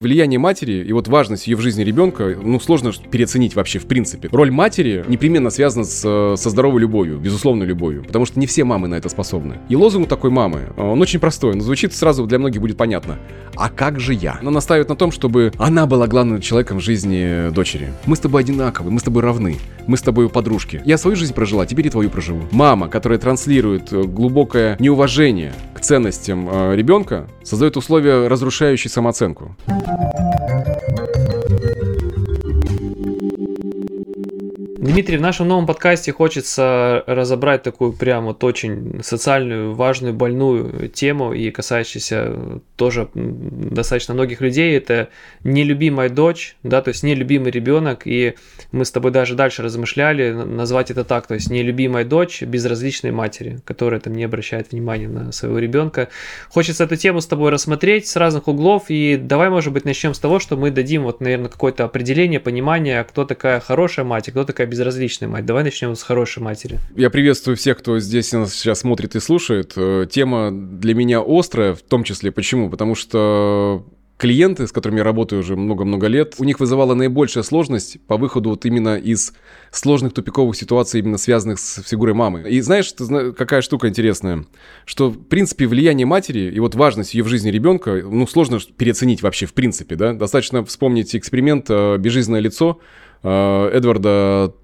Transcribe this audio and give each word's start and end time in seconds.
Влияние 0.00 0.38
матери 0.38 0.84
и 0.84 0.92
вот 0.92 1.08
важность 1.08 1.48
ее 1.48 1.56
в 1.56 1.60
жизни 1.60 1.82
ребенка, 1.82 2.38
ну, 2.40 2.60
сложно 2.60 2.92
переоценить 3.10 3.56
вообще 3.56 3.80
в 3.80 3.86
принципе. 3.86 4.28
Роль 4.30 4.52
матери 4.52 5.04
непременно 5.08 5.50
связана 5.50 5.84
с, 5.84 6.36
со 6.36 6.50
здоровой 6.50 6.82
любовью, 6.82 7.18
безусловной 7.18 7.66
любовью, 7.66 8.04
потому 8.04 8.24
что 8.24 8.38
не 8.38 8.46
все 8.46 8.62
мамы 8.62 8.86
на 8.86 8.94
это 8.94 9.08
способны. 9.08 9.56
И 9.68 9.74
лозунг 9.74 10.08
такой 10.08 10.30
мамы, 10.30 10.68
он 10.76 11.02
очень 11.02 11.18
простой, 11.18 11.56
но 11.56 11.62
звучит 11.62 11.92
сразу 11.94 12.26
для 12.26 12.38
многих 12.38 12.60
будет 12.60 12.76
понятно. 12.76 13.18
А 13.56 13.70
как 13.70 13.98
же 13.98 14.14
я? 14.14 14.38
Она 14.40 14.52
настаивает 14.52 14.88
на 14.88 14.94
том, 14.94 15.10
чтобы 15.10 15.50
она 15.58 15.84
была 15.84 16.06
главным 16.06 16.40
человеком 16.40 16.78
в 16.78 16.80
жизни 16.80 17.50
дочери. 17.50 17.92
Мы 18.06 18.14
с 18.14 18.20
тобой 18.20 18.42
одинаковы, 18.42 18.92
мы 18.92 19.00
с 19.00 19.02
тобой 19.02 19.24
равны, 19.24 19.56
мы 19.88 19.96
с 19.96 20.02
тобой 20.02 20.28
подружки. 20.28 20.80
Я 20.84 20.96
свою 20.96 21.16
жизнь 21.16 21.34
прожила, 21.34 21.66
теперь 21.66 21.88
и 21.88 21.90
твою 21.90 22.08
проживу. 22.08 22.42
Мама, 22.52 22.86
которая 22.86 23.18
транслирует 23.18 23.92
э, 23.92 24.04
глубокое 24.04 24.76
неуважение 24.78 25.52
к 25.74 25.80
ценностям 25.80 26.48
э, 26.48 26.76
ребенка, 26.76 27.26
создает 27.42 27.76
условия, 27.76 28.28
разрушающие 28.28 28.90
самооценку. 28.92 29.56
Thank 29.88 30.98
you. 30.98 31.07
Дмитрий, 34.88 35.18
в 35.18 35.20
нашем 35.20 35.48
новом 35.48 35.66
подкасте 35.66 36.14
хочется 36.14 37.04
разобрать 37.06 37.62
такую 37.62 37.92
прям 37.92 38.24
вот 38.24 38.42
очень 38.42 39.02
социальную, 39.02 39.74
важную, 39.74 40.14
больную 40.14 40.88
тему 40.88 41.34
и 41.34 41.50
касающуюся 41.50 42.62
тоже 42.76 43.10
достаточно 43.14 44.14
многих 44.14 44.40
людей. 44.40 44.74
Это 44.74 45.10
нелюбимая 45.44 46.08
дочь, 46.08 46.56
да, 46.62 46.80
то 46.80 46.88
есть 46.88 47.02
нелюбимый 47.02 47.50
ребенок. 47.50 48.06
И 48.06 48.36
мы 48.72 48.86
с 48.86 48.90
тобой 48.90 49.10
даже 49.10 49.34
дальше 49.34 49.62
размышляли 49.62 50.32
назвать 50.32 50.90
это 50.90 51.04
так, 51.04 51.26
то 51.26 51.34
есть 51.34 51.50
нелюбимая 51.50 52.06
дочь 52.06 52.40
безразличной 52.40 53.10
матери, 53.10 53.60
которая 53.66 54.00
там 54.00 54.14
не 54.14 54.24
обращает 54.24 54.72
внимания 54.72 55.08
на 55.08 55.32
своего 55.32 55.58
ребенка. 55.58 56.08
Хочется 56.48 56.84
эту 56.84 56.96
тему 56.96 57.20
с 57.20 57.26
тобой 57.26 57.50
рассмотреть 57.50 58.08
с 58.08 58.16
разных 58.16 58.48
углов. 58.48 58.84
И 58.88 59.18
давай, 59.18 59.50
может 59.50 59.70
быть, 59.70 59.84
начнем 59.84 60.14
с 60.14 60.18
того, 60.18 60.38
что 60.38 60.56
мы 60.56 60.70
дадим 60.70 61.02
вот, 61.02 61.20
наверное, 61.20 61.50
какое-то 61.50 61.84
определение, 61.84 62.40
понимание, 62.40 63.04
кто 63.04 63.26
такая 63.26 63.60
хорошая 63.60 64.06
мать 64.06 64.28
и 64.28 64.30
кто 64.30 64.44
такая 64.44 64.66
безразличная 64.66 64.77
мать. 65.28 65.46
Давай 65.46 65.64
начнем 65.64 65.94
с 65.94 66.02
хорошей 66.02 66.42
матери. 66.42 66.78
Я 66.96 67.10
приветствую 67.10 67.56
всех, 67.56 67.78
кто 67.78 67.98
здесь 67.98 68.32
нас 68.32 68.54
сейчас 68.54 68.80
смотрит 68.80 69.16
и 69.16 69.20
слушает. 69.20 69.72
Э, 69.76 70.06
тема 70.10 70.50
для 70.52 70.94
меня 70.94 71.22
острая, 71.26 71.74
в 71.74 71.82
том 71.82 72.04
числе 72.04 72.32
почему? 72.32 72.70
Потому 72.70 72.94
что 72.94 73.84
клиенты, 74.18 74.66
с 74.66 74.72
которыми 74.72 74.98
я 74.98 75.04
работаю 75.04 75.40
уже 75.40 75.56
много-много 75.56 76.08
лет, 76.08 76.34
у 76.38 76.44
них 76.44 76.60
вызывала 76.60 76.94
наибольшая 76.94 77.44
сложность 77.44 78.04
по 78.06 78.16
выходу 78.16 78.50
вот 78.50 78.66
именно 78.66 78.96
из 78.98 79.32
сложных 79.70 80.12
тупиковых 80.12 80.56
ситуаций, 80.56 81.00
именно 81.00 81.18
связанных 81.18 81.58
с 81.60 81.82
фигурой 81.82 82.14
мамы. 82.14 82.44
И 82.48 82.60
знаешь, 82.60 82.92
какая 83.36 83.62
штука 83.62 83.88
интересная? 83.88 84.44
Что, 84.84 85.10
в 85.10 85.24
принципе, 85.24 85.66
влияние 85.66 86.06
матери 86.06 86.50
и 86.52 86.58
вот 86.58 86.74
важность 86.74 87.14
ее 87.14 87.22
в 87.22 87.28
жизни 87.28 87.50
ребенка, 87.50 88.02
ну, 88.04 88.26
сложно 88.26 88.58
переоценить 88.76 89.22
вообще 89.22 89.46
в 89.46 89.54
принципе, 89.54 89.94
да? 89.94 90.12
Достаточно 90.12 90.64
вспомнить 90.64 91.14
эксперимент 91.14 91.66
э, 91.68 91.96
«Безжизненное 91.98 92.40
лицо», 92.40 92.80
Э, 93.22 93.70
Эдварда 93.72 94.54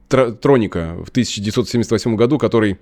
Троника 0.41 0.95
в 1.05 1.09
1978 1.11 2.17
году, 2.17 2.39
который 2.39 2.79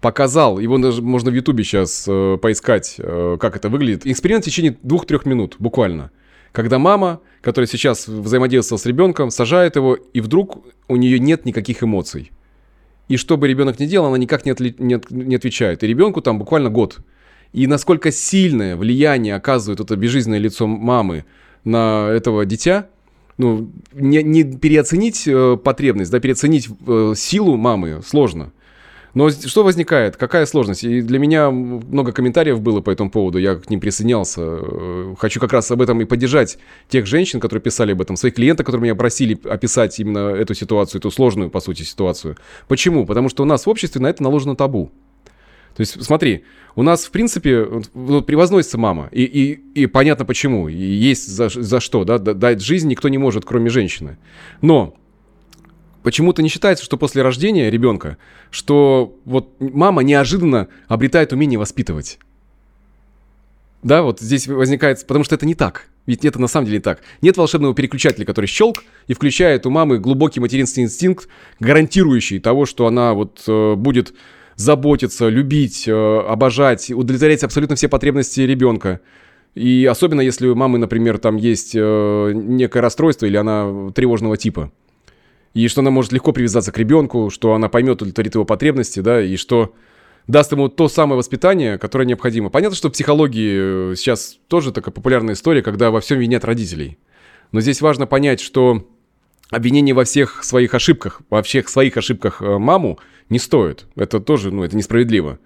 показал, 0.00 0.58
его 0.58 0.78
даже 0.78 1.02
можно 1.02 1.30
в 1.30 1.34
Ютубе 1.34 1.64
сейчас 1.64 2.04
э, 2.06 2.38
поискать, 2.40 2.96
э, 2.98 3.36
как 3.40 3.56
это 3.56 3.68
выглядит. 3.68 4.06
Эксперимент 4.06 4.44
в 4.44 4.46
течение 4.46 4.76
двух-трех 4.82 5.24
минут, 5.26 5.56
буквально. 5.58 6.10
Когда 6.52 6.78
мама, 6.78 7.20
которая 7.40 7.66
сейчас 7.66 8.08
взаимодействовала 8.08 8.80
с 8.80 8.86
ребенком, 8.86 9.30
сажает 9.30 9.76
его, 9.76 9.94
и 9.94 10.20
вдруг 10.20 10.64
у 10.88 10.96
нее 10.96 11.18
нет 11.18 11.44
никаких 11.44 11.82
эмоций. 11.82 12.30
И 13.08 13.16
что 13.16 13.36
бы 13.36 13.48
ребенок 13.48 13.78
ни 13.78 13.86
делал, 13.86 14.08
она 14.08 14.18
никак 14.18 14.44
не, 14.44 14.52
отли- 14.52 14.74
не, 14.78 14.94
от- 14.94 15.10
не 15.10 15.36
отвечает. 15.36 15.82
И 15.82 15.86
ребенку 15.86 16.20
там 16.20 16.38
буквально 16.38 16.70
год. 16.70 16.98
И 17.52 17.66
насколько 17.66 18.10
сильное 18.10 18.76
влияние 18.76 19.34
оказывает 19.34 19.80
это 19.80 19.96
безжизненное 19.96 20.40
лицо 20.40 20.66
мамы 20.66 21.24
на 21.64 22.08
этого 22.10 22.44
дитя– 22.44 22.88
ну, 23.38 23.70
не, 23.92 24.22
не 24.22 24.44
переоценить 24.44 25.26
э, 25.26 25.56
потребность, 25.62 26.10
да, 26.10 26.20
переоценить 26.20 26.68
э, 26.86 27.14
силу 27.16 27.56
мамы 27.56 28.00
сложно. 28.04 28.52
Но 29.16 29.30
что 29.30 29.64
возникает? 29.64 30.18
Какая 30.18 30.44
сложность? 30.44 30.84
И 30.84 31.00
для 31.00 31.18
меня 31.18 31.50
много 31.50 32.12
комментариев 32.12 32.60
было 32.60 32.82
по 32.82 32.90
этому 32.90 33.10
поводу, 33.10 33.38
я 33.38 33.54
к 33.54 33.70
ним 33.70 33.80
присоединялся. 33.80 34.42
Э, 34.42 35.14
хочу 35.18 35.40
как 35.40 35.52
раз 35.52 35.70
об 35.70 35.80
этом 35.80 36.00
и 36.00 36.04
поддержать 36.04 36.58
тех 36.88 37.06
женщин, 37.06 37.40
которые 37.40 37.62
писали 37.62 37.92
об 37.92 38.02
этом, 38.02 38.16
своих 38.16 38.34
клиентов, 38.34 38.66
которые 38.66 38.82
меня 38.82 38.94
просили 38.94 39.38
описать 39.44 39.98
именно 39.98 40.30
эту 40.30 40.54
ситуацию, 40.54 41.00
эту 41.00 41.10
сложную, 41.10 41.50
по 41.50 41.60
сути, 41.60 41.82
ситуацию. 41.82 42.36
Почему? 42.68 43.06
Потому 43.06 43.28
что 43.28 43.42
у 43.42 43.46
нас 43.46 43.64
в 43.64 43.70
обществе 43.70 44.00
на 44.00 44.08
это 44.08 44.22
наложено 44.22 44.54
табу. 44.54 44.90
То 45.76 45.82
есть, 45.82 46.02
смотри, 46.02 46.44
у 46.74 46.82
нас, 46.82 47.04
в 47.04 47.10
принципе, 47.10 47.64
вот, 47.92 48.24
превозносится 48.24 48.78
мама, 48.78 49.10
и, 49.12 49.24
и, 49.24 49.82
и 49.82 49.86
понятно 49.86 50.24
почему, 50.24 50.68
и 50.68 50.74
есть 50.74 51.28
за, 51.28 51.50
за 51.50 51.80
что, 51.80 52.04
да, 52.04 52.18
дать 52.18 52.62
жизнь 52.62 52.88
никто 52.88 53.10
не 53.10 53.18
может, 53.18 53.44
кроме 53.44 53.68
женщины. 53.68 54.16
Но 54.62 54.96
почему-то 56.02 56.42
не 56.42 56.48
считается, 56.48 56.82
что 56.82 56.96
после 56.96 57.20
рождения 57.20 57.70
ребенка, 57.70 58.16
что 58.50 59.18
вот 59.26 59.50
мама 59.60 60.02
неожиданно 60.02 60.68
обретает 60.88 61.34
умение 61.34 61.58
воспитывать. 61.58 62.18
Да, 63.82 64.02
вот 64.02 64.20
здесь 64.20 64.48
возникает, 64.48 65.06
потому 65.06 65.24
что 65.24 65.34
это 65.34 65.44
не 65.44 65.54
так. 65.54 65.88
Ведь 66.06 66.24
это 66.24 66.40
на 66.40 66.46
самом 66.46 66.66
деле 66.66 66.78
не 66.78 66.82
так. 66.82 67.02
Нет 67.20 67.36
волшебного 67.36 67.74
переключателя, 67.74 68.24
который 68.24 68.46
щелк 68.46 68.82
и 69.08 69.14
включает 69.14 69.66
у 69.66 69.70
мамы 69.70 69.98
глубокий 69.98 70.40
материнский 70.40 70.82
инстинкт, 70.82 71.28
гарантирующий 71.60 72.40
того, 72.40 72.64
что 72.64 72.86
она 72.86 73.12
вот 73.12 73.42
э, 73.46 73.74
будет 73.74 74.14
заботиться, 74.56 75.28
любить, 75.28 75.86
э, 75.86 75.92
обожать, 75.92 76.90
удовлетворять 76.90 77.44
абсолютно 77.44 77.76
все 77.76 77.88
потребности 77.88 78.40
ребенка. 78.40 79.00
И 79.54 79.86
особенно 79.90 80.20
если 80.20 80.48
у 80.48 80.54
мамы, 80.54 80.78
например, 80.78 81.18
там 81.18 81.36
есть 81.36 81.72
э, 81.74 82.32
некое 82.34 82.80
расстройство 82.80 83.26
или 83.26 83.36
она 83.36 83.90
тревожного 83.94 84.36
типа. 84.36 84.72
И 85.54 85.68
что 85.68 85.80
она 85.80 85.90
может 85.90 86.12
легко 86.12 86.32
привязаться 86.32 86.72
к 86.72 86.78
ребенку, 86.78 87.30
что 87.30 87.54
она 87.54 87.68
поймет, 87.68 87.96
удовлетворит 87.96 88.34
его 88.34 88.44
потребности, 88.44 89.00
да, 89.00 89.22
и 89.22 89.36
что 89.36 89.74
даст 90.26 90.52
ему 90.52 90.68
то 90.68 90.88
самое 90.88 91.16
воспитание, 91.16 91.78
которое 91.78 92.04
необходимо. 92.04 92.50
Понятно, 92.50 92.76
что 92.76 92.88
в 92.88 92.92
психологии 92.92 93.92
э, 93.92 93.94
сейчас 93.96 94.38
тоже 94.48 94.72
такая 94.72 94.92
популярная 94.92 95.34
история, 95.34 95.62
когда 95.62 95.90
во 95.90 96.00
всем 96.00 96.18
винят 96.18 96.44
родителей. 96.44 96.98
Но 97.52 97.60
здесь 97.60 97.80
важно 97.80 98.06
понять, 98.06 98.40
что 98.40 98.86
обвинение 99.50 99.94
во 99.94 100.04
всех 100.04 100.44
своих 100.44 100.74
ошибках, 100.74 101.20
во 101.30 101.42
всех 101.42 101.68
своих 101.68 101.98
ошибках 101.98 102.40
маму– 102.40 102.98
не 103.28 103.38
стоит. 103.38 103.86
Это 103.96 104.20
тоже, 104.20 104.50
ну, 104.50 104.64
это 104.64 104.76
несправедливо. 104.76 105.38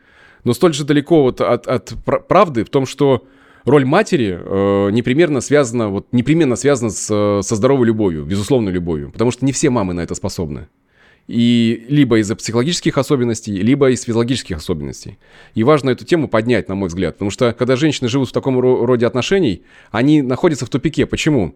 Но 0.45 0.53
столь 0.55 0.75
же 0.75 0.85
далеко 0.85 1.23
вот 1.23 1.41
от, 1.41 1.67
от 1.67 1.95
правды 2.05 2.65
в 2.65 2.71
том, 2.71 2.87
что 2.87 3.27
роль 3.65 3.85
матери 3.85 4.39
э, 4.41 4.91
непременно 4.91 5.41
связана, 5.41 5.89
вот 5.89 6.09
непременно 6.13 6.57
связана 6.57 6.91
с, 6.91 7.07
со 7.43 7.57
здоровой 7.57 7.87
любовью, 7.87 8.25
безусловной 8.25 8.73
любовью, 8.73 9.11
потому 9.13 9.31
что 9.31 9.45
не 9.45 9.53
все 9.53 9.71
мамы 9.71 9.93
на 9.95 10.01
это 10.01 10.15
способны. 10.15 10.69
И 11.27 11.87
либо 11.89 12.19
из-за 12.19 12.35
психологических 12.35 12.99
особенностей, 12.99 13.53
либо 13.53 13.91
из 13.91 14.03
физиологических 14.03 14.57
особенностей. 14.57 15.19
И 15.55 15.63
важно 15.63 15.91
эту 15.91 16.05
тему 16.05 16.27
поднять, 16.27 16.69
на 16.69 16.75
мой 16.75 16.89
взгляд, 16.89 17.15
потому 17.15 17.31
что 17.31 17.53
когда 17.53 17.77
женщины 17.77 18.09
живут 18.09 18.31
в 18.31 18.33
таком 18.33 18.59
роде 18.59 19.07
отношений, 19.07 19.63
они 19.93 20.23
находятся 20.23 20.67
в 20.67 20.71
тупике. 20.71 21.07
Почему? 21.07 21.55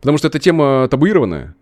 Потому 0.00 0.16
что 0.16 0.28
эта 0.28 0.38
тема 0.38 0.88
табуированная. 0.88 1.54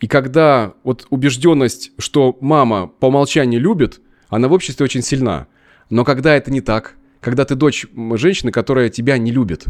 И 0.00 0.08
когда 0.08 0.74
вот 0.84 1.06
убежденность, 1.10 1.92
что 1.98 2.36
мама 2.40 2.86
по 2.86 3.06
умолчанию 3.06 3.60
любит, 3.60 4.00
она 4.28 4.48
в 4.48 4.52
обществе 4.52 4.84
очень 4.84 5.02
сильна. 5.02 5.46
Но 5.88 6.04
когда 6.04 6.36
это 6.36 6.50
не 6.50 6.60
так, 6.60 6.96
когда 7.20 7.44
ты 7.44 7.54
дочь 7.54 7.86
женщины, 8.14 8.52
которая 8.52 8.90
тебя 8.90 9.16
не 9.18 9.32
любит, 9.32 9.64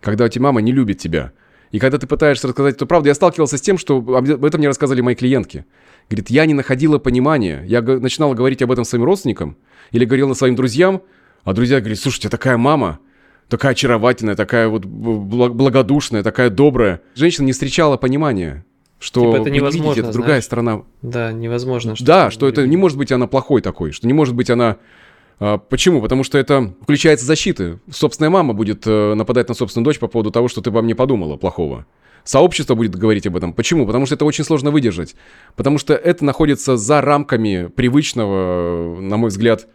когда 0.00 0.26
у 0.26 0.28
тебя 0.28 0.44
мама 0.44 0.60
не 0.60 0.72
любит 0.72 0.98
тебя, 0.98 1.32
и 1.70 1.78
когда 1.78 1.98
ты 1.98 2.06
пытаешься 2.06 2.46
рассказать 2.46 2.76
эту 2.76 2.86
правду, 2.86 3.08
я 3.08 3.14
сталкивался 3.14 3.56
с 3.56 3.60
тем, 3.60 3.78
что 3.78 3.96
об 3.96 4.44
этом 4.44 4.58
мне 4.58 4.68
рассказывали 4.68 5.00
мои 5.00 5.14
клиентки. 5.14 5.64
Говорит, 6.08 6.30
я 6.30 6.46
не 6.46 6.54
находила 6.54 6.98
понимания. 6.98 7.64
Я 7.66 7.80
начинала 7.80 8.34
говорить 8.34 8.62
об 8.62 8.70
этом 8.70 8.84
своим 8.84 9.04
родственникам 9.04 9.56
или 9.90 10.04
говорила 10.04 10.34
своим 10.34 10.54
друзьям, 10.54 11.02
а 11.42 11.52
друзья 11.52 11.80
говорят, 11.80 11.98
слушайте, 11.98 12.28
такая 12.28 12.58
мама, 12.58 13.00
такая 13.48 13.72
очаровательная, 13.72 14.36
такая 14.36 14.68
вот 14.68 14.84
благодушная, 14.84 16.22
такая 16.22 16.50
добрая. 16.50 17.00
Женщина 17.14 17.46
не 17.46 17.52
встречала 17.52 17.96
понимания 17.96 18.64
что 19.04 19.20
типа 19.20 19.42
это 19.42 19.50
невозможно, 19.50 19.88
видите, 19.90 20.00
это 20.00 20.12
другая 20.12 20.30
знаешь? 20.32 20.44
сторона. 20.44 20.82
Да, 21.02 21.30
невозможно. 21.30 21.94
Что 21.94 22.04
да, 22.04 22.30
что 22.30 22.48
это 22.48 22.66
не 22.66 22.78
может 22.78 22.96
быть 22.96 23.12
она 23.12 23.26
плохой 23.26 23.60
такой, 23.60 23.92
что 23.92 24.06
не 24.06 24.14
может 24.14 24.34
быть 24.34 24.48
она... 24.48 24.78
А, 25.40 25.58
почему? 25.58 26.00
Потому 26.00 26.24
что 26.24 26.38
это 26.38 26.72
включается 26.80 27.26
защита. 27.26 27.80
Собственная 27.90 28.30
мама 28.30 28.54
будет 28.54 28.86
э, 28.86 29.12
нападать 29.14 29.48
на 29.48 29.54
собственную 29.54 29.84
дочь 29.84 29.98
по 29.98 30.08
поводу 30.08 30.30
того, 30.30 30.48
что 30.48 30.62
ты 30.62 30.70
обо 30.70 30.80
мне 30.80 30.94
подумала 30.94 31.36
плохого. 31.36 31.84
Сообщество 32.24 32.74
будет 32.74 32.96
говорить 32.96 33.26
об 33.26 33.36
этом. 33.36 33.52
Почему? 33.52 33.84
Потому 33.84 34.06
что 34.06 34.14
это 34.14 34.24
очень 34.24 34.44
сложно 34.44 34.70
выдержать. 34.70 35.14
Потому 35.54 35.76
что 35.76 35.92
это 35.92 36.24
находится 36.24 36.78
за 36.78 37.02
рамками 37.02 37.66
привычного, 37.66 38.98
на 39.02 39.18
мой 39.18 39.28
взгляд, 39.28 39.66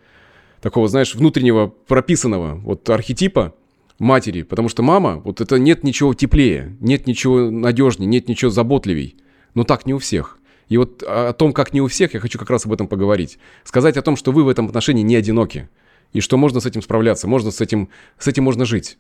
такого, 0.60 0.88
знаешь, 0.88 1.14
внутреннего 1.14 1.68
прописанного 1.68 2.56
вот 2.56 2.90
архетипа, 2.90 3.54
матери, 4.00 4.44
потому 4.44 4.70
что 4.70 4.84
мама, 4.84 5.22
вот 5.24 5.42
это 5.42 5.60
нет 5.60 5.84
ничего 5.84 6.14
теплее, 6.14 6.76
нет 6.80 7.08
ничего 7.08 7.52
надежнее, 7.52 8.08
нет 8.08 8.28
ничего 8.28 8.50
заботливей. 8.52 9.18
Но 9.54 9.64
так 9.64 9.86
не 9.86 9.94
у 9.94 10.00
всех. 10.00 10.38
И 10.70 10.78
вот 10.78 11.04
о 11.04 11.34
том, 11.34 11.52
как 11.52 11.74
не 11.74 11.82
у 11.82 11.88
всех, 11.88 12.14
я 12.14 12.20
хочу 12.20 12.38
как 12.40 12.50
раз 12.50 12.66
об 12.66 12.74
этом 12.74 12.88
поговорить. 12.88 13.40
Сказать 13.64 13.98
о 13.98 14.02
том, 14.02 14.16
что 14.16 14.32
вы 14.32 14.44
в 14.44 14.50
этом 14.50 14.68
отношении 14.68 15.02
не 15.02 15.16
одиноки. 15.16 15.70
И 16.14 16.22
что 16.22 16.38
можно 16.38 16.60
с 16.60 16.66
этим 16.66 16.82
справляться, 16.82 17.28
можно 17.28 17.52
с 17.52 17.62
этим, 17.62 17.90
с 18.18 18.28
этим 18.28 18.44
можно 18.44 18.66
жить. 18.66 18.98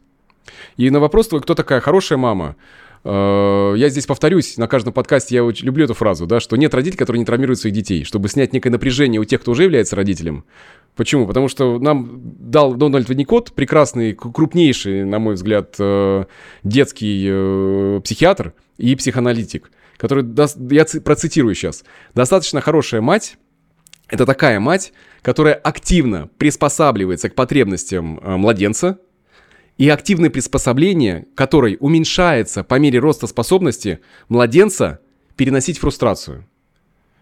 И 0.77 0.89
на 0.89 0.99
вопрос 0.99 1.27
твой, 1.27 1.41
кто 1.41 1.55
такая 1.55 1.79
хорошая 1.79 2.17
мама, 2.17 2.55
Э, 3.03 3.73
я 3.77 3.89
здесь 3.89 4.05
повторюсь, 4.05 4.57
на 4.57 4.67
каждом 4.67 4.93
подкасте 4.93 5.35
я 5.35 5.43
очень 5.43 5.65
люблю 5.65 5.85
эту 5.85 5.93
фразу, 5.93 6.27
да, 6.27 6.39
что 6.39 6.55
нет 6.57 6.73
родителей, 6.73 6.97
которые 6.97 7.19
не 7.19 7.25
травмируют 7.25 7.59
своих 7.59 7.75
детей. 7.75 8.03
Чтобы 8.03 8.29
снять 8.29 8.53
некое 8.53 8.69
напряжение 8.69 9.21
у 9.21 9.25
тех, 9.25 9.41
кто 9.41 9.51
уже 9.51 9.63
является 9.63 9.95
родителем. 9.95 10.43
Почему? 10.95 11.27
Потому 11.27 11.47
что 11.47 11.79
нам 11.79 12.21
дал 12.21 12.73
Дональд 12.73 13.07
Винникот, 13.07 13.53
прекрасный, 13.53 14.13
крупнейший, 14.13 15.05
на 15.05 15.19
мой 15.19 15.35
взгляд, 15.35 15.75
э, 15.79 16.25
детский 16.63 17.25
э, 17.29 18.01
психиатр 18.03 18.53
и 18.77 18.95
психоаналитик, 18.95 19.71
который, 19.97 20.25
я 20.71 20.85
процитирую 21.01 21.55
сейчас, 21.55 21.83
«Достаточно 22.15 22.61
хорошая 22.61 23.01
мать– 23.01 23.37
это 24.09 24.25
такая 24.25 24.59
мать, 24.59 24.91
которая 25.21 25.53
активно 25.53 26.29
приспосабливается 26.37 27.29
к 27.29 27.35
потребностям 27.35 28.19
младенца, 28.23 28.99
и 29.79 29.87
активное 29.87 30.29
приспособление, 30.29 31.25
которое 31.35 31.77
уменьшается 31.77 32.65
по 32.65 32.77
мере 32.77 32.99
роста 32.99 33.27
способности 33.27 34.01
младенца 34.27 34.99
переносить 35.37 35.79
фрустрацию. 35.79 36.45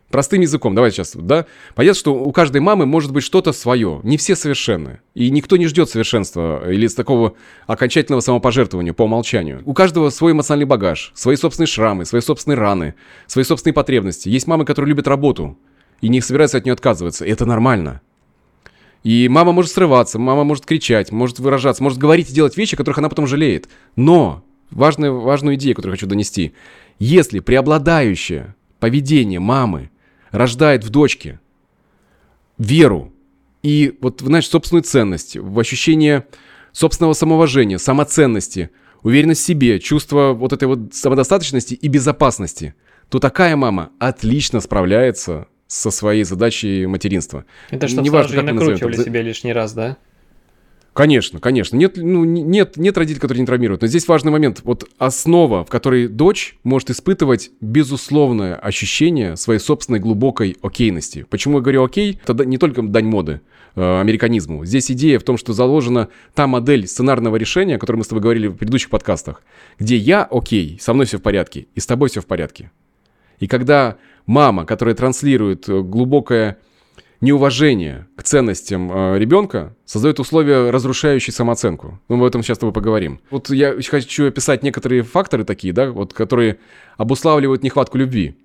Простым 0.10 0.40
языком, 0.40 0.74
давайте 0.74 0.98
сейчас, 0.98 1.16
да? 1.16 1.46
Понятно, 1.76 2.00
что 2.00 2.16
у 2.16 2.32
каждой 2.32 2.62
мамы 2.62 2.86
может 2.86 3.12
быть 3.12 3.24
что-то 3.24 3.52
свое. 3.52 4.00
Не 4.04 4.16
все 4.18 4.38
совершенны. 4.38 5.02
И 5.14 5.30
никто 5.30 5.58
не 5.58 5.68
ждет 5.68 5.90
совершенства 5.90 6.70
или 6.72 6.88
такого 6.88 7.34
окончательного 7.66 8.22
самопожертвования 8.22 8.94
по 8.94 9.04
умолчанию. 9.04 9.62
У 9.66 9.74
каждого 9.74 10.10
свой 10.10 10.32
эмоциональный 10.32 10.66
багаж, 10.66 11.12
свои 11.14 11.36
собственные 11.36 11.68
шрамы, 11.68 12.06
свои 12.06 12.22
собственные 12.22 12.58
раны, 12.58 12.96
свои 13.26 13.44
собственные 13.44 13.74
потребности. 13.74 14.30
Есть 14.30 14.48
мамы, 14.48 14.64
которые 14.64 14.90
любят 14.90 15.10
работу 15.10 15.58
и 16.00 16.08
не 16.08 16.22
собираются 16.22 16.58
от 16.58 16.64
нее 16.64 16.74
отказываться. 16.74 17.26
И 17.26 17.30
это 17.30 17.46
нормально. 17.46 18.02
И 19.04 19.28
мама 19.28 19.52
может 19.52 19.72
срываться, 19.72 20.20
мама 20.20 20.46
может 20.46 20.66
кричать, 20.66 21.12
может 21.12 21.40
выражаться, 21.40 21.84
может 21.84 22.00
говорить 22.00 22.30
и 22.30 22.34
делать 22.34 22.56
вещи, 22.56 22.78
которых 22.78 22.98
она 22.98 23.10
потом 23.10 23.28
жалеет. 23.28 23.68
Но 23.98 24.46
важную, 24.72 25.20
важную 25.20 25.56
идею, 25.56 25.76
которую 25.76 25.96
хочу 25.96 26.08
донести. 26.08 26.54
Если 26.98 27.40
преобладающее 27.40 28.56
поведение 28.80 29.40
мамы 29.40 29.92
рождает 30.32 30.84
в 30.84 30.90
дочке 30.90 31.40
веру 32.58 33.14
и, 33.64 33.98
вот, 34.02 34.22
знаешь, 34.22 34.48
собственную 34.48 34.84
ценность, 34.84 35.36
в 35.38 35.60
ощущение 35.60 36.26
собственного 36.72 37.14
самоуважения, 37.14 37.78
самоценности, 37.78 38.70
уверенность 39.04 39.42
в 39.42 39.46
себе, 39.46 39.80
чувство 39.80 40.34
вот 40.34 40.54
этой 40.54 40.68
вот 40.68 40.94
самодостаточности 40.94 41.74
и 41.74 41.88
безопасности, 41.88 42.76
то 43.10 43.20
такая 43.20 43.56
мама 43.56 43.92
отлично 44.00 44.60
справляется 44.60 45.48
со 45.68 45.92
своей 45.92 46.24
задачей 46.24 46.86
материнства. 46.86 47.46
Это 47.70 47.88
чтобы 47.88 48.10
сразу 48.10 48.36
не 48.36 48.42
накручивали 48.42 48.92
назовем. 48.92 49.12
себя 49.12 49.22
лишний 49.22 49.54
раз, 49.54 49.74
да? 49.74 49.98
Конечно, 50.98 51.40
конечно. 51.40 51.78
Нет, 51.78 51.98
ну, 51.98 52.24
нет, 52.24 52.76
нет 52.76 52.98
родителей, 52.98 53.22
которые 53.22 53.42
не 53.42 53.46
травмируют. 53.46 53.82
Но 53.84 53.88
здесь 53.88 54.08
важный 54.08 54.32
момент. 54.32 54.62
Вот 54.64 54.90
основа, 54.98 55.64
в 55.64 55.70
которой 55.70 56.08
дочь 56.08 56.58
может 56.64 56.90
испытывать 56.90 57.52
безусловное 57.62 58.56
ощущение 58.56 59.38
своей 59.38 59.60
собственной 59.60 60.00
глубокой 60.00 60.58
окейности. 60.64 61.28
Почему 61.30 61.58
я 61.58 61.62
говорю 61.62 61.84
окей? 61.84 62.20
Это 62.26 62.44
не 62.46 62.58
только 62.58 62.82
дань 62.82 63.06
моды 63.06 63.42
э, 63.76 64.00
американизму. 64.02 64.66
Здесь 64.66 64.90
идея 64.90 65.20
в 65.20 65.24
том, 65.24 65.38
что 65.38 65.54
заложена 65.54 66.08
та 66.34 66.48
модель 66.48 66.88
сценарного 66.88 67.36
решения, 67.36 67.76
о 67.76 67.78
которой 67.78 67.98
мы 67.98 68.04
с 68.04 68.08
тобой 68.08 68.24
говорили 68.24 68.48
в 68.48 68.56
предыдущих 68.56 68.90
подкастах, 68.90 69.44
где 69.78 69.98
я 69.98 70.24
окей, 70.24 70.80
со 70.82 70.96
мной 70.96 71.06
все 71.06 71.20
в 71.20 71.22
порядке, 71.22 71.68
и 71.76 71.80
с 71.80 71.86
тобой 71.86 72.10
все 72.10 72.22
в 72.22 72.26
порядке. 72.26 72.72
И 73.38 73.46
когда 73.46 73.98
мама, 74.26 74.66
которая 74.66 74.96
транслирует 74.96 75.70
э, 75.70 75.80
глубокое 75.80 76.58
неуважение 77.22 78.08
к 78.16 78.24
ценностям 78.24 78.92
э, 78.92 79.20
ребенка, 79.20 79.76
создает 79.86 80.20
условия, 80.20 80.70
разрушающие 80.70 81.34
самооценку. 81.34 82.00
Мы 82.08 82.18
об 82.18 82.24
этом 82.24 82.44
сейчас 82.44 82.58
с 82.58 82.60
тобой 82.60 82.74
поговорим. 82.74 83.20
Вот 83.32 83.50
я 83.50 83.76
хочу 83.82 84.28
описать 84.28 84.64
некоторые 84.64 85.04
факторы 85.04 85.44
такие, 85.44 85.74
да, 85.74 85.92
вот, 85.92 86.14
которые 86.14 86.60
обуславливают 86.98 87.64
нехватку 87.64 87.98
любви. 87.98 88.36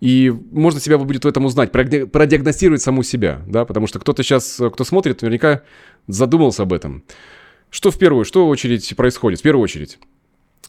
И 0.00 0.32
можно 0.50 0.80
себя 0.80 0.98
будет 0.98 1.24
в 1.24 1.28
этом 1.28 1.46
узнать, 1.46 1.72
продиагностировать 1.72 2.82
саму 2.82 3.02
себя, 3.02 3.40
да, 3.46 3.64
потому 3.64 3.86
что 3.86 3.98
кто-то 3.98 4.22
сейчас, 4.22 4.60
кто 4.72 4.84
смотрит, 4.84 5.22
наверняка 5.22 5.62
задумался 6.08 6.64
об 6.64 6.72
этом. 6.72 7.04
Что 7.70 7.90
в 7.90 7.98
первую, 7.98 8.24
что 8.24 8.46
в 8.46 8.50
очередь 8.50 8.94
происходит? 8.96 9.40
В 9.40 9.42
первую 9.42 9.62
очередь, 9.62 9.98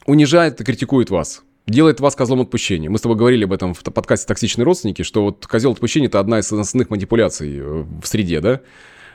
унижает 0.06 0.62
и 0.62 0.64
критикует 0.64 1.10
вас 1.10 1.44
делает 1.68 2.00
вас 2.00 2.16
козлом 2.16 2.42
отпущения. 2.42 2.90
Мы 2.90 2.98
с 2.98 3.02
тобой 3.02 3.18
говорили 3.18 3.46
об 3.46 3.54
этом 3.54 3.74
в 3.74 3.82
подкасте 3.82 4.28
«Токсичные 4.28 4.66
родственники», 4.66 5.02
что 5.02 5.24
вот 5.24 5.48
козел 5.48 5.72
отпущения– 5.72 6.08
это 6.10 6.20
одна 6.20 6.40
из 6.40 6.52
основных 6.52 6.90
манипуляций 6.90 7.58
э, 7.58 7.86
в 8.02 8.06
среде, 8.06 8.40
да? 8.40 8.62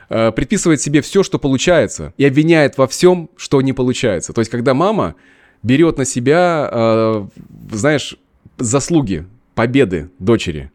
Э, 0.09 0.31
предписывает 0.31 0.81
себе 0.81 1.01
все, 1.01 1.23
что 1.23 1.39
получается, 1.39 2.13
и 2.17 2.25
обвиняет 2.25 2.77
во 2.77 2.87
всем, 2.87 3.29
что 3.37 3.61
не 3.61 3.71
получается. 3.71 4.33
То 4.33 4.41
есть, 4.41 4.51
когда 4.51 4.73
мама 4.73 5.15
берет 5.63 5.97
на 5.97 6.05
себя, 6.05 6.69
э, 6.71 7.27
знаешь, 7.71 8.17
заслуги, 8.57 9.25
победы 9.55 10.09
дочери, 10.19 10.71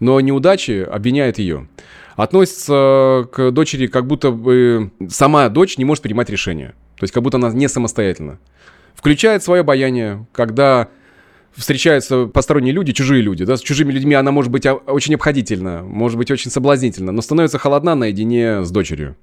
но 0.00 0.20
неудачи 0.20 0.86
обвиняет 0.90 1.38
ее. 1.38 1.68
Относится 2.16 3.26
к 3.32 3.50
дочери, 3.50 3.86
как 3.86 4.06
будто 4.06 4.30
бы 4.30 4.90
сама 5.08 5.48
дочь 5.48 5.78
не 5.78 5.84
может 5.84 6.02
принимать 6.02 6.28
решения. 6.28 6.74
То 6.96 7.04
есть, 7.04 7.14
как 7.14 7.22
будто 7.22 7.38
она 7.38 7.50
не 7.50 7.68
самостоятельна. 7.68 8.38
Включает 8.94 9.42
свое 9.42 9.62
обаяние, 9.62 10.26
когда 10.32 10.88
встречаются 11.56 12.26
посторонние 12.26 12.72
люди, 12.72 12.92
чужие 12.92 13.22
люди, 13.22 13.44
да, 13.44 13.56
с 13.56 13.60
чужими 13.60 13.92
людьми 13.92 14.14
она 14.14 14.30
может 14.30 14.50
быть 14.50 14.66
очень 14.66 15.14
обходительна, 15.14 15.82
может 15.82 16.18
быть 16.18 16.30
очень 16.30 16.50
соблазнительна, 16.50 17.12
но 17.12 17.22
становится 17.22 17.58
холодна 17.58 17.94
наедине 17.94 18.64
с 18.64 18.70
дочерью. 18.70 19.16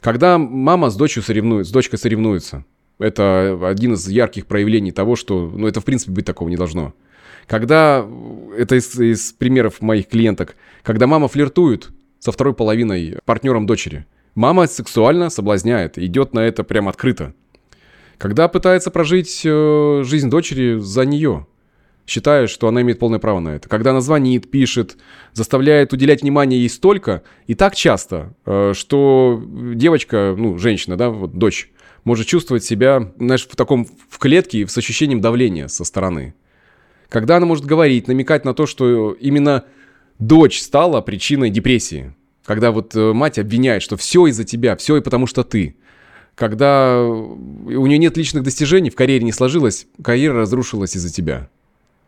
Когда 0.00 0.38
мама 0.38 0.90
с 0.90 0.96
дочерью 0.96 1.24
соревнует, 1.24 1.66
с 1.66 1.70
дочкой 1.70 1.98
соревнуется, 1.98 2.64
это 2.98 3.58
один 3.62 3.94
из 3.94 4.08
ярких 4.08 4.46
проявлений 4.46 4.92
того, 4.92 5.16
что, 5.16 5.50
ну, 5.54 5.66
это 5.66 5.80
в 5.80 5.84
принципе 5.84 6.12
быть 6.12 6.24
такого 6.24 6.48
не 6.48 6.56
должно. 6.56 6.94
Когда, 7.46 8.06
это 8.56 8.76
из, 8.76 8.98
из 8.98 9.32
примеров 9.32 9.80
моих 9.80 10.08
клиенток, 10.08 10.56
когда 10.82 11.06
мама 11.06 11.28
флиртует 11.28 11.90
со 12.18 12.32
второй 12.32 12.54
половиной 12.54 13.18
партнером 13.24 13.66
дочери, 13.66 14.06
мама 14.34 14.66
сексуально 14.66 15.30
соблазняет, 15.30 15.98
идет 15.98 16.34
на 16.34 16.40
это 16.40 16.62
прям 16.64 16.88
открыто. 16.88 17.34
Когда 18.18 18.48
пытается 18.48 18.90
прожить 18.90 19.42
э, 19.44 20.02
жизнь 20.04 20.28
дочери 20.28 20.78
за 20.78 21.04
нее, 21.04 21.46
считая, 22.08 22.46
что 22.46 22.68
она 22.68 22.82
имеет 22.82 22.98
полное 22.98 23.18
право 23.18 23.38
на 23.40 23.50
это. 23.50 23.68
Когда 23.68 23.90
она 23.90 24.00
звонит, 24.00 24.50
пишет, 24.50 24.96
заставляет 25.34 25.92
уделять 25.92 26.22
внимание 26.22 26.58
ей 26.58 26.70
столько 26.70 27.22
и 27.46 27.54
так 27.54 27.76
часто, 27.76 28.34
э, 28.46 28.72
что 28.74 29.42
девочка, 29.74 30.34
ну, 30.36 30.58
женщина, 30.58 30.96
да, 30.96 31.10
вот 31.10 31.34
дочь, 31.34 31.70
может 32.04 32.26
чувствовать 32.26 32.64
себя, 32.64 33.12
знаешь, 33.18 33.46
в 33.46 33.54
таком, 33.54 33.86
в 34.08 34.18
клетке 34.18 34.66
с 34.66 34.78
ощущением 34.78 35.20
давления 35.20 35.68
со 35.68 35.84
стороны. 35.84 36.34
Когда 37.10 37.36
она 37.36 37.46
может 37.46 37.66
говорить, 37.66 38.08
намекать 38.08 38.44
на 38.44 38.54
то, 38.54 38.66
что 38.66 39.12
именно 39.12 39.64
дочь 40.18 40.60
стала 40.60 41.00
причиной 41.02 41.50
депрессии. 41.50 42.14
Когда 42.44 42.70
вот 42.70 42.96
э, 42.96 43.12
мать 43.12 43.38
обвиняет, 43.38 43.82
что 43.82 43.98
все 43.98 44.26
из-за 44.28 44.44
тебя, 44.44 44.76
все 44.76 44.96
и 44.96 45.02
потому 45.02 45.26
что 45.26 45.44
ты. 45.44 45.76
Когда 46.34 47.02
у 47.02 47.86
нее 47.86 47.98
нет 47.98 48.16
личных 48.16 48.44
достижений, 48.44 48.90
в 48.90 48.94
карьере 48.94 49.24
не 49.24 49.32
сложилось, 49.32 49.86
карьера 50.02 50.40
разрушилась 50.40 50.96
из-за 50.96 51.12
тебя. 51.12 51.50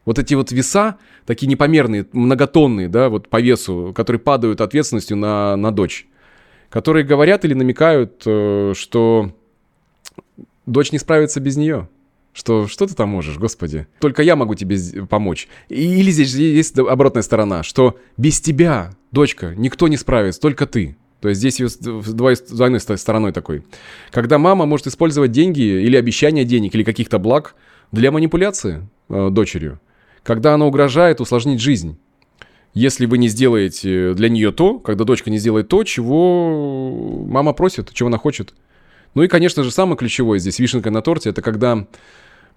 Вот 0.05 0.19
эти 0.19 0.35
вот 0.35 0.51
веса, 0.51 0.97
такие 1.27 1.47
непомерные, 1.47 2.07
многотонные, 2.13 2.89
да, 2.89 3.09
вот 3.09 3.29
по 3.29 3.41
весу, 3.41 3.93
которые 3.95 4.21
падают 4.21 4.61
ответственностью 4.61 5.17
на, 5.17 5.57
на 5.57 5.71
дочь, 5.73 6.09
которые 6.71 7.05
говорят 7.05 7.45
или 7.45 7.55
намекают, 7.55 8.23
э, 8.25 8.73
что 8.75 9.33
дочь 10.67 10.93
не 10.93 10.99
справится 10.99 11.41
без 11.41 11.57
нее. 11.57 11.89
Что, 12.33 12.69
что 12.69 12.87
ты 12.87 12.95
там 12.95 13.09
можешь, 13.09 13.39
господи? 13.39 13.89
Только 13.99 14.23
я 14.23 14.37
могу 14.37 14.55
тебе 14.55 14.79
помочь. 15.09 15.49
Или 15.69 16.11
здесь 16.13 16.33
есть 16.35 16.79
обратная 16.79 17.23
сторона, 17.23 17.65
что 17.65 17.99
без 18.17 18.41
тебя, 18.41 18.93
дочка, 19.11 19.53
никто 19.57 19.89
не 19.89 19.97
справится, 19.97 20.41
только 20.41 20.67
ты. 20.67 20.97
То 21.21 21.29
есть 21.29 21.41
здесь 21.41 21.61
двойной 21.79 22.81
стороной 22.81 23.33
такой. 23.33 23.65
Когда 24.11 24.39
мама 24.39 24.65
может 24.65 24.87
использовать 24.87 25.33
деньги 25.33 25.61
или 25.61 25.97
обещание 25.97 26.45
денег, 26.45 26.75
или 26.75 26.85
каких-то 26.85 27.19
благ 27.19 27.57
для 27.93 28.11
манипуляции 28.11 28.89
э, 29.09 29.29
дочерью 29.31 29.81
когда 30.23 30.55
она 30.55 30.67
угрожает 30.67 31.21
усложнить 31.21 31.61
жизнь. 31.61 31.99
Если 32.73 33.07
вы 33.07 33.19
не 33.19 33.29
сделаете 33.29 34.15
для 34.15 34.29
нее 34.29 34.53
то, 34.53 34.79
когда 34.79 35.05
дочка 35.05 35.31
не 35.31 35.39
сделает 35.39 35.69
то, 35.69 35.83
чего 35.83 37.25
мама 37.27 37.53
просит, 37.53 37.93
чего 37.93 38.09
она 38.09 38.19
хочет. 38.19 38.55
Ну 39.15 39.23
и, 39.23 39.29
конечно 39.29 39.65
же, 39.65 39.73
самое 39.73 39.97
ключевое 39.97 40.39
здесь, 40.39 40.61
вишенка 40.61 40.91
на 40.91 41.03
торте, 41.03 41.31
это 41.31 41.43
когда 41.43 41.87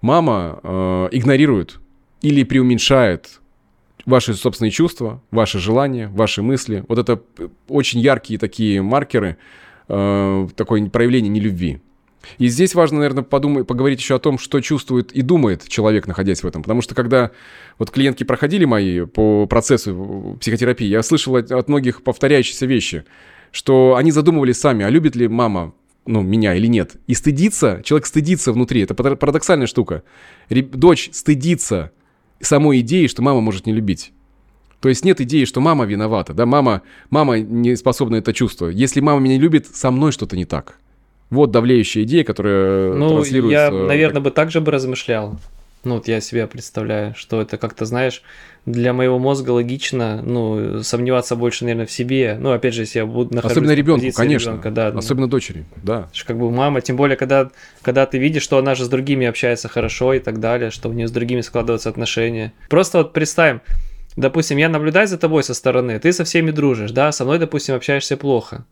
мама 0.00 0.60
э, 0.62 1.08
игнорирует 1.12 1.80
или 2.22 2.44
преуменьшает 2.44 3.40
ваши 4.06 4.34
собственные 4.34 4.70
чувства, 4.70 5.20
ваши 5.30 5.58
желания, 5.58 6.08
ваши 6.08 6.42
мысли. 6.42 6.84
Вот 6.88 6.98
это 6.98 7.20
очень 7.68 8.00
яркие 8.00 8.38
такие 8.38 8.82
маркеры, 8.82 9.36
э, 9.88 10.48
такое 10.54 10.88
проявление 10.90 11.30
нелюбви. 11.30 11.80
И 12.38 12.48
здесь 12.48 12.74
важно, 12.74 12.98
наверное, 12.98 13.24
подумать, 13.24 13.66
поговорить 13.66 14.00
еще 14.00 14.16
о 14.16 14.18
том, 14.18 14.38
что 14.38 14.60
чувствует 14.60 15.12
и 15.12 15.22
думает 15.22 15.66
человек, 15.68 16.06
находясь 16.06 16.42
в 16.42 16.46
этом. 16.46 16.62
Потому 16.62 16.82
что 16.82 16.94
когда 16.94 17.30
вот 17.78 17.90
клиентки 17.90 18.24
проходили 18.24 18.64
мои 18.64 19.04
по 19.04 19.46
процессу 19.46 20.36
психотерапии, 20.40 20.86
я 20.86 21.02
слышал 21.02 21.36
от, 21.36 21.50
от 21.50 21.68
многих 21.68 22.02
повторяющиеся 22.02 22.66
вещи, 22.66 23.04
что 23.50 23.96
они 23.96 24.10
задумывались 24.10 24.58
сами, 24.58 24.84
а 24.84 24.90
любит 24.90 25.16
ли 25.16 25.28
мама 25.28 25.74
ну, 26.06 26.22
меня 26.22 26.54
или 26.54 26.66
нет. 26.66 26.96
И 27.06 27.14
стыдится, 27.14 27.80
человек 27.84 28.06
стыдится 28.06 28.52
внутри, 28.52 28.82
это 28.82 28.94
парадоксальная 28.94 29.66
штука. 29.66 30.02
Дочь 30.50 31.10
стыдится 31.12 31.92
самой 32.40 32.80
идеи, 32.80 33.06
что 33.06 33.22
мама 33.22 33.40
может 33.40 33.66
не 33.66 33.72
любить. 33.72 34.12
То 34.80 34.90
есть 34.90 35.04
нет 35.04 35.20
идеи, 35.22 35.46
что 35.46 35.62
мама 35.62 35.86
виновата, 35.86 36.34
да, 36.34 36.44
мама, 36.44 36.82
мама 37.08 37.38
не 37.38 37.74
способна 37.74 38.16
это 38.16 38.34
чувствовать. 38.34 38.76
Если 38.76 39.00
мама 39.00 39.18
меня 39.20 39.38
любит, 39.38 39.66
со 39.74 39.90
мной 39.90 40.12
что-то 40.12 40.36
не 40.36 40.44
так. 40.44 40.78
Вот 41.34 41.50
давлеющая 41.50 42.04
идея, 42.04 42.24
которая 42.24 42.94
ну, 42.94 43.10
транслируется. 43.10 43.64
я, 43.64 43.70
наверное, 43.70 44.22
бы 44.22 44.30
так 44.30 44.50
же 44.50 44.60
бы 44.60 44.72
размышлял. 44.72 45.38
Ну, 45.84 45.96
вот 45.96 46.08
я 46.08 46.20
себе 46.20 46.46
представляю, 46.46 47.14
что 47.14 47.42
это 47.42 47.58
как-то, 47.58 47.84
знаешь, 47.84 48.22
для 48.64 48.94
моего 48.94 49.18
мозга 49.18 49.50
логично, 49.50 50.22
ну, 50.22 50.82
сомневаться 50.82 51.36
больше, 51.36 51.64
наверное, 51.64 51.84
в 51.84 51.90
себе. 51.90 52.38
Ну, 52.40 52.52
опять 52.52 52.72
же, 52.72 52.82
если 52.82 53.00
я 53.00 53.06
буду 53.06 53.34
находиться 53.34 53.60
Особенно 53.60 53.74
ребенку, 53.74 54.06
конечно. 54.14 54.50
Ребенка, 54.50 54.70
да, 54.70 54.88
Особенно 54.88 55.28
дочери, 55.28 55.64
да. 55.82 56.08
Как 56.26 56.38
бы 56.38 56.50
мама, 56.50 56.80
тем 56.80 56.96
более, 56.96 57.16
когда, 57.16 57.50
когда 57.82 58.06
ты 58.06 58.16
видишь, 58.18 58.42
что 58.42 58.56
она 58.56 58.74
же 58.74 58.86
с 58.86 58.88
другими 58.88 59.26
общается 59.26 59.68
хорошо 59.68 60.14
и 60.14 60.20
так 60.20 60.40
далее, 60.40 60.70
что 60.70 60.88
у 60.88 60.92
нее 60.92 61.06
с 61.06 61.10
другими 61.10 61.42
складываются 61.42 61.90
отношения. 61.90 62.54
Просто 62.70 62.98
вот 62.98 63.12
представим, 63.12 63.60
допустим, 64.16 64.56
я 64.56 64.70
наблюдаю 64.70 65.06
за 65.06 65.18
тобой 65.18 65.44
со 65.44 65.52
стороны, 65.52 65.98
ты 65.98 66.12
со 66.14 66.24
всеми 66.24 66.50
дружишь, 66.50 66.92
да, 66.92 67.12
со 67.12 67.24
мной, 67.24 67.38
допустим, 67.38 67.74
общаешься 67.74 68.16
плохо. 68.16 68.64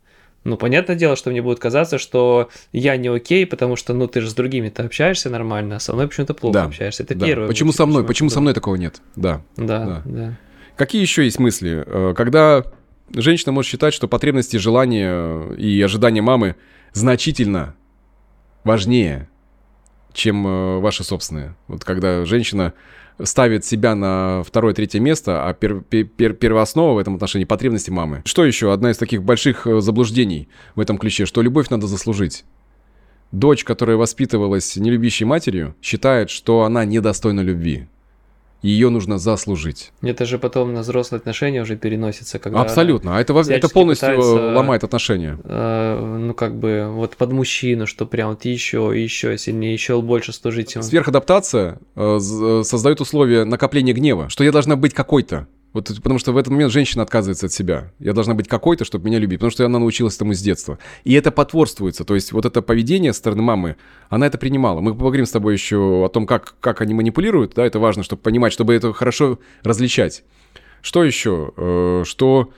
Ну, 0.43 0.57
понятное 0.57 0.95
дело, 0.95 1.15
что 1.15 1.29
мне 1.29 1.41
будет 1.41 1.59
казаться, 1.59 1.97
что 1.97 2.49
я 2.71 2.97
не 2.97 3.07
окей, 3.07 3.45
потому 3.45 3.75
что, 3.75 3.93
ну, 3.93 4.07
ты 4.07 4.21
же 4.21 4.29
с 4.29 4.33
другими-то 4.33 4.83
общаешься 4.83 5.29
нормально, 5.29 5.77
а 5.77 5.79
со 5.79 5.93
мной 5.93 6.07
почему-то 6.07 6.33
плохо 6.33 6.53
да, 6.53 6.63
общаешься. 6.65 7.03
Это 7.03 7.15
да. 7.15 7.25
первое. 7.25 7.47
Почему 7.47 7.71
со 7.71 7.85
мной? 7.85 8.03
Почему 8.03 8.29
со 8.29 8.41
мной 8.41 8.53
такого 8.53 8.75
нет? 8.75 9.01
Да. 9.15 9.41
Да, 9.55 9.85
да. 9.85 10.01
да. 10.05 10.37
Какие 10.75 11.01
еще 11.01 11.23
есть 11.23 11.39
мысли? 11.39 11.83
Э, 11.85 12.13
когда 12.15 12.63
женщина 13.13 13.51
может 13.51 13.71
считать, 13.71 13.93
что 13.93 14.07
потребности, 14.07 14.57
желания 14.57 15.53
и 15.55 15.81
ожидания 15.81 16.21
мамы 16.21 16.55
значительно 16.91 17.75
важнее, 18.63 19.29
чем 20.13 20.45
э, 20.45 20.79
ваши 20.79 21.03
собственные. 21.03 21.55
Вот 21.67 21.83
когда 21.83 22.25
женщина 22.25 22.73
ставит 23.21 23.65
себя 23.65 23.95
на 23.95 24.43
второе-третье 24.43 24.99
место, 24.99 25.47
а 25.47 25.53
пер, 25.53 25.81
пер, 25.81 26.33
первооснова 26.33 26.93
в 26.93 26.97
этом 26.97 27.15
отношении 27.15 27.45
потребности 27.45 27.89
мамы. 27.89 28.21
Что 28.25 28.45
еще? 28.45 28.71
Одна 28.71 28.91
из 28.91 28.97
таких 28.97 29.23
больших 29.23 29.67
э, 29.67 29.81
заблуждений 29.81 30.49
в 30.75 30.79
этом 30.79 30.97
ключе, 30.97 31.25
что 31.25 31.41
любовь 31.41 31.69
надо 31.69 31.87
заслужить. 31.87 32.45
Дочь, 33.31 33.63
которая 33.63 33.97
воспитывалась 33.97 34.75
нелюбящей 34.75 35.25
матерью, 35.25 35.75
считает, 35.81 36.29
что 36.29 36.63
она 36.63 36.85
недостойна 36.85 37.41
любви 37.41 37.87
ее 38.63 38.89
нужно 38.89 39.17
заслужить. 39.19 39.91
Это 40.01 40.25
же 40.25 40.39
потом 40.39 40.73
на 40.73 40.79
взрослые 40.81 41.19
отношения 41.19 41.61
уже 41.61 41.75
переносится, 41.75 42.39
когда 42.39 42.61
абсолютно, 42.61 43.17
а 43.17 43.21
это 43.21 43.33
это 43.33 43.69
полностью 43.69 44.07
э, 44.07 44.15
пытается, 44.15 44.55
ломает 44.55 44.83
отношения. 44.85 45.37
Э, 45.43 46.17
ну 46.19 46.33
как 46.33 46.57
бы 46.57 46.87
вот 46.89 47.17
под 47.17 47.33
мужчину, 47.33 47.85
что 47.85 48.05
прям 48.05 48.29
вот 48.29 48.45
еще 48.45 48.91
еще 48.95 49.37
сильнее, 49.37 49.73
еще 49.73 50.01
больше 50.01 50.31
служить 50.31 50.73
ему. 50.73 50.83
Сверхадаптация 50.83 51.79
э, 51.95 52.17
э, 52.17 52.63
создает 52.63 53.01
условия 53.01 53.43
накопления 53.43 53.93
гнева, 53.93 54.29
что 54.29 54.45
я 54.45 54.51
должна 54.51 54.77
быть 54.77 54.93
какой-то. 54.93 55.47
Вот 55.73 55.87
потому 55.95 56.19
что 56.19 56.31
в 56.31 56.37
этот 56.37 56.51
момент 56.51 56.71
женщина 56.71 57.01
отказывается 57.01 57.47
от 57.47 57.51
себя. 57.51 57.91
Я 57.99 58.13
должна 58.13 58.35
быть 58.35 58.47
какой-то, 58.47 58.85
чтобы 58.85 59.07
меня 59.07 59.17
любить, 59.17 59.39
потому 59.39 59.51
что 59.51 59.65
она 59.65 59.79
научилась 59.79 60.15
этому 60.15 60.33
с 60.33 60.39
детства. 60.39 60.77
И 61.03 61.13
это 61.13 61.31
потворствуется. 61.31 62.05
То 62.05 62.13
есть 62.13 62.31
вот 62.31 62.45
это 62.45 62.61
поведение 62.61 63.11
со 63.11 63.19
стороны 63.19 63.41
мамы, 63.41 63.75
она 64.09 64.27
это 64.27 64.37
принимала. 64.37 64.81
Мы 64.81 64.93
поговорим 64.93 65.25
с 65.25 65.31
тобой 65.31 65.53
еще 65.53 66.05
о 66.05 66.09
том, 66.09 66.27
как, 66.27 66.55
как 66.59 66.81
они 66.81 66.93
манипулируют. 66.93 67.53
Да, 67.55 67.65
это 67.65 67.79
важно, 67.79 68.03
чтобы 68.03 68.21
понимать, 68.21 68.53
чтобы 68.53 68.75
это 68.75 68.93
хорошо 68.93 69.39
различать. 69.63 70.23
Что 70.81 71.03
еще? 71.03 71.53
Э, 71.57 72.03
что 72.05 72.51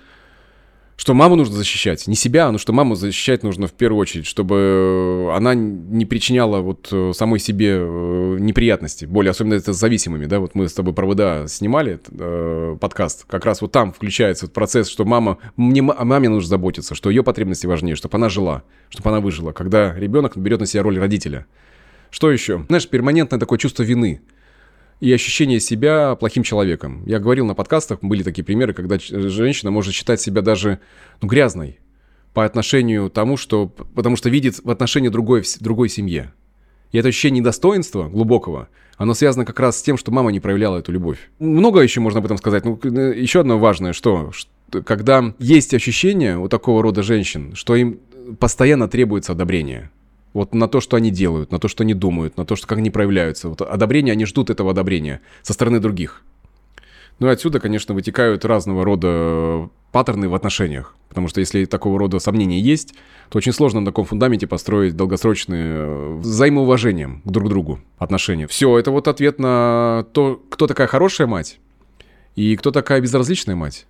что 0.98 1.14
маму 1.14 1.36
нужно 1.36 1.56
защищать, 1.56 2.08
не 2.08 2.16
себя, 2.16 2.52
но 2.52 2.58
что 2.58 2.72
маму 2.72 2.96
защищать 2.96 3.44
нужно 3.44 3.68
в 3.68 3.74
первую 3.74 4.00
очередь, 4.00 4.26
чтобы 4.26 5.30
она 5.34 5.54
не 5.54 6.06
причиняла 6.06 6.62
вот 6.62 6.88
э, 6.92 7.12
самой 7.14 7.40
себе 7.40 7.78
э, 7.80 8.38
неприятности, 8.40 9.06
более 9.06 9.32
особенно 9.32 9.56
это 9.56 9.74
с 9.74 9.78
зависимыми, 9.78 10.26
да, 10.26 10.40
вот 10.40 10.56
мы 10.56 10.70
с 10.70 10.74
тобой 10.74 10.94
провода 10.94 11.48
снимали 11.48 12.00
э, 12.08 12.78
подкаст, 12.80 13.26
как 13.26 13.46
раз 13.46 13.62
вот 13.62 13.72
там 13.74 13.92
включается 13.92 14.48
процесс, 14.48 14.88
что 14.88 15.04
мама, 15.04 15.38
мне, 15.58 15.82
о 15.82 16.06
маме 16.06 16.30
нужно 16.30 16.48
заботиться, 16.48 16.96
что 16.96 17.10
ее 17.10 17.24
потребности 17.24 17.68
важнее, 17.68 17.96
чтобы 17.96 18.18
она 18.18 18.30
жила, 18.30 18.64
чтобы 18.90 19.10
она 19.10 19.20
выжила, 19.20 19.52
когда 19.52 19.94
ребенок 19.94 20.38
берет 20.38 20.62
на 20.62 20.66
себя 20.66 20.84
роль 20.84 20.98
родителя. 20.98 21.46
Что 22.10 22.32
еще? 22.32 22.64
Знаешь, 22.68 22.88
перманентное 22.88 23.40
такое 23.40 23.60
чувство 23.60 23.84
вины– 23.84 24.22
и 25.00 25.12
ощущение 25.12 25.60
себя 25.60 26.16
плохим 26.16 26.44
человеком. 26.44 27.04
Я 27.06 27.20
говорил 27.20 27.46
на 27.46 27.54
подкастах, 27.54 28.00
были 28.02 28.24
такие 28.24 28.44
примеры, 28.44 28.74
когда 28.74 28.98
женщина 29.00 29.72
может 29.72 29.94
считать 29.94 30.22
себя 30.22 30.42
даже 30.42 30.80
ну, 31.22 31.28
грязной 31.28 31.80
по 32.34 32.46
отношению 32.46 33.10
тому, 33.10 33.38
что, 33.38 33.68
потому 33.68 34.16
что 34.16 34.30
видит 34.30 34.60
в 34.64 34.70
отношении 34.70 35.10
другой, 35.10 35.44
другой 35.60 35.90
семье. 35.90 36.34
И 36.92 36.98
это 36.98 37.10
ощущение 37.10 37.42
недостоинства 37.42 38.08
глубокого, 38.08 38.70
оно 38.98 39.14
связано 39.14 39.46
как 39.46 39.60
раз 39.60 39.78
с 39.78 39.82
тем, 39.82 39.98
что 39.98 40.12
мама 40.12 40.32
не 40.32 40.40
проявляла 40.40 40.80
эту 40.80 40.92
любовь. 40.92 41.18
Много 41.40 41.82
еще 41.82 42.00
можно 42.00 42.20
об 42.20 42.26
этом 42.26 42.38
сказать. 42.38 42.64
Ну, 42.64 42.80
еще 42.84 43.42
одно 43.42 43.60
важное, 43.60 43.92
что, 43.92 44.32
что 44.32 44.82
когда 44.82 45.34
есть 45.40 45.74
ощущение 45.74 46.38
у 46.38 46.48
такого 46.48 46.82
рода 46.82 47.04
женщин, 47.04 47.54
что 47.56 47.76
им 47.76 48.00
постоянно 48.40 48.88
требуется 48.88 49.34
одобрение– 49.34 49.92
вот 50.36 50.54
на 50.54 50.68
то, 50.68 50.82
что 50.82 50.98
они 50.98 51.12
делают, 51.12 51.52
на 51.52 51.60
то, 51.60 51.70
что 51.70 51.84
они 51.84 51.94
думают, 51.94 52.36
на 52.36 52.46
то, 52.46 52.58
что 52.58 52.68
как 52.68 52.78
они 52.80 52.92
проявляются. 52.92 53.48
Вот 53.48 53.62
одобрение, 53.62 54.12
они 54.12 54.26
ждут 54.26 54.50
этого 54.50 54.72
одобрения 54.72 55.22
со 55.44 55.54
стороны 55.54 55.80
других. 55.80 56.24
Ну 57.20 57.28
и 57.28 57.30
отсюда, 57.30 57.62
конечно, 57.62 57.96
вытекают 57.96 58.44
разного 58.44 58.84
рода 58.84 59.70
паттерны 59.94 60.28
в 60.28 60.36
отношениях. 60.36 60.94
Потому 61.08 61.30
что 61.30 61.40
если 61.40 61.64
такого 61.64 61.98
рода 61.98 62.20
сомнения 62.20 62.60
есть, 62.60 62.96
то 63.30 63.38
очень 63.38 63.54
сложно 63.54 63.80
на 63.80 63.86
таком 63.86 64.04
фундаменте 64.04 64.46
построить 64.46 64.98
долгосрочные 64.98 65.74
э, 65.78 66.16
взаимоуважением 66.16 67.22
друг 67.24 67.46
к 67.46 67.50
другу 67.50 67.80
отношения. 67.98 68.46
Все, 68.46 68.78
это 68.78 68.92
вот 68.92 69.08
ответ 69.08 69.40
на 69.40 70.06
то, 70.12 70.44
кто 70.50 70.68
такая 70.68 70.88
хорошая 70.88 71.28
мать 71.28 71.60
и 72.36 72.58
кто 72.58 72.72
такая 72.72 73.00
безразличная 73.00 73.56
мать. 73.56 73.88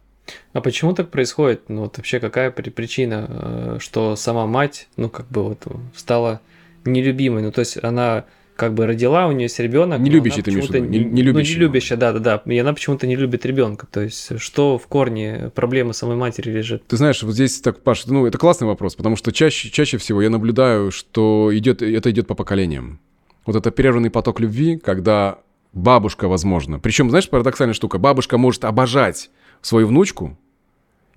А 0.53 0.61
почему 0.61 0.93
так 0.93 1.09
происходит? 1.09 1.69
Ну 1.69 1.81
вот 1.81 1.97
вообще 1.97 2.19
какая 2.19 2.51
причина, 2.51 3.27
э, 3.29 3.77
что 3.79 4.15
сама 4.15 4.45
мать, 4.45 4.87
ну 4.97 5.09
как 5.09 5.27
бы 5.27 5.43
вот 5.43 5.63
стала 5.95 6.41
нелюбимой, 6.83 7.41
ну 7.41 7.51
то 7.51 7.59
есть 7.59 7.83
она 7.83 8.25
как 8.55 8.73
бы 8.73 8.85
родила, 8.85 9.27
у 9.27 9.31
нее 9.31 9.43
есть 9.43 9.59
ребенок. 9.59 9.99
Не 9.99 10.09
любящий 10.09 10.41
ты 10.41 10.51
имеешь 10.51 10.67
в 10.67 10.73
виду? 10.73 10.85
Не, 10.85 10.99
не 10.99 11.21
любящий. 11.21 11.53
Ну, 11.53 11.59
не 11.59 11.65
любящая, 11.65 11.97
да, 11.97 12.13
да, 12.13 12.19
да. 12.19 12.41
И 12.45 12.57
она 12.57 12.73
почему-то 12.73 13.05
не 13.05 13.15
любит 13.15 13.45
ребенка. 13.45 13.85
То 13.85 14.01
есть, 14.01 14.39
что 14.39 14.77
в 14.77 14.87
корне 14.87 15.51
проблемы 15.53 15.93
самой 15.93 16.15
матери 16.15 16.51
лежит? 16.51 16.87
Ты 16.87 16.97
знаешь, 16.97 17.21
вот 17.21 17.33
здесь 17.33 17.59
так, 17.59 17.81
Паш, 17.81 18.05
ну, 18.05 18.25
это 18.25 18.37
классный 18.37 18.67
вопрос, 18.67 18.95
потому 18.95 19.17
что 19.17 19.31
чаще, 19.31 19.69
чаще 19.69 19.97
всего 19.97 20.21
я 20.21 20.29
наблюдаю, 20.29 20.91
что 20.91 21.49
идет, 21.53 21.81
это 21.81 22.09
идет 22.11 22.27
по 22.27 22.35
поколениям. 22.35 22.99
Вот 23.45 23.55
это 23.55 23.71
прерванный 23.71 24.09
поток 24.09 24.39
любви, 24.39 24.77
когда 24.77 25.39
бабушка, 25.73 26.27
возможно. 26.27 26.79
Причем, 26.79 27.09
знаешь, 27.09 27.29
парадоксальная 27.29 27.73
штука, 27.73 27.97
бабушка 27.97 28.37
может 28.37 28.63
обожать 28.63 29.29
свою 29.65 29.87
внучку 29.87 30.37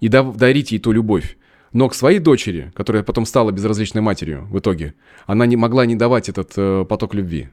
и 0.01 0.09
дарить 0.09 0.73
ей 0.73 0.79
ту 0.79 0.93
любовь. 0.93 1.37
Но 1.73 1.89
к 1.89 1.95
своей 1.95 2.19
дочери, 2.19 2.73
которая 2.75 3.03
потом 3.03 3.27
стала 3.27 3.51
безразличной 3.51 4.01
матерью 4.01 4.47
в 4.51 4.59
итоге, 4.59 4.95
она 5.27 5.45
не 5.45 5.57
могла 5.57 5.85
не 5.85 5.97
давать 5.97 6.31
этот 6.31 6.53
э, 6.57 6.87
поток 6.89 7.15
любви. 7.15 7.51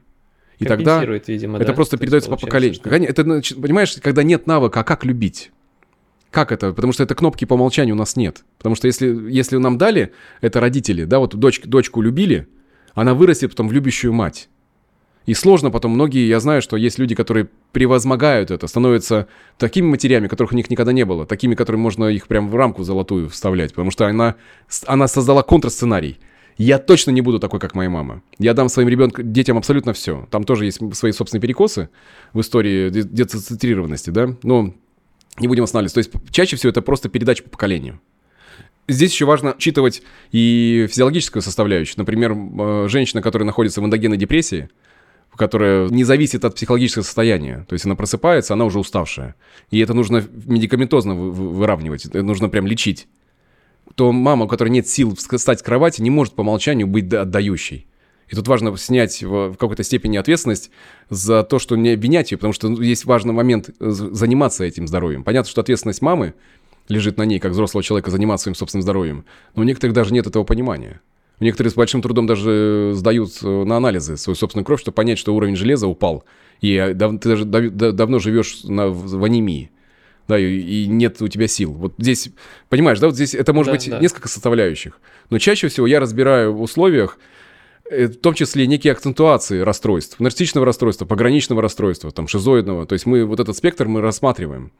И 0.58 0.64
тогда 0.64 1.04
видимо, 1.04 1.58
это 1.58 1.66
да? 1.66 1.72
просто 1.74 1.98
передается 1.98 2.30
по 2.30 2.38
поколению. 2.38 2.76
Что... 2.76 2.88
Это, 2.88 3.24
понимаешь, 3.24 3.94
когда 4.02 4.22
нет 4.22 4.46
навыка, 4.46 4.80
а 4.80 4.84
как 4.84 5.04
любить? 5.04 5.50
Как 6.30 6.50
это? 6.50 6.72
Потому 6.72 6.94
что 6.94 7.02
это 7.02 7.14
кнопки 7.14 7.44
по 7.44 7.54
умолчанию 7.54 7.94
у 7.94 7.98
нас 7.98 8.16
нет. 8.16 8.44
Потому 8.56 8.74
что 8.74 8.86
если, 8.86 9.30
если 9.30 9.58
нам 9.58 9.76
дали, 9.76 10.12
это 10.40 10.60
родители, 10.60 11.04
да, 11.04 11.18
вот 11.18 11.34
дочь, 11.34 11.60
дочку 11.62 12.00
любили, 12.00 12.48
она 12.94 13.12
вырастет 13.12 13.50
потом 13.50 13.68
в 13.68 13.72
любящую 13.72 14.14
мать. 14.14 14.48
И 15.26 15.34
сложно 15.34 15.72
потом, 15.72 15.92
многие, 15.92 16.26
я 16.28 16.38
знаю, 16.38 16.62
что 16.62 16.76
есть 16.76 16.98
люди, 16.98 17.16
которые 17.16 17.48
превозмогают 17.72 18.52
это, 18.52 18.68
становятся 18.68 19.26
такими 19.58 19.86
матерями, 19.86 20.28
которых 20.28 20.52
у 20.52 20.56
них 20.56 20.70
никогда 20.70 20.92
не 20.92 21.04
было, 21.04 21.26
такими, 21.26 21.56
которым 21.56 21.80
можно 21.80 22.04
их 22.04 22.28
прям 22.28 22.48
в 22.48 22.54
рамку 22.54 22.84
золотую 22.84 23.28
вставлять, 23.28 23.70
потому 23.70 23.90
что 23.90 24.06
она, 24.06 24.36
она 24.86 25.08
создала 25.08 25.42
контрсценарий. 25.42 26.18
Я 26.58 26.78
точно 26.78 27.10
не 27.10 27.20
буду 27.20 27.38
такой, 27.38 27.60
как 27.60 27.74
моя 27.74 27.90
мама. 27.90 28.22
Я 28.38 28.54
дам 28.54 28.68
своим 28.68 28.88
ребенкам, 28.88 29.30
детям 29.30 29.58
абсолютно 29.58 29.92
все. 29.92 30.26
Там 30.30 30.44
тоже 30.44 30.64
есть 30.64 30.80
свои 30.96 31.12
собственные 31.12 31.42
перекосы 31.42 31.90
в 32.32 32.40
истории 32.40 32.88
децентрированности, 32.88 34.10
да, 34.10 34.34
но 34.42 34.72
не 35.38 35.48
будем 35.48 35.64
останавливаться. 35.64 36.00
То 36.00 36.16
есть 36.16 36.32
чаще 36.32 36.56
всего 36.56 36.70
это 36.70 36.80
просто 36.80 37.08
передача 37.08 37.42
по 37.42 37.50
поколению. 37.50 38.00
Здесь 38.88 39.12
еще 39.12 39.26
важно 39.26 39.54
учитывать 39.56 40.02
и 40.30 40.86
физиологическую 40.88 41.42
составляющую. 41.42 41.98
Например, 41.98 42.32
э, 42.32 42.88
женщина, 42.88 43.20
которая 43.20 43.44
находится 43.44 43.82
в 43.82 43.84
эндогенной 43.84 44.16
депрессии, 44.16 44.70
которая 45.36 45.88
не 45.88 46.04
зависит 46.04 46.44
от 46.44 46.54
психологического 46.54 47.02
состояния. 47.02 47.64
То 47.68 47.74
есть 47.74 47.84
она 47.84 47.94
просыпается, 47.94 48.54
она 48.54 48.64
уже 48.64 48.78
уставшая. 48.78 49.34
И 49.70 49.78
это 49.78 49.94
нужно 49.94 50.24
медикаментозно 50.46 51.14
выравнивать, 51.14 52.06
это 52.06 52.22
нужно 52.22 52.48
прям 52.48 52.66
лечить. 52.66 53.08
То 53.94 54.12
мама, 54.12 54.44
у 54.44 54.48
которой 54.48 54.70
нет 54.70 54.88
сил 54.88 55.14
встать 55.14 55.60
с 55.60 55.62
кровати, 55.62 56.02
не 56.02 56.10
может 56.10 56.34
по 56.34 56.40
умолчанию 56.40 56.86
быть 56.86 57.12
отдающей. 57.12 57.86
И 58.28 58.34
тут 58.34 58.48
важно 58.48 58.76
снять 58.76 59.22
в 59.22 59.54
какой-то 59.54 59.84
степени 59.84 60.16
ответственность 60.16 60.70
за 61.10 61.44
то, 61.44 61.58
что 61.58 61.76
не 61.76 61.90
обвинять 61.90 62.32
ее, 62.32 62.38
потому 62.38 62.52
что 62.52 62.68
ну, 62.68 62.80
есть 62.80 63.04
важный 63.04 63.32
момент 63.32 63.68
э, 63.68 63.90
заниматься 63.90 64.64
этим 64.64 64.88
здоровьем. 64.88 65.22
Понятно, 65.22 65.48
что 65.48 65.60
ответственность 65.60 66.02
мамы 66.02 66.34
лежит 66.88 67.18
на 67.18 67.22
ней, 67.22 67.38
как 67.38 67.52
взрослого 67.52 67.84
человека, 67.84 68.10
заниматься 68.10 68.44
своим 68.44 68.56
собственным 68.56 68.82
здоровьем. 68.82 69.24
Но 69.54 69.62
у 69.62 69.64
некоторых 69.64 69.94
даже 69.94 70.12
нет 70.12 70.26
этого 70.26 70.42
понимания. 70.42 71.00
Некоторые 71.38 71.70
с 71.70 71.74
большим 71.74 72.00
трудом 72.00 72.26
даже 72.26 72.92
сдают 72.94 73.30
э, 73.42 73.64
на 73.64 73.76
анализы 73.76 74.16
свою 74.16 74.34
собственную 74.34 74.64
кровь, 74.64 74.80
чтобы 74.80 74.94
понять, 74.94 75.18
что 75.18 75.34
уровень 75.34 75.56
железа 75.56 75.86
упал. 75.86 76.24
И 76.60 76.74
э, 76.74 76.94
дав, 76.94 77.18
ты 77.20 77.28
даже 77.28 77.44
дав, 77.44 77.92
давно 77.92 78.18
живешь 78.18 78.64
на, 78.64 78.88
в 78.88 79.22
анемии. 79.22 79.70
Да, 80.28 80.38
и, 80.38 80.58
и 80.58 80.86
нет 80.86 81.20
у 81.20 81.28
тебя 81.28 81.46
сил. 81.46 81.72
Вот 81.72 81.94
здесь, 81.98 82.30
понимаешь, 82.68 82.98
да, 82.98 83.08
вот 83.08 83.14
здесь 83.14 83.34
это 83.34 83.52
может 83.52 83.72
да, 83.72 83.76
быть 83.76 83.90
да. 83.90 84.00
несколько 84.00 84.28
составляющих. 84.28 84.98
Но 85.30 85.38
чаще 85.38 85.68
всего 85.68 85.86
я 85.86 86.00
разбираю 86.00 86.54
в 86.54 86.62
условиях, 86.62 87.18
э, 87.90 88.06
в 88.06 88.16
том 88.16 88.32
числе 88.32 88.66
некие 88.66 88.92
акцентуации 88.92 89.60
расстройств, 89.60 90.18
нарциссичного 90.18 90.64
расстройства, 90.64 91.04
пограничного 91.04 91.60
расстройства, 91.60 92.10
там, 92.12 92.28
шизоидного. 92.28 92.86
То 92.86 92.94
есть 92.94 93.04
мы 93.04 93.26
вот 93.26 93.40
этот 93.40 93.56
спектр 93.56 93.86
мы 93.88 94.00
рассматриваем. 94.00 94.72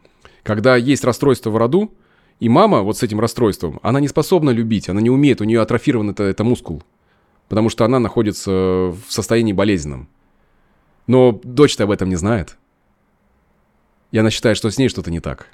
Когда 0.42 0.76
есть 0.76 1.04
расстройство 1.04 1.50
в 1.50 1.56
роду, 1.58 1.92
и 2.38 2.48
мама 2.48 2.82
вот 2.82 2.98
с 2.98 3.02
этим 3.02 3.20
расстройством, 3.20 3.80
она 3.82 4.00
не 4.00 4.08
способна 4.08 4.50
любить, 4.50 4.88
она 4.88 5.00
не 5.00 5.10
умеет, 5.10 5.40
у 5.40 5.44
нее 5.44 5.60
атрофирован 5.60 6.10
это, 6.10 6.24
это 6.24 6.44
мускул. 6.44 6.82
Потому 7.48 7.70
что 7.70 7.84
она 7.84 7.98
находится 7.98 8.50
в 8.50 9.04
состоянии 9.08 9.52
болезненном. 9.52 10.08
Но 11.06 11.40
дочь-то 11.42 11.84
об 11.84 11.92
этом 11.92 12.08
не 12.08 12.16
знает. 12.16 12.58
И 14.10 14.18
она 14.18 14.30
считает, 14.30 14.56
что 14.56 14.70
с 14.70 14.78
ней 14.78 14.88
что-то 14.88 15.10
не 15.10 15.20
так. 15.20 15.48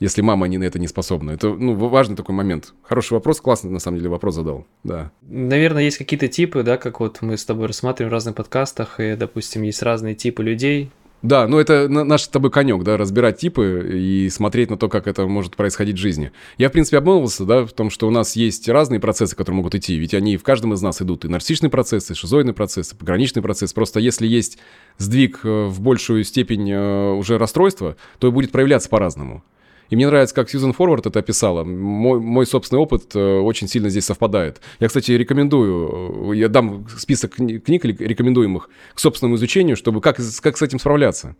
Если 0.00 0.20
мама 0.20 0.46
не 0.48 0.58
на 0.58 0.64
это 0.64 0.78
не 0.78 0.88
способна. 0.88 1.30
Это 1.30 1.48
ну, 1.48 1.74
важный 1.74 2.16
такой 2.16 2.34
момент. 2.34 2.74
Хороший 2.82 3.14
вопрос, 3.14 3.40
классный 3.40 3.70
на 3.70 3.78
самом 3.78 3.98
деле 3.98 4.10
вопрос 4.10 4.34
задал. 4.34 4.66
Да. 4.82 5.12
Наверное, 5.22 5.84
есть 5.84 5.98
какие-то 5.98 6.28
типы, 6.28 6.62
да, 6.62 6.76
как 6.76 7.00
вот 7.00 7.22
мы 7.22 7.36
с 7.36 7.44
тобой 7.44 7.68
рассматриваем 7.68 8.10
в 8.10 8.12
разных 8.12 8.34
подкастах, 8.34 9.00
и, 9.00 9.14
допустим, 9.14 9.62
есть 9.62 9.82
разные 9.82 10.14
типы 10.14 10.42
людей, 10.42 10.90
да, 11.24 11.48
ну 11.48 11.58
это 11.58 11.88
наш 11.88 12.24
с 12.24 12.28
тобой 12.28 12.50
конек, 12.50 12.82
да, 12.82 12.98
разбирать 12.98 13.38
типы 13.38 13.90
и 13.94 14.28
смотреть 14.28 14.68
на 14.68 14.76
то, 14.76 14.90
как 14.90 15.06
это 15.06 15.26
может 15.26 15.56
происходить 15.56 15.96
в 15.96 15.98
жизни. 15.98 16.32
Я, 16.58 16.68
в 16.68 16.72
принципе, 16.72 16.98
обмолвился, 16.98 17.46
да, 17.46 17.64
в 17.64 17.72
том, 17.72 17.88
что 17.88 18.06
у 18.06 18.10
нас 18.10 18.36
есть 18.36 18.68
разные 18.68 19.00
процессы, 19.00 19.34
которые 19.34 19.56
могут 19.56 19.74
идти, 19.74 19.96
ведь 19.96 20.12
они 20.12 20.36
в 20.36 20.42
каждом 20.42 20.74
из 20.74 20.82
нас 20.82 21.00
идут. 21.00 21.24
И 21.24 21.28
нарциссичные 21.28 21.70
процессы, 21.70 22.12
и 22.12 22.14
шизоидный 22.14 22.52
процесс, 22.52 22.92
и 22.92 22.94
пограничный 22.94 23.40
процесс. 23.40 23.72
Просто 23.72 24.00
если 24.00 24.26
есть 24.26 24.58
сдвиг 24.98 25.40
э, 25.44 25.64
в 25.64 25.80
большую 25.80 26.24
степень 26.24 26.70
э, 26.70 27.12
уже 27.12 27.38
расстройства, 27.38 27.96
то 28.18 28.28
и 28.28 28.30
будет 28.30 28.52
проявляться 28.52 28.90
по-разному. 28.90 29.42
И 29.90 29.96
мне 29.96 30.06
нравится, 30.06 30.34
как 30.34 30.50
Сьюзен 30.50 30.72
Форвард 30.72 31.06
это 31.06 31.18
описала. 31.18 31.64
Мой, 31.64 32.20
мой 32.20 32.46
собственный 32.46 32.80
опыт 32.80 33.14
э, 33.14 33.38
очень 33.38 33.68
сильно 33.68 33.90
здесь 33.90 34.06
совпадает. 34.06 34.60
Я, 34.80 34.88
кстати, 34.88 35.12
рекомендую, 35.12 36.32
э, 36.32 36.36
я 36.36 36.48
дам 36.48 36.86
список 36.96 37.34
книг 37.34 37.84
рекомендуемых 37.84 38.70
к 38.94 38.98
собственному 38.98 39.36
изучению, 39.36 39.76
чтобы 39.76 40.00
как, 40.00 40.16
как 40.42 40.56
с 40.56 40.62
этим 40.62 40.78
справляться. 40.78 41.36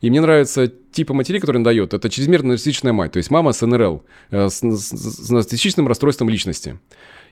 И 0.00 0.10
мне 0.10 0.20
нравится 0.20 0.66
типа 0.68 1.14
матерей, 1.14 1.40
который 1.40 1.58
он 1.58 1.62
дает. 1.62 1.94
Это 1.94 2.10
чрезмерно 2.10 2.50
нарциссичная 2.50 2.92
мать, 2.92 3.12
то 3.12 3.18
есть 3.18 3.30
мама 3.30 3.52
с 3.52 3.64
НРЛ, 3.64 4.04
э, 4.30 4.48
с, 4.48 4.60
с, 4.60 4.90
с 4.90 5.30
нарциссичным 5.30 5.88
расстройством 5.88 6.28
личности. 6.28 6.78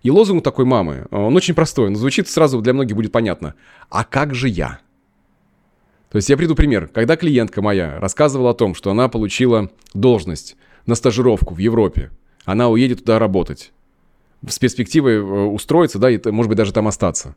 И 0.03 0.11
лозунг 0.11 0.45
такой 0.45 0.67
мамы, 0.67 1.07
он 1.11 1.35
очень 1.35 1.55
простой, 1.55 1.91
но 1.91 1.97
звучит 1.97 2.29
сразу 2.29 2.61
для 2.61 2.75
многих 2.75 2.95
будет 2.95 3.11
понятно. 3.11 3.55
А 3.89 4.05
как 4.05 4.35
же 4.35 4.49
я? 4.49 4.81
То 6.15 6.19
есть 6.19 6.31
я 6.31 6.37
приду 6.37 6.55
пример. 6.55 6.87
Когда 6.87 7.17
клиентка 7.17 7.61
моя 7.61 7.99
рассказывала 7.99 8.51
о 8.51 8.55
том, 8.55 8.77
что 8.77 8.93
она 8.93 9.09
получила 9.09 9.73
должность 9.95 10.57
на 10.87 10.95
стажировку 10.95 11.55
в 11.55 11.59
Европе, 11.59 12.13
она 12.45 12.69
уедет 12.69 13.01
туда 13.01 13.19
работать. 13.19 13.73
С 14.49 14.61
перспективой 14.61 15.17
э, 15.17 15.21
устроиться, 15.21 15.99
да, 15.99 16.09
и, 16.09 16.21
может 16.31 16.49
быть, 16.51 16.57
даже 16.57 16.73
там 16.73 16.87
остаться. 16.87 17.35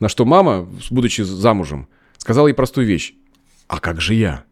На 0.00 0.08
что 0.08 0.24
мама, 0.24 0.68
будучи 0.90 1.22
замужем, 1.22 1.86
сказала 2.18 2.48
ей 2.48 2.52
простую 2.52 2.84
вещь. 2.84 3.14
«А 3.68 3.78
как 3.78 4.00
же 4.00 4.14
я?» 4.14 4.42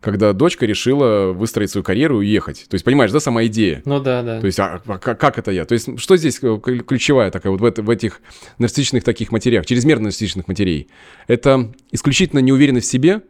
Когда 0.00 0.32
дочка 0.32 0.64
решила 0.64 1.32
выстроить 1.32 1.70
свою 1.70 1.82
карьеру 1.82 2.20
и 2.20 2.26
уехать. 2.26 2.66
То 2.68 2.74
есть, 2.74 2.84
понимаешь, 2.84 3.10
да, 3.10 3.20
сама 3.20 3.44
идея? 3.46 3.82
Ну 3.84 4.00
да, 4.00 4.22
да. 4.22 4.40
То 4.40 4.46
есть, 4.46 4.60
а, 4.60 4.80
а 4.86 4.98
как 4.98 5.38
это 5.38 5.50
я? 5.50 5.64
То 5.64 5.72
есть, 5.72 5.98
что 5.98 6.16
здесь 6.16 6.38
э, 6.42 6.58
ключевая 6.62 7.30
такая 7.30 7.50
вот 7.50 7.60
в, 7.60 7.64
это, 7.64 7.82
в 7.82 7.90
этих 7.90 8.20
нарциссичных 8.58 9.02
таких 9.02 9.32
матерях, 9.32 9.66
чрезмерно 9.66 10.04
нарциссичных 10.04 10.46
матерей? 10.46 10.88
Это 11.26 11.72
исключительно 11.90 12.40
неуверенность 12.40 12.86
в 12.86 12.90
себе 12.90 13.22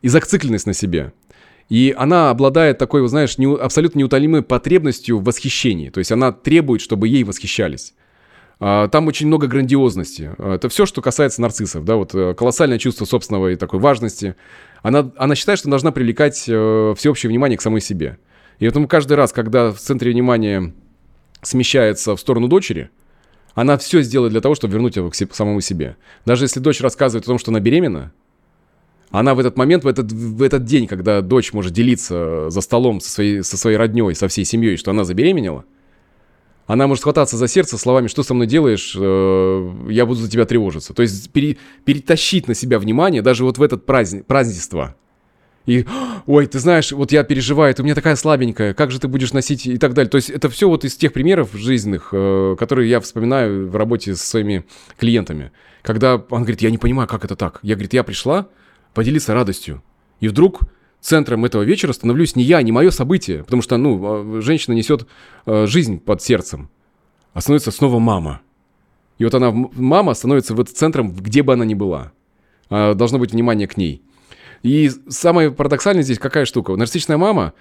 и 0.00 0.08
зацикленность 0.08 0.66
на 0.66 0.72
себе. 0.72 1.12
И 1.68 1.94
она 1.96 2.30
обладает 2.30 2.78
такой, 2.78 3.02
вот, 3.02 3.08
знаешь, 3.08 3.38
не, 3.38 3.52
абсолютно 3.54 3.98
неутолимой 3.98 4.42
потребностью 4.42 5.18
в 5.18 5.24
восхищении. 5.24 5.90
То 5.90 5.98
есть 5.98 6.12
она 6.12 6.32
требует, 6.32 6.80
чтобы 6.80 7.08
ей 7.08 7.24
восхищались. 7.24 7.94
А, 8.58 8.88
там 8.88 9.06
очень 9.06 9.26
много 9.26 9.46
грандиозности. 9.46 10.30
А, 10.38 10.54
это 10.54 10.68
все, 10.68 10.86
что 10.86 11.02
касается 11.02 11.42
нарциссов, 11.42 11.84
да, 11.84 11.96
вот 11.96 12.14
э, 12.14 12.34
колоссальное 12.34 12.78
чувство 12.78 13.04
собственного 13.04 13.48
и 13.48 13.56
такой 13.56 13.80
важности. 13.80 14.34
Она, 14.82 15.10
она 15.16 15.34
считает, 15.34 15.58
что 15.58 15.68
должна 15.68 15.92
привлекать 15.92 16.44
э, 16.48 16.94
всеобщее 16.96 17.28
внимание 17.28 17.58
к 17.58 17.62
самой 17.62 17.80
себе. 17.80 18.18
И 18.58 18.64
поэтому 18.64 18.88
каждый 18.88 19.14
раз, 19.14 19.32
когда 19.32 19.72
в 19.72 19.78
центре 19.78 20.10
внимания 20.10 20.72
смещается 21.42 22.16
в 22.16 22.20
сторону 22.20 22.48
дочери, 22.48 22.88
она 23.54 23.76
все 23.76 24.00
сделает 24.02 24.32
для 24.32 24.40
того, 24.40 24.54
чтобы 24.54 24.72
вернуть 24.72 24.96
его 24.96 25.10
к 25.10 25.14
самому 25.14 25.60
себе. 25.60 25.96
Даже 26.24 26.44
если 26.44 26.60
дочь 26.60 26.80
рассказывает 26.80 27.24
о 27.24 27.26
том, 27.26 27.38
что 27.38 27.50
она 27.50 27.60
беременна, 27.60 28.12
она 29.10 29.34
в 29.34 29.38
этот 29.38 29.56
момент, 29.56 29.84
в 29.84 29.88
этот, 29.88 30.10
в 30.10 30.42
этот 30.42 30.64
день, 30.64 30.86
когда 30.86 31.20
дочь 31.20 31.52
может 31.52 31.72
делиться 31.72 32.48
за 32.50 32.60
столом 32.60 33.00
со 33.00 33.10
своей, 33.10 33.42
со 33.42 33.56
своей 33.56 33.76
родней, 33.76 34.14
со 34.14 34.28
всей 34.28 34.46
семьей, 34.46 34.78
что 34.78 34.92
она 34.92 35.04
забеременела– 35.04 35.66
она 36.66 36.86
может 36.86 37.04
хвататься 37.04 37.36
за 37.36 37.48
сердце 37.48 37.78
словами, 37.78 38.08
что 38.08 38.22
со 38.22 38.34
мной 38.34 38.46
делаешь, 38.46 38.94
э, 38.98 39.72
я 39.88 40.04
буду 40.04 40.20
за 40.20 40.30
тебя 40.30 40.44
тревожиться. 40.44 40.94
То 40.94 41.02
есть 41.02 41.30
пере, 41.30 41.58
перетащить 41.84 42.48
на 42.48 42.54
себя 42.54 42.78
внимание 42.78 43.22
даже 43.22 43.44
вот 43.44 43.58
в 43.58 43.62
этот 43.62 43.86
праздник, 43.86 44.26
празднество. 44.26 44.96
И, 45.66 45.84
ой, 46.26 46.46
ты 46.46 46.58
знаешь, 46.60 46.92
вот 46.92 47.10
я 47.10 47.24
переживаю, 47.24 47.74
ты 47.74 47.82
у 47.82 47.84
меня 47.84 47.94
такая 47.94 48.14
слабенькая, 48.14 48.72
как 48.72 48.92
же 48.92 49.00
ты 49.00 49.08
будешь 49.08 49.32
носить 49.32 49.66
и 49.66 49.78
так 49.78 49.94
далее. 49.94 50.10
То 50.10 50.16
есть 50.16 50.30
это 50.30 50.48
все 50.48 50.68
вот 50.68 50.84
из 50.84 50.96
тех 50.96 51.12
примеров 51.12 51.50
жизненных, 51.54 52.10
э, 52.12 52.56
которые 52.58 52.88
я 52.88 53.00
вспоминаю 53.00 53.68
в 53.68 53.76
работе 53.76 54.14
со 54.14 54.26
своими 54.26 54.64
клиентами. 54.96 55.52
Когда 55.82 56.16
он 56.16 56.42
говорит, 56.42 56.62
я 56.62 56.70
не 56.70 56.78
понимаю, 56.78 57.08
как 57.08 57.24
это 57.24 57.36
так. 57.36 57.60
Я, 57.62 57.74
говорит, 57.74 57.94
я 57.94 58.02
пришла 58.02 58.48
поделиться 58.94 59.34
радостью. 59.34 59.82
И 60.20 60.28
вдруг 60.28 60.60
центром 61.06 61.44
этого 61.44 61.62
вечера 61.62 61.92
становлюсь 61.92 62.34
не 62.34 62.42
я, 62.42 62.60
не 62.62 62.72
мое 62.72 62.90
событие, 62.90 63.44
потому 63.44 63.62
что, 63.62 63.76
ну, 63.76 64.00
а, 64.02 64.40
женщина 64.42 64.74
несет 64.74 65.06
э, 65.46 65.66
жизнь 65.66 66.00
под 66.00 66.20
сердцем, 66.20 66.68
а 67.32 67.40
становится 67.40 67.70
снова 67.70 68.00
мама. 68.00 68.40
И 69.18 69.24
вот 69.24 69.32
она, 69.34 69.52
мама, 69.52 70.14
становится 70.14 70.54
вот 70.54 70.68
центром, 70.68 71.12
где 71.12 71.44
бы 71.44 71.52
она 71.52 71.64
ни 71.64 71.74
была. 71.74 72.12
А, 72.70 72.94
должно 72.94 73.20
быть 73.20 73.30
внимание 73.30 73.68
к 73.68 73.76
ней. 73.76 74.02
И 74.64 74.90
самое 75.08 75.52
парадоксальное 75.52 76.02
здесь 76.02 76.18
какая 76.18 76.44
штука? 76.44 76.74
Нарциссичная 76.74 77.18
мама 77.18 77.52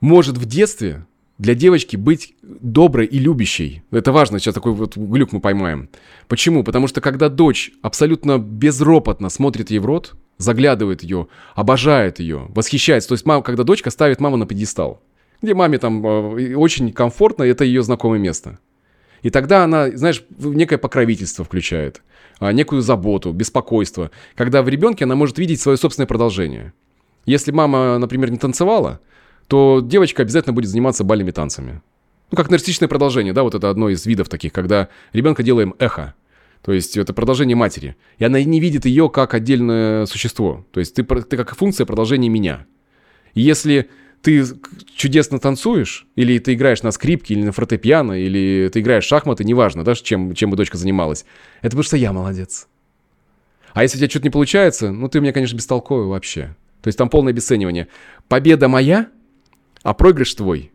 может 0.00 0.38
в 0.38 0.46
детстве 0.46 1.04
для 1.36 1.54
девочки 1.54 1.96
быть 1.96 2.34
доброй 2.42 3.04
и 3.04 3.18
любящей. 3.18 3.82
Это 3.90 4.12
важно, 4.12 4.38
сейчас 4.38 4.54
такой 4.54 4.72
вот 4.72 4.96
глюк 4.96 5.32
мы 5.32 5.40
поймаем. 5.40 5.90
Почему? 6.26 6.64
Потому 6.64 6.88
что 6.88 7.02
когда 7.02 7.28
дочь 7.28 7.72
абсолютно 7.82 8.38
безропотно 8.38 9.28
смотрит 9.28 9.70
ей 9.70 9.78
в 9.78 9.84
рот, 9.84 10.14
заглядывает 10.38 11.02
ее, 11.02 11.28
обожает 11.54 12.20
ее, 12.20 12.46
восхищается. 12.48 13.08
То 13.08 13.14
есть 13.14 13.26
мама, 13.26 13.42
когда 13.42 13.64
дочка 13.64 13.90
ставит 13.90 14.20
маму 14.20 14.36
на 14.36 14.46
пьедестал, 14.46 15.02
где 15.42 15.54
маме 15.54 15.78
там 15.78 16.06
э, 16.06 16.54
очень 16.54 16.92
комфортно, 16.92 17.42
это 17.42 17.64
ее 17.64 17.82
знакомое 17.82 18.18
место. 18.18 18.58
И 19.22 19.30
тогда 19.30 19.64
она, 19.64 19.90
знаешь, 19.90 20.24
некое 20.38 20.78
покровительство 20.78 21.44
включает, 21.44 22.02
а, 22.38 22.52
некую 22.52 22.82
заботу, 22.82 23.32
беспокойство. 23.32 24.10
Когда 24.34 24.62
в 24.62 24.68
ребенке 24.68 25.04
она 25.04 25.14
может 25.14 25.38
видеть 25.38 25.60
свое 25.60 25.76
собственное 25.76 26.06
продолжение. 26.06 26.72
Если 27.24 27.50
мама, 27.50 27.98
например, 27.98 28.30
не 28.30 28.38
танцевала, 28.38 29.00
то 29.48 29.80
девочка 29.82 30.22
обязательно 30.22 30.52
будет 30.52 30.68
заниматься 30.68 31.02
бальными 31.02 31.30
танцами. 31.30 31.82
Ну, 32.30 32.36
как 32.36 32.50
нарциссичное 32.50 32.88
продолжение, 32.88 33.32
да, 33.32 33.42
вот 33.42 33.54
это 33.54 33.70
одно 33.70 33.88
из 33.88 34.04
видов 34.06 34.28
таких, 34.28 34.52
когда 34.52 34.88
ребенка 35.12 35.42
делаем 35.42 35.74
эхо. 35.78 36.14
То 36.66 36.72
есть 36.72 36.96
это 36.96 37.14
продолжение 37.14 37.54
матери. 37.54 37.96
И 38.18 38.24
она 38.24 38.42
не 38.42 38.58
видит 38.58 38.86
ее 38.86 39.08
как 39.08 39.34
отдельное 39.34 40.04
существо. 40.06 40.66
То 40.72 40.80
есть 40.80 40.96
ты, 40.96 41.04
ты 41.04 41.36
как 41.36 41.56
функция 41.56 41.86
продолжения 41.86 42.28
меня. 42.28 42.66
И 43.34 43.40
если 43.40 43.88
ты 44.20 44.44
чудесно 44.96 45.38
танцуешь, 45.38 46.08
или 46.16 46.40
ты 46.40 46.54
играешь 46.54 46.82
на 46.82 46.90
скрипке, 46.90 47.34
или 47.34 47.44
на 47.44 47.52
фортепиано, 47.52 48.20
или 48.20 48.68
ты 48.72 48.80
играешь 48.80 49.04
в 49.04 49.06
шахматы, 49.06 49.44
неважно, 49.44 49.84
да, 49.84 49.94
чем, 49.94 50.34
чем 50.34 50.50
бы 50.50 50.56
дочка 50.56 50.76
занималась, 50.76 51.24
это 51.60 51.68
потому 51.68 51.84
что 51.84 51.96
я 51.96 52.12
молодец. 52.12 52.66
А 53.72 53.84
если 53.84 53.98
у 53.98 54.00
тебя 54.00 54.10
что-то 54.10 54.24
не 54.24 54.30
получается, 54.30 54.90
ну 54.90 55.08
ты 55.08 55.20
у 55.20 55.22
меня, 55.22 55.32
конечно, 55.32 55.54
бестолковый 55.54 56.08
вообще. 56.08 56.56
То 56.82 56.88
есть 56.88 56.98
там 56.98 57.08
полное 57.08 57.32
обесценивание. 57.32 57.86
Победа 58.26 58.66
моя, 58.66 59.06
а 59.84 59.94
проигрыш 59.94 60.34
твой. 60.34 60.72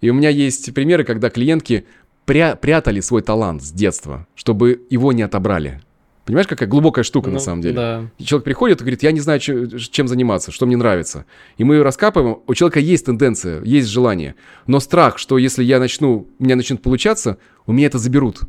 И 0.00 0.08
у 0.08 0.14
меня 0.14 0.28
есть 0.28 0.72
примеры, 0.72 1.02
когда 1.02 1.30
клиентки 1.30 1.84
пря 2.26 2.56
прятали 2.56 3.00
свой 3.00 3.22
талант 3.22 3.62
с 3.62 3.72
детства, 3.72 4.26
чтобы 4.34 4.86
его 4.90 5.12
не 5.12 5.22
отобрали. 5.22 5.80
Понимаешь, 6.26 6.48
какая 6.48 6.68
глубокая 6.68 7.04
штука 7.04 7.28
ну, 7.28 7.34
на 7.34 7.40
самом 7.40 7.62
деле? 7.62 7.74
Да. 7.74 8.10
Человек 8.18 8.44
приходит 8.44 8.80
и 8.80 8.84
говорит, 8.84 9.04
я 9.04 9.12
не 9.12 9.20
знаю, 9.20 9.38
чем 9.38 10.08
заниматься, 10.08 10.50
что 10.50 10.66
мне 10.66 10.76
нравится. 10.76 11.24
И 11.56 11.62
мы 11.62 11.82
раскапываем, 11.82 12.38
у 12.44 12.54
человека 12.54 12.80
есть 12.80 13.06
тенденция, 13.06 13.62
есть 13.62 13.88
желание. 13.88 14.34
Но 14.66 14.80
страх, 14.80 15.18
что 15.18 15.38
если 15.38 15.62
я 15.62 15.78
начну, 15.78 16.26
у 16.38 16.44
меня 16.44 16.56
начнет 16.56 16.82
получаться, 16.82 17.38
у 17.64 17.72
меня 17.72 17.86
это 17.86 17.98
заберут. 17.98 18.40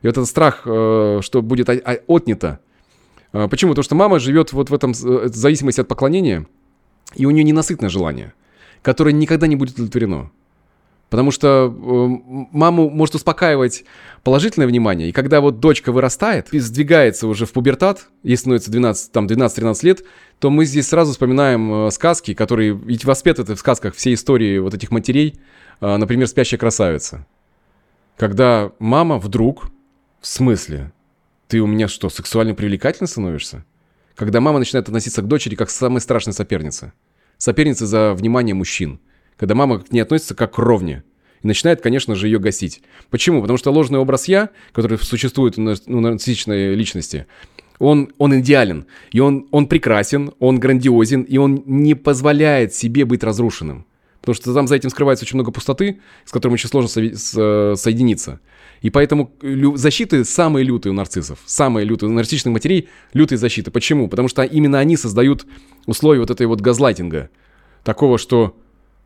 И 0.00 0.06
вот 0.06 0.16
этот 0.16 0.26
страх, 0.26 0.62
э, 0.64 1.20
что 1.22 1.42
будет 1.42 1.68
отнято. 1.68 2.60
Э, 3.34 3.48
почему? 3.48 3.72
Потому 3.72 3.84
что 3.84 3.94
мама 3.94 4.18
живет 4.18 4.54
вот 4.54 4.70
в 4.70 4.74
этом 4.74 4.92
э, 4.92 5.28
зависимости 5.28 5.82
от 5.82 5.88
поклонения, 5.88 6.46
и 7.14 7.26
у 7.26 7.30
нее 7.30 7.44
ненасытное 7.44 7.90
желание 7.90 8.32
которое 8.82 9.12
никогда 9.12 9.46
не 9.46 9.56
будет 9.56 9.74
удовлетворено. 9.74 10.30
Потому 11.10 11.32
что 11.32 11.74
э, 11.74 12.46
маму 12.52 12.88
может 12.88 13.16
успокаивать 13.16 13.84
положительное 14.22 14.68
внимание, 14.68 15.08
и 15.08 15.12
когда 15.12 15.40
вот 15.40 15.58
дочка 15.58 15.90
вырастает 15.90 16.54
и 16.54 16.60
сдвигается 16.60 17.26
уже 17.26 17.46
в 17.46 17.52
пубертат, 17.52 18.06
ей 18.22 18.36
становится 18.36 18.70
12, 18.70 19.10
там 19.10 19.26
12-13 19.26 19.78
лет, 19.82 20.04
то 20.38 20.50
мы 20.50 20.64
здесь 20.64 20.86
сразу 20.86 21.10
вспоминаем 21.10 21.88
э, 21.88 21.90
сказки, 21.90 22.32
которые 22.32 22.74
ведь 22.74 23.04
воспетаны 23.04 23.56
в 23.56 23.58
сказках 23.58 23.96
все 23.96 24.14
истории 24.14 24.58
вот 24.58 24.72
этих 24.72 24.92
матерей, 24.92 25.40
э, 25.80 25.96
например, 25.96 26.28
«Спящая 26.28 26.60
красавица». 26.60 27.26
Когда 28.16 28.70
мама 28.78 29.18
вдруг, 29.18 29.66
в 30.20 30.28
смысле, 30.28 30.92
ты 31.48 31.60
у 31.60 31.66
меня 31.66 31.88
что, 31.88 32.08
сексуально 32.08 32.54
привлекательно 32.54 33.08
становишься? 33.08 33.64
Когда 34.14 34.40
мама 34.40 34.60
начинает 34.60 34.86
относиться 34.86 35.22
к 35.22 35.26
дочери 35.26 35.56
как 35.56 35.68
к 35.68 35.72
самой 35.72 36.00
страшной 36.00 36.34
сопернице. 36.34 36.92
Сопернице 37.36 37.86
за 37.86 38.14
внимание 38.14 38.54
мужчин– 38.54 39.00
когда 39.40 39.54
мама 39.54 39.78
к 39.78 39.90
ней 39.90 40.00
относится 40.00 40.34
как 40.34 40.52
к 40.52 40.58
ровне. 40.58 41.02
И 41.42 41.46
начинает, 41.46 41.80
конечно 41.80 42.14
же, 42.14 42.28
ее 42.28 42.38
гасить. 42.38 42.82
Почему? 43.08 43.40
Потому 43.40 43.56
что 43.56 43.72
ложный 43.72 43.98
образ 43.98 44.28
«я», 44.28 44.50
который 44.72 44.98
существует 44.98 45.58
у 45.58 45.62
нарциссичной 45.62 46.74
личности, 46.74 47.26
он, 47.78 48.12
он 48.18 48.38
идеален, 48.40 48.84
и 49.10 49.20
он, 49.20 49.48
он 49.50 49.66
прекрасен, 49.66 50.32
он 50.40 50.60
грандиозен, 50.60 51.22
и 51.22 51.38
он 51.38 51.62
не 51.64 51.94
позволяет 51.94 52.74
себе 52.74 53.06
быть 53.06 53.24
разрушенным. 53.24 53.86
Потому 54.20 54.34
что 54.34 54.52
там 54.52 54.68
за 54.68 54.76
этим 54.76 54.90
скрывается 54.90 55.24
очень 55.24 55.36
много 55.36 55.52
пустоты, 55.52 56.00
с 56.26 56.30
которой 56.30 56.52
очень 56.52 56.68
сложно 56.68 56.90
со- 56.90 57.16
со- 57.16 57.74
соединиться. 57.76 58.40
И 58.82 58.90
поэтому 58.90 59.32
лю- 59.40 59.78
защиты 59.78 60.26
самые 60.26 60.64
лютые 60.64 60.92
у 60.92 60.94
нарциссов, 60.94 61.38
самые 61.46 61.86
лютые 61.86 62.10
у 62.10 62.12
нарциссичных 62.12 62.52
матерей, 62.52 62.90
лютые 63.14 63.38
защиты. 63.38 63.70
Почему? 63.70 64.08
Потому 64.08 64.28
что 64.28 64.42
именно 64.42 64.78
они 64.78 64.98
создают 64.98 65.46
условия 65.86 66.20
вот 66.20 66.30
этой 66.30 66.46
вот 66.46 66.60
газлайтинга. 66.60 67.30
Такого, 67.82 68.18
что 68.18 68.54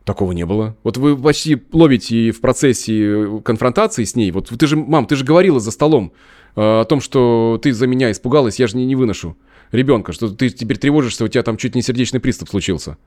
Такого 0.05 0.31
не 0.31 0.45
было. 0.45 0.77
Вот 0.83 0.97
вы 0.97 1.17
почти 1.17 1.61
ловите 1.73 2.31
в 2.31 2.39
процессе 2.39 3.41
конфронтации 3.43 4.03
с 4.03 4.15
ней. 4.15 4.31
Вот 4.31 4.49
ты 4.49 4.67
же, 4.67 4.77
мам, 4.77 5.07
ты 5.07 5.15
же 5.15 5.25
говорила 5.25 5.59
за 5.59 5.71
столом 5.71 6.13
э, 6.55 6.61
о 6.61 6.85
том, 6.85 7.01
что 7.01 7.59
ты 7.61 7.73
за 7.73 7.87
меня 7.87 8.11
испугалась, 8.11 8.59
я 8.59 8.67
же 8.67 8.77
не, 8.77 8.85
не 8.85 8.95
выношу 8.95 9.35
ребенка, 9.71 10.13
что 10.13 10.29
ты 10.29 10.49
теперь 10.49 10.77
тревожишься, 10.77 11.25
у 11.25 11.27
тебя 11.27 11.43
там 11.43 11.57
чуть 11.57 11.75
не 11.75 11.81
сердечный 11.81 12.19
приступ 12.19 12.49
случился. 12.49 12.97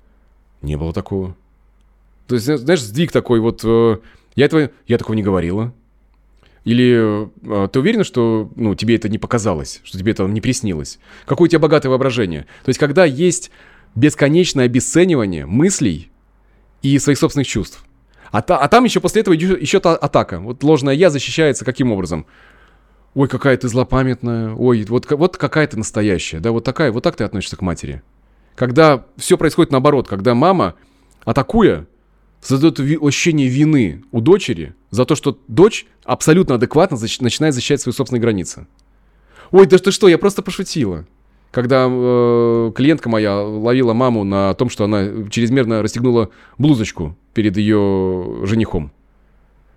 Не 0.62 0.76
было 0.76 0.92
такого. 0.92 1.36
То 2.26 2.34
есть, 2.34 2.46
знаешь, 2.46 2.82
сдвиг 2.82 3.12
такой 3.12 3.40
вот, 3.40 3.62
э, 3.64 3.98
я 4.34 4.44
этого, 4.44 4.70
я 4.86 4.98
такого 4.98 5.16
не 5.16 5.22
говорила. 5.22 5.72
Или 6.64 7.26
э, 7.42 7.68
ты 7.68 7.78
уверена, 7.78 8.04
что 8.04 8.50
ну, 8.56 8.74
тебе 8.74 8.96
это 8.96 9.08
не 9.08 9.18
показалось, 9.18 9.80
что 9.84 9.98
тебе 9.98 10.12
это 10.12 10.26
не 10.26 10.40
приснилось? 10.40 10.98
Какое 11.24 11.46
у 11.46 11.48
тебя 11.48 11.60
богатое 11.60 11.90
воображение? 11.90 12.42
То 12.64 12.68
есть, 12.68 12.78
когда 12.78 13.04
есть 13.04 13.50
бесконечное 13.94 14.66
обесценивание 14.66 15.46
мыслей, 15.46 16.10
и 16.82 16.98
своих 16.98 17.18
собственных 17.18 17.46
чувств. 17.46 17.84
А, 18.30 18.42
та, 18.42 18.58
а 18.58 18.68
там 18.68 18.84
еще 18.84 19.00
после 19.00 19.22
этого 19.22 19.34
еще 19.34 19.80
та 19.80 19.96
атака. 19.96 20.40
Вот 20.40 20.62
ложное 20.62 20.94
я 20.94 21.10
защищается 21.10 21.64
каким 21.64 21.92
образом? 21.92 22.26
Ой, 23.14 23.26
какая 23.26 23.56
ты 23.56 23.68
злопамятная. 23.68 24.54
Ой, 24.54 24.84
вот, 24.88 25.10
вот 25.10 25.36
какая 25.36 25.66
ты 25.66 25.76
настоящая. 25.76 26.40
Да, 26.40 26.52
вот 26.52 26.64
такая, 26.64 26.92
вот 26.92 27.02
так 27.02 27.16
ты 27.16 27.24
относишься 27.24 27.56
к 27.56 27.62
матери. 27.62 28.02
Когда 28.54 29.04
все 29.16 29.38
происходит 29.38 29.72
наоборот, 29.72 30.08
когда 30.08 30.34
мама, 30.34 30.74
атакуя, 31.24 31.86
создает 32.40 32.78
ощущение 33.02 33.48
вины 33.48 34.04
у 34.12 34.20
дочери 34.20 34.74
за 34.90 35.04
то, 35.04 35.14
что 35.14 35.38
дочь 35.48 35.86
абсолютно 36.04 36.56
адекватно 36.56 36.96
защ- 36.96 37.22
начинает 37.22 37.54
защищать 37.54 37.80
свои 37.80 37.92
собственные 37.92 38.20
границы. 38.20 38.66
Ой, 39.50 39.66
да 39.66 39.78
ты 39.78 39.90
что, 39.90 40.08
я 40.08 40.18
просто 40.18 40.42
пошутила 40.42 41.06
когда 41.50 41.86
э, 41.88 42.72
клиентка 42.74 43.08
моя 43.08 43.40
ловила 43.40 43.92
маму 43.92 44.24
на 44.24 44.54
том, 44.54 44.68
что 44.70 44.84
она 44.84 45.28
чрезмерно 45.30 45.82
расстегнула 45.82 46.30
блузочку 46.58 47.16
перед 47.34 47.56
ее 47.56 48.40
женихом. 48.44 48.92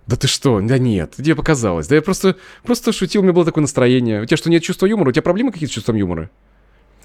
Да 0.08 0.16
ты 0.18 0.28
что? 0.28 0.60
Да 0.62 0.78
нет, 0.78 1.14
тебе 1.16 1.36
показалось. 1.36 1.88
Да 1.88 1.96
я 1.96 2.02
просто, 2.02 2.36
просто 2.64 2.92
шутил, 2.92 3.22
у 3.22 3.24
меня 3.24 3.34
было 3.34 3.46
такое 3.46 3.62
настроение. 3.62 4.22
У 4.22 4.26
тебя 4.26 4.38
что, 4.38 4.50
нет 4.50 4.64
чувства 4.64 4.86
юмора? 4.86 5.10
У 5.10 5.12
тебя 5.14 5.22
проблемы 5.22 5.52
какие-то 5.52 5.72
с 5.72 5.76
чувством 5.76 5.96
юмора? 5.96 6.30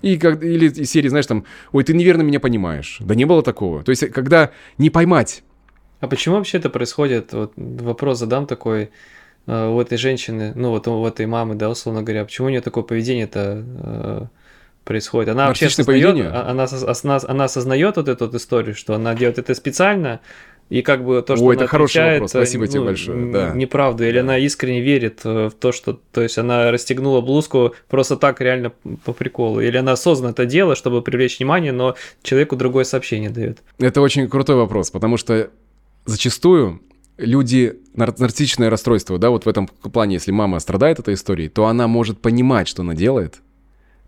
И 0.02 0.18
как, 0.18 0.42
или 0.42 0.68
из 0.68 0.90
серии, 0.90 1.08
знаешь, 1.08 1.26
там, 1.26 1.44
ой, 1.72 1.84
ты 1.84 1.94
неверно 1.94 2.22
меня 2.22 2.40
понимаешь. 2.40 2.98
Да 3.00 3.14
не 3.14 3.24
было 3.24 3.42
такого. 3.42 3.82
То 3.82 3.90
есть, 3.90 4.08
когда 4.10 4.50
не 4.78 4.90
поймать. 4.90 5.42
А 6.00 6.08
почему 6.08 6.36
вообще 6.36 6.58
это 6.58 6.68
происходит? 6.68 7.32
Вот 7.32 7.52
вопрос 7.56 8.18
задам 8.18 8.46
такой 8.46 8.90
э, 9.46 9.68
у 9.68 9.80
этой 9.80 9.96
женщины, 9.96 10.52
ну 10.54 10.70
вот 10.70 10.86
у 10.88 11.06
этой 11.06 11.26
мамы, 11.26 11.54
да, 11.54 11.70
условно 11.70 12.02
говоря, 12.02 12.24
почему 12.24 12.48
у 12.48 12.50
нее 12.50 12.60
такое 12.60 12.84
поведение-то 12.84 13.64
э, 13.64 14.26
происходит. 14.86 15.30
Она 15.30 15.48
вообще 15.48 15.66
осознает, 15.66 16.16
а, 16.32 16.48
она, 16.48 16.66
она, 16.70 17.20
она 17.26 17.44
осознает 17.44 17.96
вот 17.96 18.08
эту 18.08 18.26
вот 18.26 18.34
историю, 18.34 18.74
что 18.74 18.94
она 18.94 19.14
делает 19.14 19.38
это 19.38 19.54
специально, 19.54 20.20
и 20.68 20.82
как 20.82 21.04
бы 21.04 21.22
то, 21.22 21.36
что 21.36 21.44
О, 21.44 21.50
она 21.50 21.62
это 21.62 21.66
хороший 21.66 22.12
вопрос, 22.12 22.30
спасибо 22.30 22.64
ну, 22.64 22.72
тебе 22.72 22.80
большое. 22.82 23.32
Да. 23.32 23.52
Неправду, 23.54 24.04
или 24.04 24.14
да. 24.14 24.20
она 24.20 24.38
искренне 24.38 24.80
верит 24.80 25.24
в 25.24 25.50
то, 25.50 25.72
что, 25.72 26.00
то 26.12 26.22
есть 26.22 26.38
она 26.38 26.70
расстегнула 26.70 27.20
блузку 27.20 27.74
просто 27.88 28.16
так 28.16 28.40
реально 28.40 28.72
по 29.04 29.12
приколу, 29.12 29.60
или 29.60 29.76
она 29.76 29.92
осознанно 29.92 30.30
это 30.30 30.46
делает, 30.46 30.78
чтобы 30.78 31.02
привлечь 31.02 31.38
внимание, 31.38 31.72
но 31.72 31.96
человеку 32.22 32.56
другое 32.56 32.84
сообщение 32.84 33.30
дает. 33.30 33.58
Это 33.78 34.00
очень 34.00 34.28
крутой 34.28 34.56
вопрос, 34.56 34.90
потому 34.90 35.16
что 35.16 35.50
зачастую 36.04 36.80
люди 37.16 37.78
нарциссичное 37.94 38.70
расстройство, 38.70 39.18
да, 39.18 39.30
вот 39.30 39.46
в 39.46 39.48
этом 39.48 39.66
плане, 39.66 40.14
если 40.14 40.30
мама 40.30 40.58
страдает 40.60 40.98
этой 41.00 41.14
историей, 41.14 41.48
то 41.48 41.66
она 41.66 41.88
может 41.88 42.20
понимать, 42.20 42.68
что 42.68 42.82
она 42.82 42.94
делает, 42.94 43.40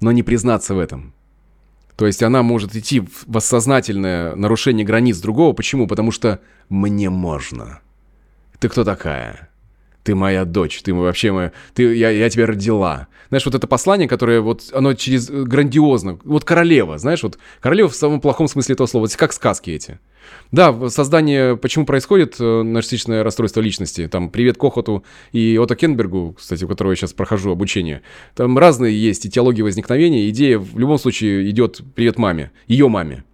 но 0.00 0.12
не 0.12 0.22
признаться 0.22 0.74
в 0.74 0.78
этом. 0.78 1.14
То 1.96 2.06
есть 2.06 2.22
она 2.22 2.42
может 2.42 2.76
идти 2.76 3.00
в 3.00 3.36
осознательное 3.36 4.36
нарушение 4.36 4.86
границ 4.86 5.18
другого. 5.18 5.52
Почему? 5.52 5.88
Потому 5.88 6.12
что 6.12 6.40
мне 6.68 7.10
можно. 7.10 7.80
Ты 8.60 8.68
кто 8.68 8.84
такая? 8.84 9.47
Ты 10.08 10.14
моя 10.14 10.46
дочь, 10.46 10.80
ты 10.80 10.94
вообще 10.94 11.32
моя... 11.32 11.52
Ты, 11.74 11.94
я, 11.94 12.08
я 12.08 12.30
тебя 12.30 12.46
родила. 12.46 13.08
Знаешь, 13.28 13.44
вот 13.44 13.54
это 13.54 13.66
послание, 13.66 14.08
которое 14.08 14.40
вот, 14.40 14.62
оно 14.72 14.94
через 14.94 15.28
грандиозно. 15.28 16.18
Вот 16.24 16.46
королева, 16.46 16.96
знаешь, 16.96 17.22
вот 17.22 17.38
королева 17.60 17.90
в 17.90 17.94
самом 17.94 18.22
плохом 18.22 18.48
смысле 18.48 18.72
этого 18.72 18.86
слова. 18.86 19.04
Вот 19.04 19.14
как 19.16 19.34
сказки 19.34 19.68
эти. 19.68 19.98
Да, 20.50 20.88
создание, 20.88 21.58
почему 21.58 21.84
происходит 21.84 22.36
э, 22.40 22.62
нарциссичное 22.62 23.22
расстройство 23.22 23.60
личности, 23.60 24.08
там, 24.08 24.30
привет 24.30 24.56
Кохоту 24.56 25.04
и 25.32 25.58
Отто 25.58 25.76
Кенбергу, 25.76 26.36
кстати, 26.38 26.64
у 26.64 26.68
которого 26.68 26.92
я 26.92 26.96
сейчас 26.96 27.12
прохожу 27.12 27.52
обучение, 27.52 28.00
там 28.34 28.56
разные 28.56 28.98
есть 28.98 29.26
и 29.26 29.30
теологии 29.30 29.60
возникновения, 29.60 30.30
идея 30.30 30.58
в 30.58 30.78
любом 30.78 30.98
случае 30.98 31.50
идет 31.50 31.82
привет 31.94 32.16
маме, 32.16 32.50
ее 32.66 32.88
маме, 32.88 33.24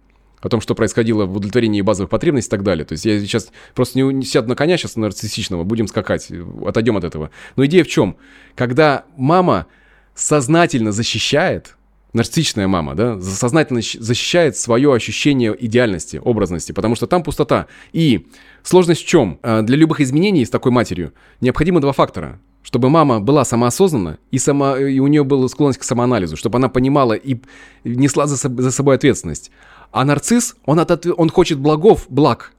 о 0.41 0.49
том, 0.49 0.61
что 0.61 0.75
происходило 0.75 1.25
в 1.25 1.35
удовлетворении 1.35 1.81
базовых 1.81 2.09
потребностей 2.09 2.49
и 2.49 2.51
так 2.51 2.63
далее. 2.63 2.85
То 2.85 2.93
есть 2.93 3.05
я 3.05 3.19
сейчас 3.19 3.51
просто 3.73 3.99
не, 3.99 4.13
не 4.13 4.25
сяду 4.25 4.49
на 4.49 4.55
коня 4.55 4.77
сейчас 4.77 4.95
нарциссичного, 4.95 5.63
будем 5.63 5.87
скакать, 5.87 6.31
отойдем 6.65 6.97
от 6.97 7.03
этого. 7.03 7.31
Но 7.55 7.65
идея 7.65 7.83
в 7.83 7.87
чем? 7.87 8.17
Когда 8.55 9.05
мама 9.17 9.67
сознательно 10.13 10.91
защищает 10.91 11.75
нарциссичная 12.15 12.67
мама, 12.67 12.95
да, 12.95 13.19
сознательно 13.19 13.81
защищает 13.81 14.55
свое 14.55 14.93
ощущение 14.93 15.55
идеальности, 15.59 16.21
образности, 16.23 16.71
потому 16.71 16.95
что 16.95 17.07
там 17.07 17.23
пустота. 17.23 17.67
И 17.91 18.27
сложность 18.63 19.01
в 19.01 19.05
чем? 19.05 19.37
А, 19.43 19.61
для 19.61 19.75
любых 19.75 19.99
изменений 19.99 20.45
с 20.45 20.49
такой 20.49 20.71
матерью 20.71 21.13
необходимо 21.41 21.81
два 21.81 21.91
фактора. 21.91 22.39
Чтобы 22.63 22.89
мама 22.89 23.19
была 23.19 23.45
самоосознанна 23.45 24.17
и, 24.31 24.39
сама, 24.39 24.79
и 24.79 24.97
у 24.97 25.05
нее 25.05 25.23
была 25.23 25.47
склонность 25.49 25.77
к 25.77 25.83
самоанализу, 25.83 26.35
чтобы 26.35 26.57
она 26.57 26.67
понимала 26.67 27.13
и 27.13 27.37
несла 27.83 28.25
за, 28.25 28.37
за 28.37 28.71
собой 28.71 28.95
ответственность. 28.95 29.51
А 29.91 30.05
нарцисс, 30.05 30.55
он, 30.65 30.79
от, 30.79 31.05
он 31.05 31.29
хочет 31.29 31.59
благов, 31.59 32.05
благ, 32.09 32.53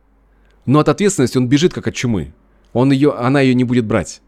но 0.64 0.80
от 0.80 0.88
ответственности 0.88 1.38
он 1.38 1.48
бежит 1.48 1.72
как 1.72 1.86
от 1.86 1.94
чумы. 1.94 2.32
Он 2.72 2.92
ее, 2.92 3.12
она 3.12 3.40
ее 3.40 3.54
не 3.54 3.64
будет 3.64 3.86
брать. 3.86 4.20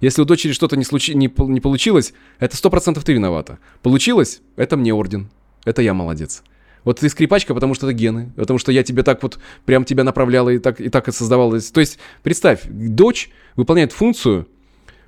Если 0.00 0.20
у 0.20 0.24
дочери 0.24 0.52
что-то 0.52 0.76
не, 0.76 0.84
случи... 0.84 1.12
не, 1.12 1.32
не 1.38 1.60
получилось, 1.60 2.12
это 2.38 2.56
сто 2.56 2.68
процентов 2.68 3.04
ты 3.04 3.12
виновата. 3.12 3.58
Получилось, 3.82 4.42
это 4.56 4.76
мне 4.76 4.92
орден. 4.92 5.30
Это 5.64 5.80
я 5.82 5.94
молодец. 5.94 6.42
Вот 6.84 7.00
ты 7.00 7.08
скрипачка, 7.08 7.54
потому 7.54 7.74
что 7.74 7.86
это 7.86 7.94
гены, 7.94 8.30
потому 8.36 8.58
что 8.58 8.70
я 8.70 8.82
тебе 8.82 9.02
так 9.02 9.22
вот 9.22 9.38
прям 9.64 9.84
тебя 9.84 10.04
направляла 10.04 10.50
и 10.50 10.58
так 10.58 10.80
и 10.80 10.90
так 10.90 11.08
и 11.08 11.12
создавалось. 11.12 11.70
То 11.70 11.80
есть 11.80 11.98
представь, 12.22 12.60
дочь 12.66 13.30
выполняет 13.56 13.92
функцию 13.92 14.46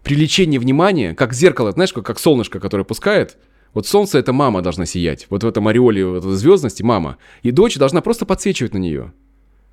привлечения 0.02 0.58
внимания, 0.58 1.14
как 1.14 1.34
зеркало, 1.34 1.72
знаешь, 1.72 1.92
как, 1.92 2.06
как 2.06 2.18
солнышко, 2.18 2.60
которое 2.60 2.84
пускает. 2.84 3.36
Вот 3.76 3.86
солнце 3.86 4.18
это 4.18 4.32
мама 4.32 4.62
должна 4.62 4.86
сиять. 4.86 5.26
Вот 5.28 5.44
в 5.44 5.46
этом 5.46 5.68
ореоле 5.68 6.06
вот 6.06 6.24
этой 6.24 6.32
звездности 6.32 6.82
мама. 6.82 7.18
И 7.42 7.50
дочь 7.50 7.76
должна 7.76 8.00
просто 8.00 8.24
подсвечивать 8.24 8.72
на 8.72 8.78
нее. 8.78 9.12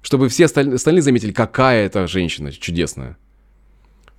Чтобы 0.01 0.27
все 0.27 0.43
остальные 0.43 1.01
заметили, 1.01 1.31
какая 1.31 1.85
это 1.85 2.05
женщина 2.05 2.51
чудесная. 2.51 3.15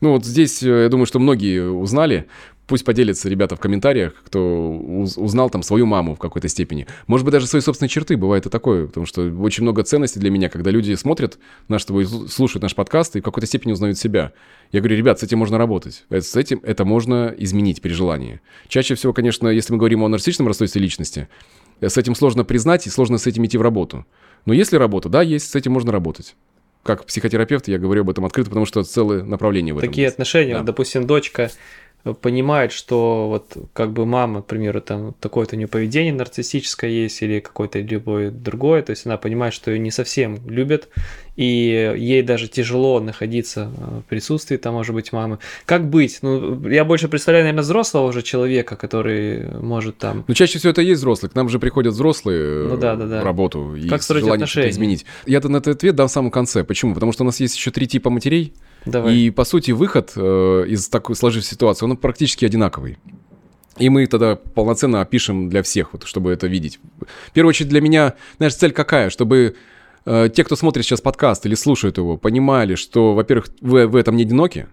Ну 0.00 0.12
вот 0.12 0.24
здесь, 0.24 0.62
э, 0.62 0.84
я 0.84 0.88
думаю, 0.88 1.04
что 1.04 1.18
многие 1.18 1.70
узнали. 1.70 2.28
Пусть 2.66 2.84
поделятся 2.86 3.28
ребята 3.28 3.56
в 3.56 3.60
комментариях, 3.60 4.14
кто 4.24 4.72
узнал 5.16 5.50
там 5.50 5.62
свою 5.62 5.84
маму 5.84 6.14
в 6.14 6.18
какой-то 6.18 6.48
степени. 6.48 6.86
Может 7.06 7.26
быть, 7.26 7.32
даже 7.32 7.46
свои 7.46 7.60
собственные 7.60 7.90
черты, 7.90 8.16
бывает 8.16 8.46
и 8.46 8.48
такое. 8.48 8.86
Потому 8.86 9.04
что 9.04 9.22
очень 9.38 9.64
много 9.64 9.82
ценностей 9.82 10.18
для 10.18 10.30
меня, 10.30 10.48
когда 10.48 10.70
люди 10.70 10.94
смотрят 10.94 11.38
наш 11.68 11.84
твой, 11.84 12.06
слушают 12.06 12.62
наш 12.62 12.74
подкаст 12.74 13.16
и 13.16 13.20
в 13.20 13.22
какой-то 13.22 13.46
степени 13.46 13.72
узнают 13.72 13.98
себя. 13.98 14.32
Я 14.72 14.80
говорю, 14.80 14.96
ребят, 14.96 15.20
с 15.20 15.22
этим 15.22 15.38
можно 15.40 15.58
работать. 15.58 16.04
Э, 16.08 16.22
с 16.22 16.34
этим 16.36 16.60
это 16.62 16.86
можно 16.86 17.34
изменить 17.36 17.82
при 17.82 17.90
желании. 17.90 18.40
Чаще 18.68 18.94
всего, 18.94 19.12
конечно, 19.12 19.48
если 19.48 19.72
мы 19.74 19.78
говорим 19.78 20.02
о 20.02 20.08
нарциссичном 20.08 20.48
расстройстве 20.48 20.80
личности, 20.80 21.28
э, 21.80 21.88
с 21.90 21.98
этим 21.98 22.14
сложно 22.14 22.44
признать 22.44 22.86
и 22.86 22.90
сложно 22.90 23.18
с 23.18 23.26
этим 23.26 23.44
идти 23.44 23.58
в 23.58 23.62
работу. 23.62 24.06
Но 24.46 24.54
если 24.54 24.78
работа, 24.78 25.10
да, 25.10 25.20
есть, 25.20 25.50
с 25.50 25.54
этим 25.54 25.72
можно 25.72 25.92
работать. 25.92 26.34
как 26.82 27.06
психотерапевт 27.06 27.66
я 27.68 27.78
говорю 27.78 28.02
об 28.02 28.10
этом 28.10 28.26
открыто, 28.26 28.50
потому 28.50 28.66
что 28.66 28.82
целое 28.82 29.22
направление 29.22 29.72
в 29.72 29.78
этом 29.78 29.88
Такие 29.88 30.02
есть. 30.02 30.16
отношения, 30.16 30.52
Да. 30.58 30.62
допустим, 30.64 31.06
дочка 31.06 31.50
понимает, 32.12 32.72
что 32.72 33.28
вот 33.28 33.56
как 33.72 33.92
бы 33.92 34.04
мама, 34.04 34.42
к 34.42 34.46
примеру, 34.46 34.80
там 34.82 35.14
такое-то 35.20 35.56
у 35.56 35.58
нее 35.58 35.68
поведение 35.68 36.12
нарциссическое 36.12 36.90
есть 36.90 37.22
или 37.22 37.40
какое-то 37.40 37.80
любое 37.80 38.30
другое, 38.30 38.82
то 38.82 38.90
есть 38.90 39.06
она 39.06 39.16
понимает, 39.16 39.54
что 39.54 39.70
ее 39.70 39.78
не 39.78 39.90
совсем 39.90 40.38
любят, 40.46 40.88
и 41.36 41.94
ей 41.96 42.22
даже 42.22 42.46
тяжело 42.48 43.00
находиться 43.00 43.70
э, 43.76 44.00
в 44.00 44.02
присутствии, 44.02 44.56
там, 44.56 44.74
может 44.74 44.94
быть, 44.94 45.12
мамы. 45.12 45.38
Как 45.64 45.88
быть? 45.88 46.18
Ну, 46.22 46.68
я 46.68 46.84
больше 46.84 47.08
представляю, 47.08 47.44
наверное, 47.44 47.62
взрослого 47.62 48.06
уже 48.06 48.22
человека, 48.22 48.76
который 48.76 49.46
может 49.60 49.98
там... 49.98 50.24
Ну, 50.28 50.34
чаще 50.34 50.58
всего 50.58 50.70
это 50.70 50.82
и 50.82 50.86
есть 50.86 50.98
взрослые. 51.00 51.30
К 51.30 51.34
нам 51.34 51.48
же 51.48 51.58
приходят 51.58 51.94
взрослые 51.94 52.68
Ну 52.68 52.74
э, 52.74 52.78
да, 52.78 52.94
да, 52.94 53.06
да. 53.06 53.20
в 53.20 53.24
работу 53.24 53.74
и 53.74 53.88
Как 53.88 54.02
желанием 54.02 54.20
что-то 54.22 54.34
отношения? 54.34 54.70
изменить. 54.70 55.06
Я-то 55.26 55.48
на 55.48 55.56
этот 55.56 55.76
ответ 55.76 55.96
дам 55.96 56.08
в 56.08 56.12
самом 56.12 56.30
конце. 56.30 56.62
Почему? 56.62 56.94
Потому 56.94 57.12
что 57.12 57.24
у 57.24 57.26
нас 57.26 57.40
есть 57.40 57.56
еще 57.56 57.70
три 57.70 57.88
типа 57.88 58.10
матерей, 58.10 58.52
Давай. 58.86 59.14
и, 59.14 59.30
по 59.30 59.44
сути, 59.44 59.70
выход 59.70 60.12
э, 60.16 60.64
из 60.68 60.88
такой 60.88 61.16
сложившейся 61.16 61.54
ситуации, 61.54 61.84
он 61.84 61.96
практически 61.96 62.44
одинаковый. 62.44 62.98
И 63.78 63.88
мы 63.88 64.06
тогда 64.06 64.36
полноценно 64.36 65.00
опишем 65.00 65.48
для 65.48 65.62
всех, 65.62 65.92
вот, 65.92 66.04
чтобы 66.04 66.30
это 66.30 66.46
видеть. 66.46 66.78
В 67.28 67.32
первую 67.32 67.50
очередь 67.50 67.70
для 67.70 67.80
меня, 67.80 68.14
знаешь, 68.36 68.54
цель 68.54 68.72
какая? 68.72 69.10
Чтобы 69.10 69.56
э, 70.04 70.28
те, 70.34 70.44
кто 70.44 70.54
смотрит 70.54 70.84
сейчас 70.84 71.00
подкаст 71.00 71.44
или 71.46 71.54
слушает 71.54 71.98
его, 71.98 72.16
понимали, 72.16 72.76
что, 72.76 73.14
во-первых, 73.14 73.48
вы 73.60 73.86
в 73.88 73.96
этом 73.96 74.16
не 74.16 74.22
одиноки, 74.22 74.68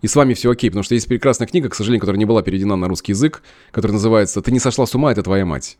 и 0.00 0.06
с 0.06 0.14
вами 0.14 0.34
все 0.34 0.50
окей, 0.50 0.70
потому 0.70 0.84
что 0.84 0.94
есть 0.94 1.08
прекрасная 1.08 1.48
книга, 1.48 1.68
к 1.68 1.74
сожалению, 1.74 2.00
которая 2.00 2.18
не 2.18 2.24
была 2.24 2.42
переведена 2.42 2.76
на 2.76 2.86
русский 2.86 3.12
язык, 3.12 3.42
которая 3.72 3.94
называется 3.94 4.40
«Ты 4.40 4.52
не 4.52 4.60
сошла 4.60 4.86
с 4.86 4.94
ума, 4.94 5.10
это 5.10 5.22
твоя 5.22 5.44
мать». 5.44 5.78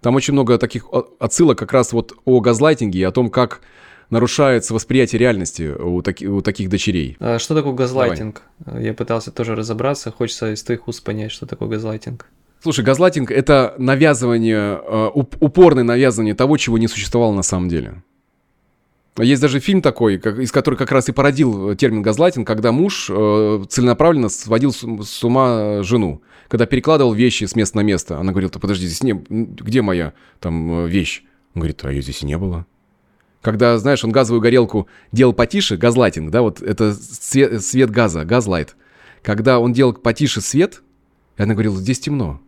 Там 0.00 0.14
очень 0.14 0.32
много 0.32 0.56
таких 0.56 0.86
отсылок 1.18 1.58
как 1.58 1.72
раз 1.74 1.92
вот 1.92 2.14
о 2.24 2.40
газлайтинге 2.40 3.00
и 3.00 3.02
о 3.02 3.10
том, 3.10 3.28
как 3.28 3.60
нарушается 4.10 4.74
восприятие 4.74 5.18
реальности 5.18 5.72
у, 5.72 6.02
таки- 6.02 6.28
у 6.28 6.40
таких 6.42 6.68
дочерей. 6.68 7.16
А 7.20 7.38
Что 7.38 7.54
такое 7.54 7.72
газлайтинг? 7.72 8.42
Я 8.78 8.92
пытался 8.94 9.30
тоже 9.30 9.54
разобраться, 9.54 10.10
хочется 10.10 10.52
из 10.52 10.62
твоих 10.62 10.88
уст 10.88 11.02
понять, 11.04 11.30
что 11.32 11.46
такое 11.46 11.68
газлайтинг. 11.68 12.26
Слушай, 12.62 12.84
газлайтинг— 12.84 13.30
это 13.32 13.74
навязывание, 13.78 14.80
э, 14.84 15.10
уп- 15.14 15.36
упорное 15.40 15.84
навязывание 15.84 16.34
того, 16.34 16.56
чего 16.58 16.76
не 16.76 16.88
существовало 16.88 17.32
на 17.32 17.42
самом 17.42 17.68
деле. 17.70 18.02
Есть 19.18 19.42
даже 19.42 19.60
фильм 19.60 19.82
такой, 19.82 20.18
как- 20.18 20.38
из 20.38 20.52
которого 20.52 20.78
как 20.78 20.92
раз 20.92 21.08
и 21.08 21.12
породил 21.12 21.74
термин 21.74 22.02
газлайтинг, 22.02 22.46
когда 22.46 22.70
муж 22.72 23.08
э, 23.10 23.64
целенаправленно 23.68 24.28
сводил 24.28 24.72
с, 24.72 24.84
с 25.06 25.24
ума 25.24 25.82
жену. 25.82 26.22
Когда 26.48 26.66
перекладывал 26.66 27.12
вещи 27.12 27.44
с 27.44 27.54
места 27.54 27.76
на 27.76 27.82
место. 27.82 28.18
Она 28.18 28.32
говорила, 28.32 28.50
подожди, 28.50 28.86
здесь 28.86 29.02
не... 29.02 29.12
Где 29.12 29.82
моя 29.82 30.12
там 30.40 30.84
э, 30.84 30.88
вещь? 30.88 31.22
Он 31.54 31.60
говорит, 31.60 31.84
а 31.84 31.90
ее 31.92 32.02
здесь 32.02 32.22
и 32.22 32.26
не 32.26 32.36
было. 32.38 32.66
Когда, 33.40 33.78
знаешь, 33.78 34.04
он 34.04 34.12
газовую 34.12 34.42
горелку 34.42 34.86
делал 35.12 35.32
потише, 35.32 35.76
газлайтинг, 35.76 36.30
да, 36.30 36.42
вот 36.42 36.60
это 36.60 36.94
свет, 36.94 37.62
свет 37.64 37.90
газа, 37.90 38.24
газлайт. 38.24 38.76
Когда 39.22 39.58
он 39.58 39.72
делал 39.72 39.94
потише 39.94 40.40
свет, 40.40 40.82
и 41.38 41.42
она 41.42 41.54
говорила, 41.54 41.76
здесь 41.76 42.00
темно. 42.00 42.40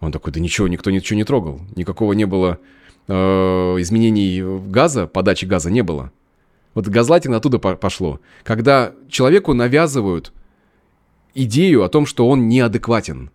Он 0.00 0.12
такой, 0.12 0.32
да 0.32 0.38
ничего, 0.38 0.68
никто 0.68 0.90
ничего 0.90 1.16
не 1.16 1.24
трогал. 1.24 1.60
Никакого 1.74 2.12
не 2.12 2.24
было 2.24 2.58
э, 3.08 3.12
изменений 3.14 4.42
газа, 4.70 5.08
подачи 5.08 5.44
газа 5.44 5.70
не 5.70 5.82
было. 5.82 6.12
Вот 6.74 6.86
газлайтинг 6.86 7.34
оттуда 7.34 7.58
по- 7.58 7.74
пошло. 7.74 8.20
Когда 8.44 8.92
человеку 9.08 9.54
навязывают 9.54 10.32
идею 11.34 11.82
о 11.82 11.88
том, 11.88 12.06
что 12.06 12.28
он 12.28 12.48
неадекватен. 12.48 13.30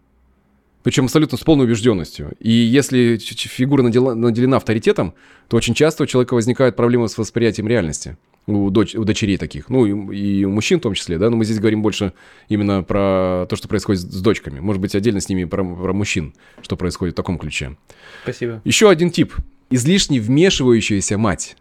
Причем 0.83 1.05
абсолютно 1.05 1.37
с 1.37 1.41
полной 1.41 1.65
убежденностью. 1.65 2.33
И 2.39 2.51
если 2.51 3.17
фигура 3.17 3.83
надела- 3.83 4.13
наделена 4.13 4.57
авторитетом, 4.57 5.13
то 5.47 5.57
очень 5.57 5.73
часто 5.73 6.03
у 6.03 6.05
человека 6.05 6.33
возникают 6.33 6.75
проблемы 6.75 7.07
с 7.07 7.17
восприятием 7.17 7.67
реальности. 7.67 8.17
У, 8.45 8.69
доч- 8.69 8.97
у 8.97 9.05
дочерей 9.05 9.37
таких. 9.37 9.69
Ну, 9.69 9.85
и, 10.11 10.17
и 10.17 10.43
у 10.43 10.49
мужчин 10.51 10.79
в 10.79 10.81
том 10.81 10.93
числе, 10.93 11.17
да. 11.17 11.29
Но 11.29 11.37
мы 11.37 11.45
здесь 11.45 11.59
говорим 11.59 11.81
больше 11.81 12.11
именно 12.49 12.83
про 12.83 13.45
то, 13.49 13.55
что 13.55 13.69
происходит 13.69 14.01
с 14.01 14.21
дочками. 14.21 14.59
Может 14.59 14.81
быть, 14.81 14.93
отдельно 14.95 15.21
с 15.21 15.29
ними 15.29 15.45
про, 15.45 15.63
про 15.63 15.93
мужчин, 15.93 16.33
что 16.61 16.75
происходит 16.75 17.15
в 17.15 17.17
таком 17.17 17.37
ключе. 17.37 17.77
Спасибо. 18.23 18.61
Еще 18.65 18.89
один 18.89 19.09
тип. 19.11 19.33
Излишне 19.69 20.19
вмешивающаяся 20.19 21.17
мать. 21.17 21.55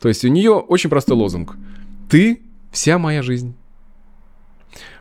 То 0.00 0.08
есть 0.08 0.24
у 0.24 0.28
нее 0.28 0.52
очень 0.52 0.90
простой 0.90 1.16
лозунг. 1.16 1.56
Ты 2.10 2.40
вся 2.72 2.98
моя 2.98 3.22
жизнь. 3.22 3.54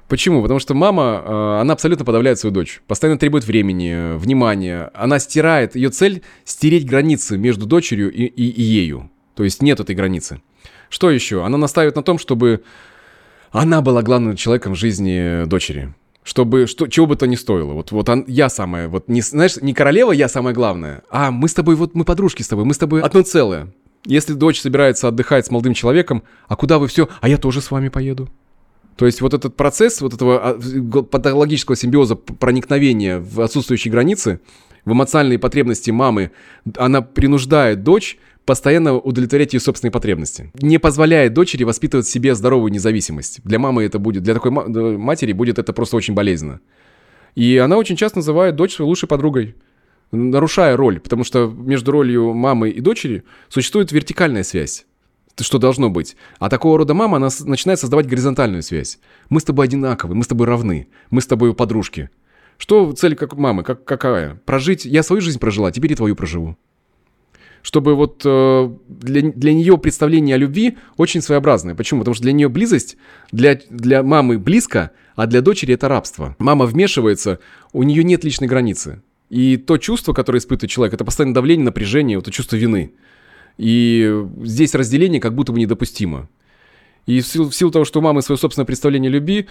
Почему? 0.08 0.42
Потому 0.42 0.60
что 0.60 0.74
мама, 0.74 1.22
э, 1.26 1.62
она 1.62 1.74
абсолютно 1.74 2.06
подавляет 2.06 2.40
свою 2.40 2.54
дочь. 2.54 2.82
Постоянно 2.88 3.20
требует 3.20 3.46
времени, 3.46 3.92
э, 3.94 4.18
внимания. 4.18 4.90
Она 4.94 5.20
стирает, 5.20 5.76
ее 5.76 5.90
цель 5.90 6.22
стереть 6.46 6.86
границы 6.86 7.38
между 7.38 7.66
дочерью 7.66 8.12
и, 8.12 8.24
и- 8.24 8.50
и 8.50 8.62
ею. 8.62 9.10
То 9.36 9.44
есть 9.44 9.62
нет 9.62 9.80
этой 9.80 9.96
границы. 9.96 10.42
Что 10.90 11.12
еще? 11.12 11.44
Она 11.44 11.58
настаивает 11.58 11.96
на 11.98 12.04
том, 12.04 12.18
чтобы 12.20 12.64
она 13.52 13.82
была 13.82 14.02
главным 14.02 14.36
человеком 14.38 14.74
в 14.74 14.78
жизни 14.78 15.46
дочери. 15.46 15.94
Чтобы, 16.24 16.68
что, 16.68 16.88
чего 16.88 17.06
бы 17.06 17.16
то 17.16 17.26
ни 17.28 17.36
стоило. 17.36 17.74
Вот, 17.74 17.92
вот 17.92 18.08
он- 18.10 18.26
я 18.28 18.50
самая, 18.50 18.88
вот, 18.90 19.08
не, 19.10 19.22
знаешь, 19.22 19.58
не 19.62 19.74
королева 19.74 20.12
я 20.12 20.28
самая 20.30 20.54
главная, 20.54 21.04
а 21.10 21.32
мы 21.32 21.48
с 21.48 21.54
тобой, 21.54 21.76
вот 21.76 21.96
мы 21.96 22.04
подружки 22.04 22.42
с 22.42 22.48
тобой, 22.48 22.66
мы 22.66 22.74
с 22.74 22.78
тобой 22.78 23.02
одно 23.02 23.22
целое. 23.24 23.74
Если 24.06 24.34
дочь 24.34 24.62
собирается 24.62 25.08
отдыхать 25.10 25.46
с 25.46 25.52
молодым 25.52 25.74
человеком, 25.74 26.24
а 26.48 26.56
куда 26.56 26.80
вы 26.80 26.88
все? 26.88 27.08
А 27.22 27.28
я 27.30 27.38
тоже 27.38 27.62
с 27.62 27.72
вами 27.72 27.90
поеду. 27.90 28.30
То 28.98 29.06
есть 29.06 29.22
вот 29.22 29.34
этот 29.34 29.56
процесс 29.56 30.02
вот 30.02 30.14
этого 30.14 30.40
а, 30.44 31.04
патологического 31.04 31.76
симбиоза 31.76 32.16
проникновения 32.16 33.20
в 33.20 33.42
отсутствующие 33.42 33.92
границы, 33.92 34.40
в 34.86 34.92
эмоциональные 34.92 35.38
потребности 35.38 35.92
мамы, 35.92 36.32
она 36.76 37.02
принуждает 37.02 37.84
дочь 37.84 38.18
постоянно 38.46 38.96
удовлетворять 38.96 39.54
ее 39.54 39.60
собственные 39.60 39.92
потребности. 39.92 40.52
Не 40.60 40.80
позволяет 40.80 41.34
дочери 41.34 41.64
воспитывать 41.64 42.08
в 42.08 42.10
себе 42.10 42.34
здоровую 42.34 42.72
независимость. 42.72 43.42
Для 43.44 43.60
мамы 43.60 43.84
это 43.84 44.00
будет, 44.00 44.24
для 44.24 44.34
такой 44.34 44.52
ма- 44.52 44.68
матери 44.68 45.32
будет 45.32 45.60
это 45.60 45.74
просто 45.74 45.96
очень 45.96 46.16
болезненно. 46.16 46.60
И 47.36 47.58
она 47.58 47.78
очень 47.78 47.98
часто 47.98 48.20
называет 48.20 48.56
дочь 48.56 48.76
своей 48.76 48.88
лучшей 48.90 49.08
подругой, 49.08 49.56
нарушая 50.12 50.76
роль, 50.76 51.00
потому 51.00 51.24
что 51.24 51.48
между 51.48 51.92
ролью 51.92 52.34
мамы 52.34 52.72
и 52.72 52.80
дочери 52.80 53.26
существует 53.50 53.92
вертикальная 53.92 54.44
связь 54.44 54.87
что 55.44 55.58
должно 55.58 55.90
быть. 55.90 56.16
А 56.40 56.50
такого 56.50 56.78
рода 56.78 56.94
мама, 56.94 57.18
она 57.18 57.30
начинает 57.46 57.80
создавать 57.80 58.08
горизонтальную 58.08 58.64
связь. 58.64 59.00
Мы 59.30 59.40
с 59.40 59.44
тобой 59.44 59.66
одинаковы, 59.66 60.16
мы 60.16 60.24
с 60.24 60.28
тобой 60.28 60.48
равны, 60.48 60.88
мы 61.10 61.22
с 61.22 61.28
тобой 61.28 61.54
подружки. 61.54 62.10
Что 62.58 62.92
цель 62.94 63.16
как 63.16 63.36
мамы, 63.36 63.64
как, 63.64 63.84
какая? 63.84 64.36
Прожить, 64.46 64.86
я 64.86 65.04
свою 65.04 65.22
жизнь 65.22 65.40
прожила, 65.40 65.72
теперь 65.72 65.92
и 65.92 65.96
твою 65.96 66.16
проживу. 66.16 66.58
Чтобы 67.62 67.96
вот 67.96 68.22
э, 68.26 68.76
для, 68.88 69.22
для 69.32 69.54
нее 69.54 69.78
представление 69.78 70.36
о 70.36 70.38
любви 70.38 70.78
очень 70.96 71.22
своеобразное. 71.22 71.76
Почему? 71.76 72.02
Потому 72.02 72.16
что 72.16 72.24
для 72.24 72.32
нее 72.32 72.50
близость, 72.50 72.98
для, 73.32 73.60
для 73.70 74.04
мамы 74.04 74.40
близко, 74.40 74.92
а 75.16 75.28
для 75.28 75.42
дочери 75.42 75.74
это 75.74 75.88
рабство. 75.88 76.36
Мама 76.40 76.66
вмешивается, 76.66 77.40
у 77.74 77.84
нее 77.84 78.04
нет 78.04 78.24
личной 78.24 78.48
границы. 78.48 79.02
И 79.30 79.58
то 79.58 79.78
чувство, 79.78 80.14
которое 80.14 80.40
испытывает 80.40 80.72
человек, 80.72 80.94
это 80.94 81.04
постоянное 81.04 81.36
давление, 81.36 81.66
напряжение, 81.66 82.18
вот 82.18 82.28
это 82.28 82.32
чувство 82.32 82.56
вины. 82.56 82.94
И 83.58 84.26
здесь 84.44 84.76
разделение 84.76 85.20
как 85.20 85.36
будто 85.36 85.52
бы 85.52 85.60
недопустимо. 85.60 86.30
И 87.06 87.22
в 87.22 87.28
силу, 87.28 87.50
в 87.50 87.56
силу 87.56 87.72
того, 87.72 87.86
что 87.86 88.00
у 88.00 88.02
мамы 88.04 88.22
свое 88.22 88.38
собственное 88.38 88.66
представление 88.66 89.10
любви, 89.10 89.48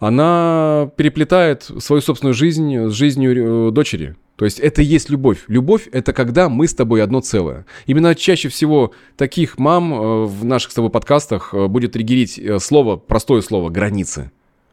она 0.00 0.90
переплетает 0.96 1.70
свою 1.78 2.00
собственную 2.02 2.34
жизнь 2.34 2.88
с 2.88 2.92
жизнью 2.92 3.68
э, 3.68 3.70
дочери. 3.70 4.16
То 4.36 4.46
есть 4.46 4.58
это 4.58 4.80
и 4.80 4.86
есть 4.86 5.10
любовь. 5.10 5.44
Любовь— 5.46 5.88
это 5.92 6.14
когда 6.14 6.48
мы 6.48 6.66
с 6.66 6.74
тобой 6.74 7.02
одно 7.02 7.20
целое. 7.20 7.66
Именно 7.86 8.14
чаще 8.14 8.48
всего 8.48 8.92
таких 9.16 9.58
мам 9.58 9.92
э, 9.92 10.24
в 10.24 10.44
наших 10.44 10.72
с 10.72 10.74
тобой 10.74 10.90
подкастах 10.90 11.52
э, 11.52 11.66
будет 11.66 11.92
триггерить 11.92 12.40
слово, 12.62 12.96
простое 12.96 13.42
слово 13.42 13.68
«границы». 13.68 14.32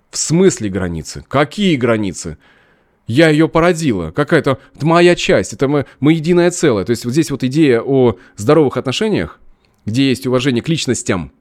В 0.10 0.18
смысле 0.18 0.70
границы? 0.70 1.26
Какие 1.28 1.76
границы? 1.76 2.38
Я 3.08 3.30
ее 3.30 3.48
породила. 3.48 4.12
Какая-то 4.12 4.60
это 4.76 4.86
моя 4.86 5.16
часть. 5.16 5.54
Это 5.54 5.68
мы, 5.68 5.86
мы 6.00 6.14
единое 6.14 6.52
целое. 6.52 6.84
То 6.86 6.92
есть 6.92 7.06
вот 7.06 7.12
здесь 7.12 7.32
вот 7.32 7.44
идея 7.44 7.82
о 7.82 8.18
здоровых 8.36 8.76
отношениях, 8.78 9.40
где 9.86 10.10
есть 10.10 10.28
уважение 10.28 10.62
к 10.62 10.68
личностям, 10.68 11.32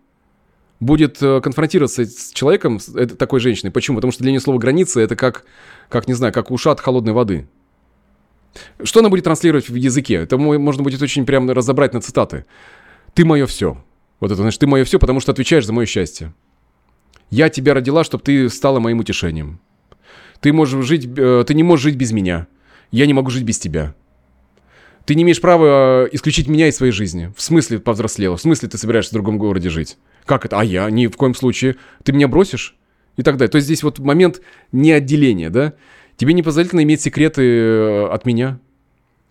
будет 0.78 1.20
э, 1.22 1.40
конфронтироваться 1.40 2.04
с 2.04 2.30
человеком, 2.32 2.78
с 2.78 2.88
этой- 2.94 3.16
такой 3.16 3.40
женщиной. 3.40 3.70
Почему? 3.72 3.96
Потому 3.96 4.12
что 4.12 4.22
для 4.22 4.30
нее 4.30 4.40
слово 4.40 4.58
границы 4.58 5.00
это 5.00 5.16
как, 5.16 5.44
как 5.88 6.06
не 6.06 6.14
знаю, 6.14 6.32
как 6.32 6.50
ушат 6.52 6.80
холодной 6.80 7.12
воды. 7.14 7.48
Что 8.82 9.00
она 9.00 9.08
будет 9.08 9.24
транслировать 9.24 9.68
в 9.68 9.74
языке? 9.74 10.14
Это 10.14 10.38
мо- 10.38 10.58
можно 10.58 10.82
будет 10.82 11.02
очень 11.02 11.26
прямо 11.26 11.52
разобрать 11.52 11.94
на 11.94 12.00
цитаты. 12.00 12.44
Ты 13.14 13.24
мое 13.24 13.46
все. 13.46 13.82
Вот 14.20 14.30
это 14.30 14.40
значит, 14.40 14.60
ты 14.60 14.66
мое 14.66 14.84
все, 14.84 14.98
потому 14.98 15.20
что 15.20 15.32
отвечаешь 15.32 15.66
за 15.66 15.72
мое 15.72 15.86
счастье. 15.86 16.32
Я 17.30 17.48
тебя 17.48 17.74
родила, 17.74 18.04
чтобы 18.04 18.22
ты 18.22 18.48
стала 18.48 18.78
моим 18.78 19.00
утешением. 19.00 19.60
Ты 20.40 20.52
можешь 20.52 20.84
жить, 20.84 21.08
э, 21.16 21.44
ты 21.46 21.54
не 21.54 21.62
можешь 21.62 21.84
жить 21.84 21.96
без 21.96 22.12
меня. 22.12 22.46
Я 22.90 23.06
не 23.06 23.14
могу 23.14 23.30
жить 23.30 23.44
без 23.44 23.58
тебя. 23.58 23.94
Ты 25.04 25.14
не 25.14 25.22
имеешь 25.22 25.40
права 25.40 26.04
э, 26.04 26.08
исключить 26.12 26.48
меня 26.48 26.68
из 26.68 26.76
своей 26.76 26.92
жизни. 26.92 27.32
В 27.36 27.42
смысле 27.42 27.78
повзрослела? 27.78 28.36
В 28.36 28.40
смысле 28.40 28.68
ты 28.68 28.78
собираешься 28.78 29.10
в 29.10 29.14
другом 29.14 29.38
городе 29.38 29.70
жить? 29.70 29.98
Как 30.24 30.44
это? 30.44 30.58
А 30.58 30.64
я? 30.64 30.90
Ни 30.90 31.06
в 31.06 31.16
коем 31.16 31.34
случае. 31.34 31.76
Ты 32.02 32.12
меня 32.12 32.28
бросишь? 32.28 32.76
И 33.16 33.22
так 33.22 33.36
далее. 33.36 33.50
То 33.50 33.56
есть 33.56 33.66
здесь 33.66 33.82
вот 33.82 33.98
момент 33.98 34.40
неотделения, 34.72 35.48
да? 35.48 35.74
Тебе 36.16 36.32
не 36.32 36.42
позволительно 36.42 36.82
иметь 36.82 37.00
секреты 37.00 37.42
э, 37.42 38.06
от 38.08 38.26
меня. 38.26 38.58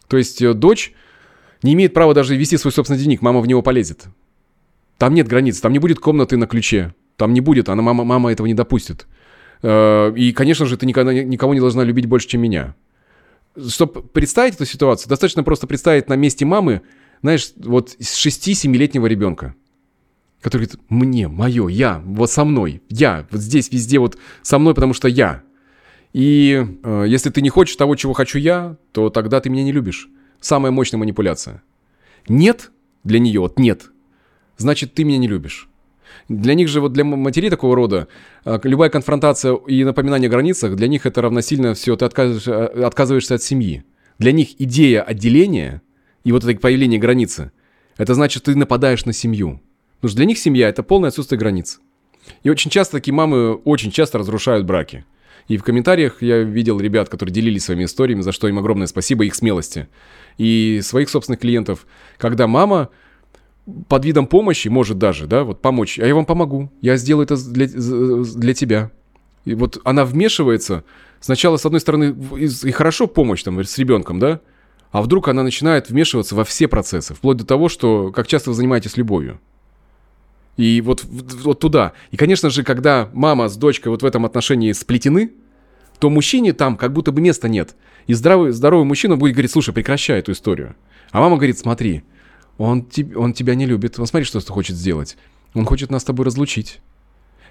То 0.08 0.18
есть 0.18 0.48
дочь 0.54 0.94
не 1.62 1.74
имеет 1.74 1.94
права 1.94 2.14
даже 2.14 2.36
вести 2.36 2.58
свой 2.58 2.72
собственный 2.72 3.00
дневник. 3.00 3.22
Мама 3.22 3.42
в 3.42 3.48
него 3.48 3.62
полезет. 3.62 4.06
Там 4.98 5.14
нет 5.14 5.28
границ, 5.28 5.60
там 5.60 5.74
не 5.74 5.80
будет 5.80 6.00
комнаты 6.00 6.38
на 6.38 6.48
ключе. 6.48 6.94
Там 7.18 7.34
не 7.34 7.42
будет, 7.42 7.70
она, 7.70 7.82
мама, 7.82 8.04
мама 8.04 8.32
этого 8.32 8.48
не 8.48 8.54
допустит. 8.54 9.08
Э, 9.62 10.14
и, 10.16 10.32
конечно 10.34 10.66
же, 10.66 10.78
ты 10.78 10.86
никогда, 10.86 11.14
никого 11.14 11.54
не 11.54 11.60
должна 11.60 11.84
любить 11.84 12.06
больше, 12.06 12.28
чем 12.28 12.42
меня. 12.42 12.76
Чтобы 13.68 14.04
представить 14.04 14.56
эту 14.56 14.66
ситуацию, 14.66 15.10
достаточно 15.10 15.44
просто 15.44 15.68
представить 15.68 16.10
на 16.10 16.16
месте 16.16 16.46
мамы, 16.46 16.82
знаешь, 17.22 17.54
вот 17.58 17.96
6-7-летнего 18.00 19.06
ребенка, 19.06 19.56
который 20.42 20.68
говорит, 20.68 20.82
мне, 20.90 21.28
мое, 21.28 21.68
я, 21.70 22.02
вот 22.06 22.30
со 22.30 22.44
мной, 22.44 22.82
я, 22.90 23.26
вот 23.32 23.42
здесь, 23.42 23.72
везде, 23.72 24.00
вот 24.00 24.18
со 24.42 24.60
мной, 24.60 24.76
потому 24.76 24.94
что 24.94 25.08
я. 25.08 25.44
И 26.14 26.66
э, 26.84 27.06
если 27.08 27.30
ты 27.30 27.42
не 27.42 27.50
хочешь 27.50 27.76
того, 27.76 27.96
чего 27.96 28.14
хочу 28.14 28.40
я, 28.40 28.78
то 28.92 29.10
тогда 29.10 29.42
ты 29.42 29.50
меня 29.50 29.64
не 29.64 29.72
любишь. 29.72 30.08
Самая 30.40 30.72
мощная 30.72 30.98
манипуляция. 30.98 31.64
Нет 32.28 32.72
для 33.04 33.20
нее, 33.20 33.40
вот 33.40 33.60
нет, 33.60 33.92
значит, 34.58 34.94
ты 34.94 35.04
меня 35.04 35.18
не 35.18 35.28
любишь. 35.28 35.70
Для 36.30 36.54
них 36.54 36.68
же, 36.68 36.82
вот 36.82 36.94
для 36.94 37.04
матерей 37.04 37.50
такого 37.50 37.76
рода, 37.76 38.08
а, 38.44 38.60
любая 38.64 38.90
конфронтация 38.90 39.54
и 39.54 39.84
напоминание 39.84 40.28
о 40.28 40.32
границах, 40.32 40.76
для 40.76 40.88
них 40.88 41.06
это 41.06 41.22
равносильно 41.22 41.74
все, 41.74 41.96
ты 41.96 42.06
а, 42.06 42.86
отказываешься 42.86 43.36
от 43.36 43.44
семьи. 43.44 43.84
Для 44.18 44.32
них 44.32 44.60
идея 44.60 45.02
отделения 45.02 45.82
и 46.24 46.32
вот 46.32 46.44
это 46.44 46.60
появление 46.60 47.00
границы, 47.00 47.52
это 47.98 48.14
значит, 48.14 48.44
ты 48.44 48.56
нападаешь 48.56 49.06
на 49.06 49.14
семью. 49.14 49.62
Потому 49.98 50.10
что 50.10 50.18
для 50.18 50.26
них 50.26 50.38
семья– 50.38 50.68
это 50.70 50.84
полное 50.84 51.10
отсутствие 51.10 51.40
границ. 51.40 51.80
И 52.44 52.50
очень 52.50 52.72
часто 52.72 52.98
такие 52.98 53.14
мамы 53.14 53.56
очень 53.56 53.92
часто 53.92 54.18
разрушают 54.18 54.66
браки. 54.66 55.06
И 55.48 55.58
в 55.58 55.64
комментариях 55.64 56.22
я 56.22 56.40
видел 56.40 56.80
ребят, 56.80 57.10
которые 57.10 57.34
делились 57.34 57.66
своими 57.66 57.86
историями, 57.86 58.22
за 58.22 58.32
что 58.32 58.48
им 58.48 58.58
огромное 58.58 58.88
спасибо, 58.88 59.26
их 59.26 59.36
смелости. 59.36 59.88
И 60.38 60.82
своих 60.84 61.10
собственных 61.10 61.40
клиентов, 61.40 61.86
когда 62.18 62.48
мама 62.48 62.90
под 63.88 64.06
видом 64.06 64.28
помощи 64.28 64.68
может 64.68 64.98
даже, 64.98 65.28
да, 65.28 65.44
вот 65.44 65.62
помочь, 65.62 66.00
а 66.00 66.06
я 66.06 66.14
вам 66.14 66.26
помогу, 66.26 66.72
я 66.82 66.98
сделаю 66.98 67.26
это 67.26 67.36
для, 67.36 67.68
для 67.68 68.54
тебя. 68.54 68.92
И 69.46 69.54
вот 69.54 69.80
она 69.84 70.06
вмешивается, 70.06 70.84
сначала, 71.20 71.58
с 71.58 71.66
одной 71.66 71.82
стороны, 71.82 72.16
и 72.40 72.72
хорошо 72.72 73.08
помощь 73.08 73.44
там 73.44 73.64
с 73.64 73.78
ребенком, 73.78 74.20
да, 74.20 74.42
а 74.92 75.02
вдруг 75.02 75.28
она 75.28 75.44
начинает 75.44 75.90
вмешиваться 75.90 76.36
во 76.36 76.44
все 76.44 76.68
процессы, 76.68 77.14
вплоть 77.14 77.38
до 77.38 77.46
того, 77.46 77.70
что 77.70 78.12
как 78.12 78.28
часто 78.28 78.52
вы 78.52 78.56
занимаетесь 78.56 78.98
любовью. 78.98 79.40
И 80.58 80.80
вот, 80.82 81.04
вот 81.04 81.60
туда. 81.60 81.94
И, 82.12 82.18
конечно 82.18 82.50
же, 82.50 82.64
когда 82.64 83.10
мама 83.14 83.50
с 83.50 83.58
дочкой 83.58 83.92
вот 83.92 84.04
в 84.04 84.06
этом 84.06 84.26
отношении 84.26 84.72
сплетены, 84.72 85.32
то 86.00 86.10
мужчине 86.10 86.54
там 86.54 86.78
как 86.78 86.94
будто 86.94 87.12
бы 87.12 87.20
места 87.20 87.50
нет. 87.50 87.76
И 88.08 88.14
здоровый, 88.14 88.52
здоровый 88.52 88.86
мужчина 88.86 89.18
будет 89.18 89.34
говорить, 89.34 89.52
слушай, 89.52 89.74
прекращай 89.74 90.20
эту 90.20 90.32
историю. 90.32 90.76
А 91.12 91.20
мама 91.20 91.36
говорит, 91.36 91.60
смотри, 91.60 92.04
он, 92.58 92.88
он 93.16 93.34
тебя 93.34 93.56
не 93.56 93.66
любит. 93.66 94.00
Он 94.00 94.06
смотри, 94.06 94.26
что 94.26 94.40
хочет 94.42 94.76
сделать. 94.76 95.18
Он 95.54 95.66
хочет 95.66 95.90
нас 95.90 96.02
с 96.02 96.06
тобой 96.06 96.26
разлучить. 96.26 96.82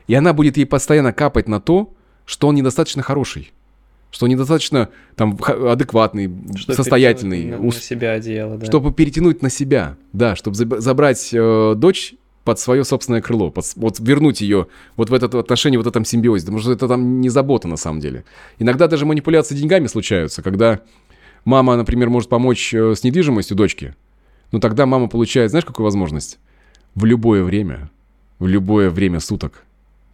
И 0.07 0.15
она 0.15 0.33
будет 0.33 0.57
ей 0.57 0.67
постоянно 0.67 1.13
капать 1.13 1.49
на 1.49 1.61
то, 1.61 1.93
что 2.27 2.49
он 2.49 2.55
недостаточно 2.55 3.03
хороший. 3.03 3.53
Что 4.11 4.27
он 4.27 4.31
недостаточно 4.31 4.91
там 5.17 5.39
адекватный, 5.43 6.31
что 6.57 6.75
состоятельный. 6.75 7.47
На, 7.47 7.59
на 7.59 7.73
себя 7.73 8.13
одеяло, 8.13 8.57
да. 8.59 8.67
Чтобы 8.67 8.93
перетянуть 8.93 9.43
на 9.43 9.51
себя, 9.51 9.97
да, 10.13 10.37
чтобы 10.37 10.57
забрать 10.57 11.31
э, 11.33 11.75
дочь 11.77 12.15
под 12.45 12.61
свое 12.61 12.85
собственное 12.85 13.23
крыло, 13.23 13.51
под, 13.51 13.65
вот 13.77 13.99
вернуть 13.99 14.41
ее 14.41 14.69
вот 14.97 15.11
в 15.11 15.15
это 15.15 15.39
отношение, 15.39 15.79
вот 15.79 15.87
в 15.87 15.89
этом 15.89 16.05
симбиозе, 16.05 16.45
потому 16.45 16.61
что 16.61 16.73
это 16.73 16.87
там 16.87 17.21
не 17.21 17.29
забота 17.31 17.67
на 17.67 17.77
самом 17.77 18.01
деле. 18.01 18.25
Иногда 18.59 18.87
даже 18.87 19.07
манипуляции 19.07 19.57
деньгами 19.57 19.87
случаются, 19.87 20.43
когда 20.43 20.81
мама, 21.45 21.77
например, 21.77 22.11
может 22.11 22.29
помочь 22.29 22.73
э, 22.73 22.95
с 22.95 23.03
недвижимостью 23.03 23.57
дочке, 23.57 23.97
но 24.55 24.61
тогда 24.61 24.87
мама 24.87 25.09
получает, 25.09 25.51
знаешь, 25.51 25.65
какую 25.65 25.83
возможность? 25.83 26.39
В 26.95 27.05
любое 27.05 27.43
время, 27.43 27.91
в 28.39 28.47
любое 28.47 28.89
время 28.89 29.19
суток, 29.19 29.65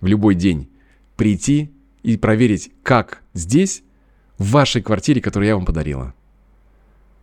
в 0.01 0.07
любой 0.07 0.35
день 0.35 0.71
прийти 1.17 1.71
и 2.03 2.17
проверить, 2.17 2.71
как 2.83 3.21
здесь, 3.35 3.83
в 4.39 4.53
вашей 4.53 4.81
квартире, 4.81 5.21
которую 5.21 5.47
я 5.47 5.57
вам 5.57 5.67
подарила. 5.67 6.15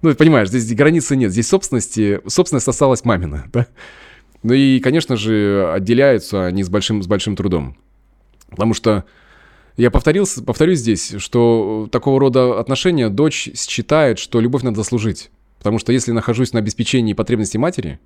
Ну, 0.04 0.12
ты 0.12 0.16
понимаешь, 0.16 0.50
здесь 0.50 0.72
границы 0.76 1.16
нет, 1.16 1.32
здесь 1.32 1.48
собственности, 1.48 2.22
собственность 2.28 2.68
осталась 2.68 3.04
мамина, 3.04 3.46
да? 3.52 3.66
Ну 4.44 4.54
и, 4.54 4.80
конечно 4.80 5.16
же, 5.16 5.72
отделяются 5.74 6.46
они 6.46 6.62
с 6.62 6.70
большим, 6.70 7.02
с 7.02 7.08
большим 7.08 7.36
трудом. 7.36 7.78
Потому 8.52 8.76
что 8.76 9.06
я 9.76 9.90
повторился, 9.90 10.44
повторюсь 10.44 10.82
здесь, 10.82 11.16
что 11.18 11.90
такого 11.92 12.20
рода 12.20 12.60
отношения 12.60 13.10
дочь 13.10 13.50
считает, 13.56 14.20
что 14.20 14.40
любовь 14.40 14.62
надо 14.62 14.76
заслужить. 14.76 15.32
Потому 15.58 15.80
что 15.80 15.92
если 15.92 16.12
нахожусь 16.12 16.54
на 16.54 16.60
обеспечении 16.60 17.14
потребностей 17.14 17.58
матери, 17.58 18.00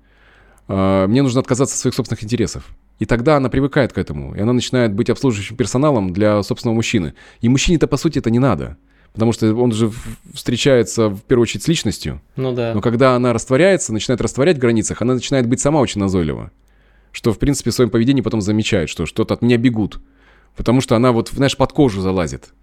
э, 0.68 1.06
мне 1.06 1.22
нужно 1.22 1.40
отказаться 1.40 1.74
от 1.74 1.80
своих 1.80 1.94
собственных 1.94 2.24
интересов. 2.24 2.64
И 2.98 3.04
тогда 3.04 3.36
она 3.36 3.48
привыкает 3.48 3.92
к 3.92 3.98
этому, 3.98 4.34
и 4.34 4.40
она 4.40 4.52
начинает 4.52 4.92
быть 4.94 5.10
обслуживающим 5.10 5.56
персоналом 5.56 6.12
для 6.12 6.42
собственного 6.42 6.76
мужчины. 6.76 7.14
И 7.40 7.48
мужчине-то, 7.48 7.86
по 7.86 7.96
сути, 7.96 8.18
это 8.18 8.30
не 8.30 8.38
надо. 8.38 8.76
Потому 9.12 9.32
что 9.32 9.54
он 9.54 9.72
же 9.72 9.90
встречается 10.32 11.08
в 11.08 11.20
первую 11.22 11.42
очередь 11.42 11.64
с 11.64 11.68
личностью. 11.68 12.22
Ну 12.36 12.52
да. 12.52 12.72
Но 12.74 12.80
когда 12.80 13.14
она 13.14 13.32
растворяется, 13.32 13.92
начинает 13.92 14.20
растворять 14.22 14.56
в 14.56 14.60
границах, 14.60 15.02
она 15.02 15.14
начинает 15.14 15.46
быть 15.46 15.60
сама 15.60 15.80
очень 15.80 16.00
назойлива. 16.00 16.50
Что, 17.10 17.32
в 17.32 17.38
принципе, 17.38 17.70
в 17.70 17.74
своем 17.74 17.90
поведении 17.90 18.22
потом 18.22 18.40
замечает, 18.40 18.88
что 18.88 19.04
что-то 19.04 19.34
от 19.34 19.42
меня 19.42 19.58
бегут. 19.58 20.00
Потому 20.56 20.80
что 20.80 20.96
она 20.96 21.12
вот, 21.12 21.28
знаешь, 21.28 21.56
под 21.56 21.72
кожу 21.72 22.00
залазит. 22.00 22.54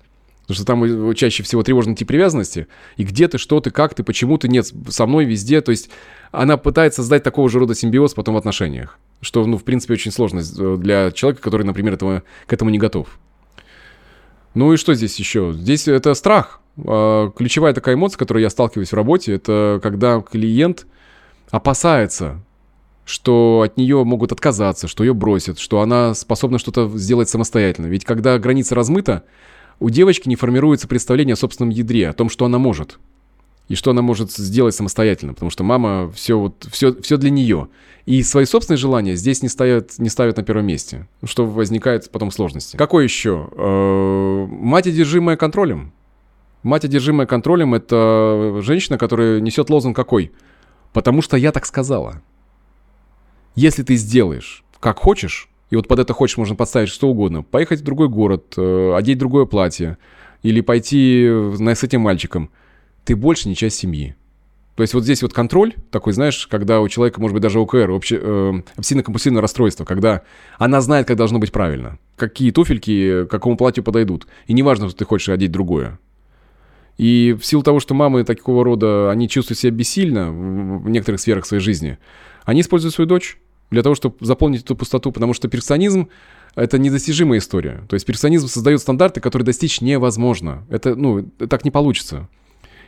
Потому 0.49 0.55
что 0.55 0.65
там 0.65 1.13
чаще 1.13 1.43
всего 1.43 1.61
тревожный 1.61 1.93
тип 1.93 2.07
привязанности. 2.07 2.65
И 2.97 3.03
где 3.03 3.27
ты, 3.27 3.37
что 3.37 3.59
ты, 3.59 3.69
как 3.69 3.93
ты, 3.93 4.03
почему 4.03 4.35
ты, 4.39 4.47
нет, 4.47 4.65
со 4.87 5.05
мной 5.05 5.25
везде. 5.25 5.61
То 5.61 5.69
есть 5.69 5.91
она 6.31 6.57
пытается 6.57 7.01
создать 7.01 7.21
такого 7.21 7.47
же 7.49 7.59
рода 7.59 7.75
симбиоз 7.75 8.15
потом 8.15 8.33
в 8.33 8.37
отношениях. 8.37 8.97
Что, 9.21 9.45
ну, 9.45 9.59
в 9.59 9.63
принципе, 9.63 9.93
очень 9.93 10.11
сложно 10.11 10.39
э, 10.39 10.77
для 10.77 11.11
человека, 11.11 11.43
который, 11.43 11.67
например, 11.67 11.93
этого, 11.93 12.23
к 12.47 12.53
этому 12.53 12.71
не 12.71 12.79
готов. 12.79 13.19
Ну 14.55 14.73
и 14.73 14.77
что 14.77 14.95
здесь 14.95 15.19
еще? 15.19 15.53
Здесь 15.53 15.87
это 15.87 16.15
страх. 16.15 16.61
А, 16.83 17.29
ключевая 17.29 17.73
такая 17.75 17.93
эмоция, 17.93 18.15
с 18.15 18.17
которой 18.17 18.41
я 18.41 18.49
сталкиваюсь 18.49 18.91
в 18.91 18.95
работе, 18.95 19.33
это 19.33 19.79
когда 19.83 20.19
клиент 20.19 20.87
опасается, 21.51 22.41
что 23.05 23.61
от 23.63 23.77
нее 23.77 24.03
могут 24.03 24.31
отказаться, 24.31 24.87
что 24.87 25.03
ее 25.03 25.13
бросят, 25.13 25.59
что 25.59 25.81
она 25.81 26.15
способна 26.15 26.57
что-то 26.57 26.89
сделать 26.97 27.29
самостоятельно. 27.29 27.85
Ведь 27.85 28.03
когда 28.03 28.39
граница 28.39 28.73
размыта, 28.73 29.25
у 29.79 29.89
девочки 29.89 30.27
не 30.27 30.35
формируется 30.35 30.87
представление 30.87 31.33
о 31.33 31.37
собственном 31.37 31.69
ядре, 31.69 32.09
о 32.09 32.13
том, 32.13 32.29
что 32.29 32.45
она 32.45 32.57
может 32.57 32.99
и 33.67 33.75
что 33.75 33.91
она 33.91 34.01
может 34.01 34.31
сделать 34.31 34.73
самостоятельно, 34.73 35.35
потому 35.35 35.51
что 35.51 35.63
мама 35.63 36.11
все 36.11 36.39
вот 36.39 36.67
все, 36.71 36.99
все 37.01 37.17
для 37.17 37.29
нее. 37.29 37.67
И 38.07 38.23
свои 38.23 38.45
собственные 38.45 38.79
желания 38.79 39.15
здесь 39.15 39.43
не 39.43 39.47
ставят, 39.47 39.99
не 39.99 40.09
ставят 40.09 40.37
на 40.37 40.43
первом 40.43 40.65
месте, 40.65 41.07
что 41.23 41.45
возникает 41.45 42.09
потом 42.09 42.31
сложности. 42.31 42.77
Какой 42.77 43.03
еще? 43.03 43.47
Э, 43.51 44.47
мать, 44.49 44.87
одержимая 44.87 45.37
контролем. 45.37 45.93
Мать, 46.63 46.83
одержимая 46.83 47.27
контролем, 47.27 47.75
это 47.75 48.57
женщина, 48.61 48.97
которая 48.97 49.39
несет 49.39 49.69
лозунг 49.69 49.95
какой? 49.95 50.31
Потому 50.91 51.21
что 51.21 51.37
я 51.37 51.51
так 51.51 51.67
сказала. 51.67 52.23
Если 53.53 53.83
ты 53.83 53.95
сделаешь 53.95 54.63
как 54.79 54.97
хочешь, 54.97 55.48
и 55.69 55.75
вот 55.75 55.87
под 55.87 55.99
это 55.99 56.13
хочешь 56.13 56.37
можно 56.37 56.55
подставить 56.55 56.89
что 56.89 57.07
угодно, 57.07 57.43
поехать 57.43 57.81
в 57.81 57.83
другой 57.83 58.09
город, 58.09 58.53
э, 58.57 58.93
одеть 58.95 59.17
другое 59.17 59.45
платье, 59.45 59.97
или 60.43 60.61
пойти 60.61 61.27
с 61.57 61.83
этим 61.83 62.01
мальчиком– 62.01 62.49
ты 63.09 63.15
больше 63.15 63.49
не 63.49 63.55
часть 63.55 63.77
семьи. 63.77 64.15
То 64.75 64.83
есть 64.83 64.93
вот 64.93 65.03
здесь 65.03 65.23
вот 65.23 65.33
контроль 65.33 65.73
такой, 65.89 66.13
знаешь, 66.13 66.45
когда 66.45 66.79
у 66.79 66.87
человека, 66.87 67.19
может 67.19 67.33
быть, 67.33 67.41
даже 67.41 67.59
ОКР, 67.59 67.89
обще, 67.89 68.19
э, 68.21 68.61
обсессивно-компульсивное 68.77 69.41
расстройство, 69.41 69.83
когда 69.83 70.21
она 70.59 70.79
знает, 70.79 71.07
как 71.07 71.17
должно 71.17 71.39
быть 71.39 71.51
правильно, 71.51 71.97
какие 72.15 72.51
туфельки 72.51 73.25
к 73.25 73.27
какому 73.31 73.57
платью 73.57 73.83
подойдут. 73.83 74.27
И 74.45 74.53
неважно, 74.53 74.87
что 74.87 74.97
ты 74.99 75.05
хочешь 75.05 75.29
одеть 75.29 75.51
другое. 75.51 75.97
И 76.99 77.35
в 77.39 77.43
силу 77.43 77.63
того, 77.63 77.79
что 77.79 77.95
мамы 77.95 78.23
такого 78.23 78.63
рода, 78.63 79.09
они 79.09 79.27
чувствуют 79.27 79.57
себя 79.57 79.71
бессильно 79.71 80.31
в 80.31 80.87
некоторых 80.87 81.19
сферах 81.19 81.47
своей 81.47 81.63
жизни, 81.63 81.97
они 82.45 82.61
используют 82.61 82.93
свою 82.93 83.07
дочь 83.07 83.39
для 83.69 83.83
того, 83.83 83.95
чтобы 83.95 84.15
заполнить 84.21 84.61
эту 84.61 84.75
пустоту, 84.75 85.11
потому 85.11 85.33
что 85.33 85.47
перфекционизм— 85.47 86.09
это 86.55 86.77
недостижимая 86.77 87.39
история. 87.39 87.83
То 87.87 87.95
есть 87.95 88.05
перфекционизм 88.05 88.47
создает 88.47 88.81
стандарты, 88.81 89.21
которые 89.21 89.45
достичь 89.45 89.81
невозможно. 89.81 90.65
Это, 90.69 90.95
ну, 90.95 91.23
так 91.23 91.65
не 91.65 91.71
получится. 91.71 92.27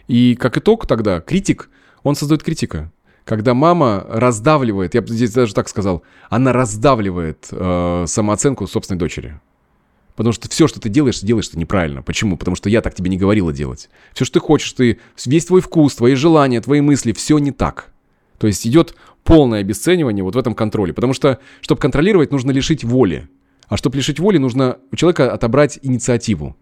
И 0.08 0.36
как 0.36 0.58
итог 0.58 0.88
тогда, 0.88 1.22
критик, 1.22 1.70
он 2.04 2.16
создает 2.16 2.44
критика. 2.44 2.92
Когда 3.24 3.54
мама 3.54 4.06
раздавливает, 4.10 4.96
я 4.96 5.02
бы 5.02 5.10
здесь 5.10 5.32
даже 5.32 5.54
так 5.54 5.70
сказал, 5.70 6.02
она 6.30 6.54
раздавливает 6.54 7.48
э, 7.52 8.06
самооценку 8.08 8.66
собственной 8.66 8.98
дочери. 8.98 9.40
Потому 10.16 10.34
что 10.34 10.50
все, 10.50 10.68
что 10.68 10.80
ты 10.80 10.90
делаешь, 10.90 11.20
ты 11.20 11.26
делаешь 11.26 11.48
это 11.48 11.60
неправильно. 11.60 12.02
Почему? 12.02 12.36
Потому 12.36 12.56
что 12.56 12.70
я 12.70 12.82
так 12.82 12.96
тебе 12.96 13.10
не 13.10 13.18
говорила 13.18 13.54
делать. 13.54 13.90
Все, 14.14 14.26
что 14.26 14.40
ты 14.40 14.46
хочешь, 14.46 14.72
ты, 14.74 15.00
весь 15.26 15.46
твой 15.46 15.62
вкус, 15.62 15.96
твои 15.96 16.16
желания, 16.16 16.60
твои 16.62 16.82
мысли, 16.82 17.12
все 17.14 17.38
не 17.38 17.52
так. 17.52 17.92
То 18.38 18.48
есть 18.48 18.66
идет 18.66 18.96
полное 19.24 19.62
обесценивание 19.62 20.24
вот 20.24 20.36
в 20.36 20.38
этом 20.38 20.54
контроле. 20.54 20.94
Потому 20.94 21.14
что, 21.14 21.40
чтобы 21.62 21.80
контролировать, 21.82 22.32
нужно 22.32 22.52
лишить 22.52 22.84
воли. 22.84 23.30
А 23.68 23.78
чтобы 23.78 23.98
лишить 23.98 24.20
воли, 24.20 24.38
нужно 24.38 24.78
у 24.92 24.96
человека 24.96 25.32
отобрать 25.32 25.80
инициативу. 25.82 26.56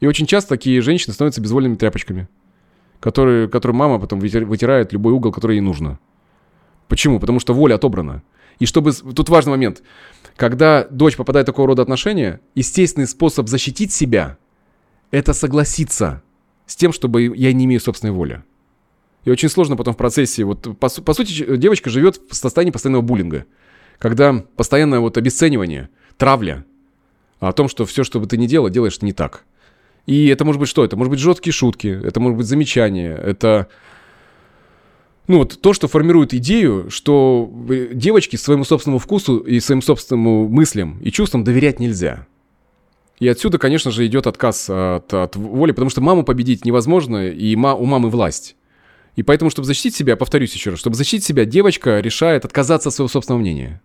И 0.00 0.06
очень 0.06 0.26
часто 0.26 0.50
такие 0.50 0.80
женщины 0.80 1.14
становятся 1.14 1.40
безвольными 1.40 1.74
тряпочками 1.74 2.28
который, 3.00 3.48
который 3.48 3.72
мама 3.72 3.98
потом 3.98 4.20
вытирает 4.20 4.92
любой 4.92 5.12
угол, 5.12 5.32
который 5.32 5.56
ей 5.56 5.60
нужно. 5.60 5.98
Почему? 6.88 7.20
Потому 7.20 7.40
что 7.40 7.54
воля 7.54 7.74
отобрана. 7.74 8.22
И 8.58 8.66
чтобы... 8.66 8.92
Тут 8.92 9.28
важный 9.28 9.50
момент. 9.50 9.82
Когда 10.36 10.84
дочь 10.84 11.16
попадает 11.16 11.46
в 11.46 11.50
такого 11.50 11.68
рода 11.68 11.82
отношения, 11.82 12.40
естественный 12.54 13.06
способ 13.06 13.48
защитить 13.48 13.92
себя– 13.92 14.38
это 15.10 15.32
согласиться 15.32 16.22
с 16.66 16.76
тем, 16.76 16.92
чтобы 16.92 17.36
я 17.36 17.52
не 17.52 17.66
имею 17.66 17.80
собственной 17.80 18.12
воли. 18.12 18.42
И 19.28 19.30
очень 19.30 19.50
сложно 19.50 19.76
потом 19.76 19.92
в 19.92 19.98
процессе, 19.98 20.42
вот 20.44 20.62
по, 20.78 20.88
по 20.88 21.12
сути, 21.12 21.58
девочка 21.58 21.90
живет 21.90 22.18
в 22.30 22.34
состоянии 22.34 22.70
постоянного 22.70 23.02
буллинга, 23.02 23.44
когда 23.98 24.32
постоянное 24.56 25.00
вот 25.00 25.18
обесценивание, 25.18 25.90
травля 26.16 26.64
о 27.38 27.52
том, 27.52 27.68
что 27.68 27.84
все, 27.84 28.04
что 28.04 28.20
бы 28.20 28.26
ты 28.26 28.38
ни 28.38 28.46
делал, 28.46 28.70
делаешь 28.70 29.02
не 29.02 29.12
так. 29.12 29.44
И 30.06 30.28
это 30.28 30.46
может 30.46 30.58
быть 30.58 30.70
что? 30.70 30.82
Это 30.82 30.96
может 30.96 31.10
быть 31.10 31.20
жесткие 31.20 31.52
шутки, 31.52 31.88
это 31.88 32.20
может 32.20 32.38
быть 32.38 32.46
замечания, 32.46 33.14
это 33.16 33.68
ну 35.26 35.40
вот 35.40 35.60
то, 35.60 35.74
что 35.74 35.88
формирует 35.88 36.32
идею, 36.32 36.86
что 36.88 37.52
э, 37.68 37.90
девочке 37.92 38.38
своему 38.38 38.64
собственному 38.64 38.98
вкусу 38.98 39.40
и 39.40 39.60
своим 39.60 39.82
собственным 39.82 40.46
мыслям 40.50 40.98
и 41.02 41.12
чувствам 41.12 41.44
доверять 41.44 41.80
нельзя. 41.80 42.26
И 43.18 43.28
отсюда, 43.28 43.58
конечно 43.58 43.90
же, 43.90 44.06
идет 44.06 44.26
отказ 44.26 44.70
от, 44.70 45.12
от 45.12 45.36
воли, 45.36 45.72
потому 45.72 45.90
что 45.90 46.00
маму 46.00 46.24
победить 46.24 46.64
невозможно, 46.64 47.28
и 47.28 47.54
ма, 47.56 47.74
у 47.74 47.84
мамы 47.84 48.08
власть. 48.08 48.54
И 49.18 49.24
поэтому, 49.24 49.50
чтобы 49.50 49.66
защитить 49.66 49.96
себя, 49.96 50.14
повторюсь 50.14 50.54
еще 50.54 50.70
раз, 50.70 50.78
чтобы 50.78 50.94
защитить 50.94 51.24
себя, 51.24 51.44
девочка 51.44 51.98
решает 51.98 52.44
отказаться 52.44 52.90
от 52.90 52.94
своего 52.94 53.08
собственного 53.08 53.40
мнения. 53.40 53.82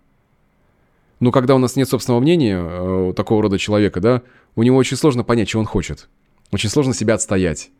Но 1.20 1.32
когда 1.32 1.56
у 1.56 1.58
нас 1.58 1.76
нет 1.76 1.90
собственного 1.90 2.22
мнения 2.22 2.56
э, 2.56 3.08
у 3.10 3.14
такого 3.14 3.42
рода 3.42 3.58
человека, 3.58 4.00
да, 4.00 4.22
у 4.56 4.62
него 4.62 4.78
очень 4.78 4.96
сложно 4.96 5.24
понять, 5.24 5.50
что 5.50 5.58
он 5.58 5.66
хочет. 5.66 6.08
Очень 6.52 6.70
сложно 6.70 6.94
себя 6.94 7.16
отстоять. 7.16 7.72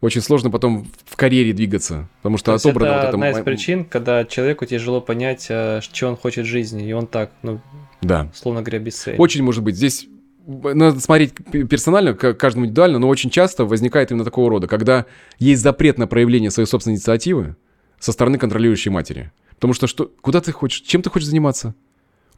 Очень 0.00 0.22
сложно 0.22 0.50
потом 0.50 0.88
в 1.06 1.14
карьере 1.14 1.52
двигаться, 1.52 2.08
потому 2.16 2.36
что 2.36 2.46
То 2.46 2.54
отобрано 2.54 2.88
это 2.88 2.96
вот 2.96 3.02
это... 3.02 3.14
одна 3.14 3.30
из 3.30 3.44
причин, 3.44 3.84
когда 3.84 4.24
человеку 4.24 4.66
тяжело 4.66 5.00
понять, 5.00 5.46
э, 5.50 5.80
что 5.80 6.08
он 6.08 6.16
хочет 6.16 6.46
в 6.46 6.48
жизни, 6.48 6.88
и 6.88 6.92
он 6.92 7.06
так, 7.06 7.30
ну, 7.44 7.60
да. 8.02 8.28
словно 8.34 8.62
говоря, 8.62 8.80
без 8.80 8.96
цели. 8.96 9.18
Очень 9.18 9.44
может 9.44 9.62
быть. 9.62 9.76
Здесь 9.76 10.08
надо 10.48 10.98
смотреть 10.98 11.34
персонально, 11.68 12.14
каждому 12.14 12.64
индивидуально, 12.64 12.98
но 12.98 13.08
очень 13.08 13.28
часто 13.28 13.66
возникает 13.66 14.10
именно 14.10 14.24
такого 14.24 14.48
рода, 14.48 14.66
когда 14.66 15.04
есть 15.38 15.62
запрет 15.62 15.98
на 15.98 16.06
проявление 16.06 16.50
своей 16.50 16.66
собственной 16.66 16.94
инициативы 16.94 17.56
со 18.00 18.12
стороны 18.12 18.38
контролирующей 18.38 18.90
матери. 18.90 19.30
Потому 19.56 19.74
что, 19.74 19.86
что 19.86 20.10
куда 20.22 20.40
ты 20.40 20.52
хочешь, 20.52 20.80
чем 20.80 21.02
ты 21.02 21.10
хочешь 21.10 21.28
заниматься? 21.28 21.74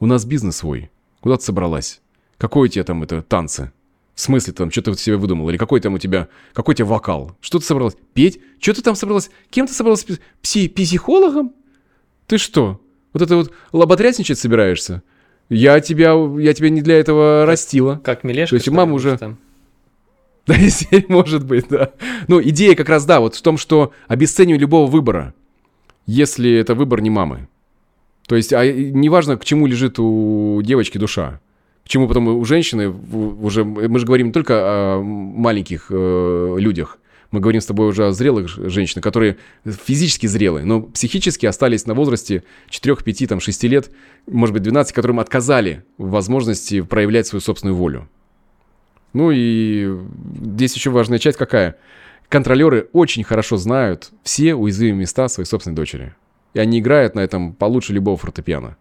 У 0.01 0.07
нас 0.07 0.25
бизнес 0.25 0.57
свой. 0.57 0.91
Куда 1.21 1.37
ты 1.37 1.45
собралась? 1.45 2.01
Какое 2.37 2.65
у 2.65 2.73
тебя 2.73 2.83
там 2.83 3.03
это 3.03 3.23
танцы? 3.23 3.71
В 4.15 4.21
смысле 4.21 4.55
там, 4.55 4.71
что 4.71 4.83
ты 4.83 4.97
себе 4.97 5.17
выдумал? 5.17 5.49
Или 5.49 5.57
какой 5.57 5.81
там 5.81 5.95
у 5.95 5.99
тебя, 5.99 6.29
какой 6.53 6.73
у 6.73 6.77
тебя 6.77 6.87
вокал? 6.87 7.37
Что 7.41 7.59
ты 7.61 7.65
собралась? 7.65 7.97
Петь? 8.13 8.41
Что 8.59 8.75
ты 8.75 8.83
там 8.83 8.97
собралась? 8.97 9.31
Кем 9.51 9.67
ты 9.67 9.73
собралась? 9.73 10.05
Пси 10.43 10.69
психологом? 10.69 11.53
Ты 12.27 12.39
что? 12.39 12.81
Вот 13.13 13.23
это 13.23 13.37
вот 13.37 13.53
лоботрясничать 13.73 14.39
собираешься? 14.39 15.03
Я 15.51 15.81
тебя, 15.81 16.15
я 16.39 16.55
тебя 16.55 16.71
не 16.71 16.81
для 16.81 16.99
этого 16.99 17.45
растила. 17.45 18.01
Как 18.05 18.25
Милешка, 18.25 18.51
То 18.51 18.57
есть 18.57 18.71
мама 18.71 18.95
уже... 18.95 19.19
Там? 19.19 19.39
Да, 20.47 20.57
может 21.09 21.45
быть, 21.45 21.67
да. 21.69 21.91
Ну, 22.27 22.41
идея 22.43 22.75
как 22.75 22.89
раз, 22.89 23.05
да, 23.05 23.21
вот 23.21 23.35
в 23.35 23.43
том, 23.43 23.59
что 23.59 23.93
обесценивание 24.09 24.61
любого 24.61 24.91
выбора, 24.91 25.35
если 26.07 26.53
это 26.53 26.75
выбор 26.75 27.03
не 27.03 27.11
мамы. 27.11 27.49
То 28.27 28.37
есть, 28.37 28.53
а 28.53 28.65
неважно, 28.65 29.37
к 29.37 29.45
чему 29.45 29.67
лежит 29.67 29.99
у 29.99 30.61
девочки 30.63 30.99
душа. 30.99 31.41
К 31.85 31.89
чему 31.89 32.09
потом 32.09 32.29
у 32.29 32.45
женщины 32.45 32.89
уже... 32.89 33.65
Мы 33.65 33.99
же 33.99 34.07
говорим 34.07 34.29
не 34.29 34.33
только 34.33 34.55
о 34.57 35.03
маленьких 35.03 35.87
э, 35.91 36.57
людях. 36.59 36.99
Мы 37.31 37.39
говорим 37.39 37.61
с 37.61 37.67
тобой 37.67 37.89
уже 37.89 38.07
о 38.07 38.13
зрелых 38.13 38.49
женщинах, 38.49 39.05
которые 39.05 39.37
физически 39.65 40.27
зрелые, 40.27 40.65
но 40.65 40.83
психически 40.83 41.47
остались 41.47 41.87
на 41.87 41.95
возрасте 41.95 42.43
4, 42.69 42.97
5, 42.97 43.29
там, 43.29 43.41
6 43.41 43.65
лет, 43.65 43.91
может 44.27 44.53
быть, 44.53 44.63
12, 44.63 44.93
которым 44.93 45.21
отказали 45.21 45.85
в 45.97 46.11
возможности 46.11 46.81
проявлять 46.81 47.29
свою 47.29 47.41
собственную 47.41 47.77
волю. 47.77 48.09
Ну 49.13 49.31
и 49.33 49.97
здесь 50.43 50.75
еще 50.75 50.91
важная 50.91 51.19
часть 51.19 51.39
какая? 51.39 51.77
Контролеры 52.29 52.89
очень 52.93 53.25
хорошо 53.25 53.57
знают 53.57 54.11
все 54.23 54.55
уязвимые 54.55 55.01
места 55.01 55.29
своей 55.29 55.47
собственной 55.47 55.77
дочери. 55.77 56.15
И 56.55 56.59
они 56.59 56.81
играют 56.81 57.15
на 57.15 57.21
этом 57.21 57.55
получше 57.55 57.93
любого 57.93 58.17
фортепиано. 58.17 58.77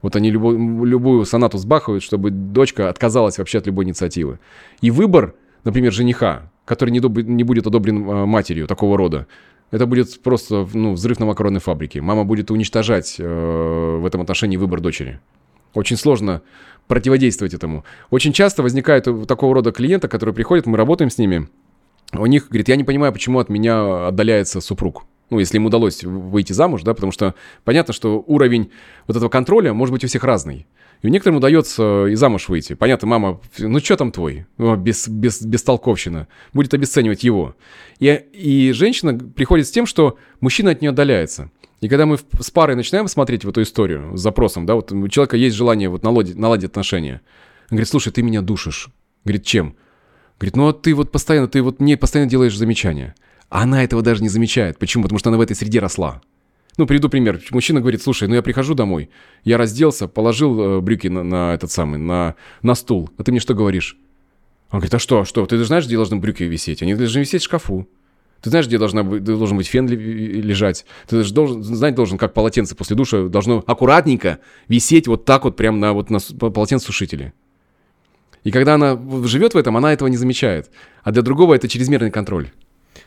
Вот 0.00 0.16
они 0.16 0.30
любую, 0.30 0.84
любую 0.84 1.24
сонату 1.24 1.58
сбахивают, 1.58 2.02
чтобы 2.02 2.30
дочка 2.30 2.88
отказалась 2.88 3.38
вообще 3.38 3.58
от 3.58 3.66
любой 3.66 3.84
инициативы. 3.84 4.40
И 4.80 4.90
выбор, 4.90 5.34
например, 5.64 5.92
жениха, 5.92 6.50
который 6.64 6.90
не, 6.90 7.00
доб- 7.00 7.22
не 7.22 7.44
будет 7.44 7.66
одобрен 7.66 8.08
э, 8.08 8.26
матерью 8.26 8.66
такого 8.66 8.96
рода. 8.96 9.26
Это 9.70 9.86
будет 9.86 10.22
просто 10.22 10.68
ну, 10.74 10.92
взрыв 10.92 11.18
на 11.18 11.26
макаронной 11.26 11.60
фабрике. 11.60 12.00
Мама 12.00 12.24
будет 12.24 12.50
уничтожать 12.50 13.16
э, 13.18 13.98
в 14.00 14.04
этом 14.04 14.20
отношении 14.20 14.56
выбор 14.56 14.80
дочери. 14.80 15.20
Очень 15.74 15.96
сложно 15.96 16.42
противодействовать 16.86 17.54
этому. 17.54 17.84
Очень 18.10 18.32
часто 18.32 18.62
возникает 18.62 19.08
у 19.08 19.24
такого 19.24 19.54
рода 19.54 19.72
клиента, 19.72 20.08
которые 20.08 20.34
приходят, 20.34 20.66
мы 20.66 20.76
работаем 20.76 21.10
с 21.10 21.18
ними. 21.18 21.48
У 22.12 22.26
них, 22.26 22.48
говорит, 22.48 22.68
я 22.68 22.76
не 22.76 22.84
понимаю, 22.84 23.12
почему 23.12 23.38
от 23.38 23.48
меня 23.48 24.08
отдаляется 24.08 24.60
супруг. 24.60 25.04
Ну, 25.30 25.38
если 25.38 25.56
им 25.56 25.64
удалось 25.64 26.04
выйти 26.04 26.52
замуж, 26.52 26.82
да, 26.82 26.92
потому 26.92 27.10
что 27.10 27.34
понятно, 27.64 27.94
что 27.94 28.22
уровень 28.26 28.70
вот 29.06 29.16
этого 29.16 29.30
контроля 29.30 29.72
может 29.72 29.94
быть 29.94 30.04
у 30.04 30.06
всех 30.06 30.24
разный. 30.24 30.66
И 31.02 31.10
некоторым 31.10 31.38
удается 31.38 32.06
и 32.06 32.14
замуж 32.14 32.48
выйти. 32.48 32.74
Понятно, 32.74 33.08
мама, 33.08 33.40
ну 33.58 33.80
что 33.80 33.96
там 33.96 34.12
твой? 34.12 34.46
Ну, 34.56 34.76
без, 34.76 35.08
без, 35.08 35.42
бестолковщина. 35.42 36.28
Будет 36.52 36.74
обесценивать 36.74 37.24
его. 37.24 37.56
И, 37.98 38.08
и 38.32 38.72
женщина 38.72 39.18
приходит 39.18 39.66
с 39.66 39.72
тем, 39.72 39.86
что 39.86 40.16
мужчина 40.40 40.70
от 40.70 40.80
нее 40.80 40.90
отдаляется. 40.90 41.50
И 41.80 41.88
когда 41.88 42.06
мы 42.06 42.18
с 42.38 42.50
парой 42.52 42.76
начинаем 42.76 43.08
смотреть 43.08 43.44
в 43.44 43.48
эту 43.48 43.62
историю 43.62 44.16
с 44.16 44.20
запросом, 44.20 44.64
да, 44.64 44.76
вот 44.76 44.92
у 44.92 45.08
человека 45.08 45.36
есть 45.36 45.56
желание 45.56 45.88
вот 45.88 46.04
наладить, 46.04 46.36
наладить 46.36 46.70
отношения. 46.70 47.20
Он 47.64 47.76
говорит, 47.76 47.88
слушай, 47.88 48.12
ты 48.12 48.22
меня 48.22 48.40
душишь. 48.40 48.88
Говорит, 49.24 49.44
чем? 49.44 49.74
Говорит, 50.38 50.56
ну 50.56 50.68
а 50.68 50.72
ты 50.72 50.94
вот 50.94 51.10
постоянно, 51.10 51.48
ты 51.48 51.62
вот 51.62 51.80
мне 51.80 51.96
постоянно 51.96 52.30
делаешь 52.30 52.56
замечания. 52.56 53.16
А 53.48 53.62
она 53.62 53.82
этого 53.82 54.02
даже 54.02 54.22
не 54.22 54.28
замечает. 54.28 54.78
Почему? 54.78 55.02
Потому 55.02 55.18
что 55.18 55.30
она 55.30 55.38
в 55.38 55.40
этой 55.40 55.56
среде 55.56 55.80
росла. 55.80 56.22
Ну, 56.78 56.86
приведу 56.86 57.08
пример. 57.08 57.40
Мужчина 57.50 57.80
говорит, 57.80 58.02
слушай, 58.02 58.28
ну 58.28 58.34
я 58.34 58.42
прихожу 58.42 58.74
домой, 58.74 59.10
я 59.44 59.58
разделся, 59.58 60.08
положил 60.08 60.60
э, 60.60 60.80
брюки 60.80 61.08
на, 61.08 61.22
на 61.22 61.54
этот 61.54 61.70
самый, 61.70 61.98
на, 61.98 62.34
на 62.62 62.74
стул, 62.74 63.10
а 63.18 63.24
ты 63.24 63.30
мне 63.30 63.40
что 63.40 63.54
говоришь? 63.54 63.98
Он 64.70 64.78
говорит, 64.78 64.94
а 64.94 64.98
что, 64.98 65.24
что, 65.26 65.44
ты 65.44 65.62
знаешь, 65.64 65.84
где 65.84 65.96
должны 65.96 66.16
брюки 66.16 66.44
висеть? 66.44 66.82
Они 66.82 66.94
должны 66.94 67.20
висеть 67.20 67.42
в 67.42 67.44
шкафу. 67.44 67.86
Ты 68.40 68.50
знаешь, 68.50 68.66
где 68.66 68.78
должна, 68.78 69.02
должен 69.02 69.58
быть 69.58 69.68
фен 69.68 69.86
лежать? 69.86 70.86
Ты 71.06 71.22
должен, 71.24 71.62
знать 71.62 71.94
должен, 71.94 72.16
как 72.18 72.32
полотенце 72.32 72.74
после 72.74 72.96
душа 72.96 73.28
должно 73.28 73.62
аккуратненько 73.66 74.38
висеть 74.66 75.06
вот 75.06 75.26
так 75.26 75.44
вот 75.44 75.56
прямо 75.56 75.76
на, 75.76 75.92
вот 75.92 76.10
на 76.10 76.18
полотенцесушителе. 76.18 77.34
И 78.44 78.50
когда 78.50 78.74
она 78.74 79.00
живет 79.24 79.54
в 79.54 79.58
этом, 79.58 79.76
она 79.76 79.92
этого 79.92 80.08
не 80.08 80.16
замечает. 80.16 80.70
А 81.04 81.12
для 81.12 81.22
другого 81.22 81.54
это 81.54 81.68
чрезмерный 81.68 82.10
контроль. 82.10 82.50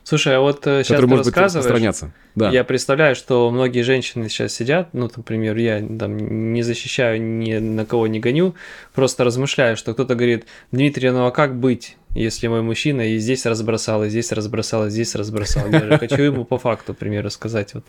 Слушай, 0.03 0.37
а 0.37 0.39
вот 0.39 0.61
сейчас 0.63 0.91
э, 0.91 0.97
ты 0.97 1.07
может 1.07 1.25
рассказываешь, 1.25 2.01
да. 2.35 2.49
я 2.49 2.63
представляю, 2.63 3.15
что 3.15 3.49
многие 3.49 3.81
женщины 3.81 4.29
сейчас 4.29 4.53
сидят, 4.53 4.89
ну, 4.93 5.09
например, 5.15 5.57
я 5.57 5.79
там 5.79 6.53
не 6.53 6.61
защищаю, 6.61 7.21
ни 7.21 7.57
на 7.57 7.85
кого 7.85 8.07
не 8.07 8.19
гоню, 8.19 8.55
просто 8.93 9.23
размышляю, 9.23 9.77
что 9.77 9.93
кто-то 9.93 10.15
говорит, 10.15 10.45
Дмитрий, 10.71 11.09
ну 11.09 11.25
а 11.25 11.31
как 11.31 11.55
быть, 11.55 11.97
если 12.13 12.47
мой 12.47 12.61
мужчина 12.61 13.01
и 13.01 13.17
здесь 13.17 13.45
разбросал, 13.45 14.03
и 14.03 14.09
здесь 14.09 14.31
разбросал, 14.31 14.87
и 14.87 14.89
здесь 14.89 15.15
разбросал? 15.15 15.69
Я 15.71 15.79
же 15.79 15.97
хочу 15.97 16.21
ему 16.21 16.45
по 16.45 16.57
факту, 16.57 16.91
например, 16.91 17.23
рассказать, 17.23 17.73
вот, 17.73 17.85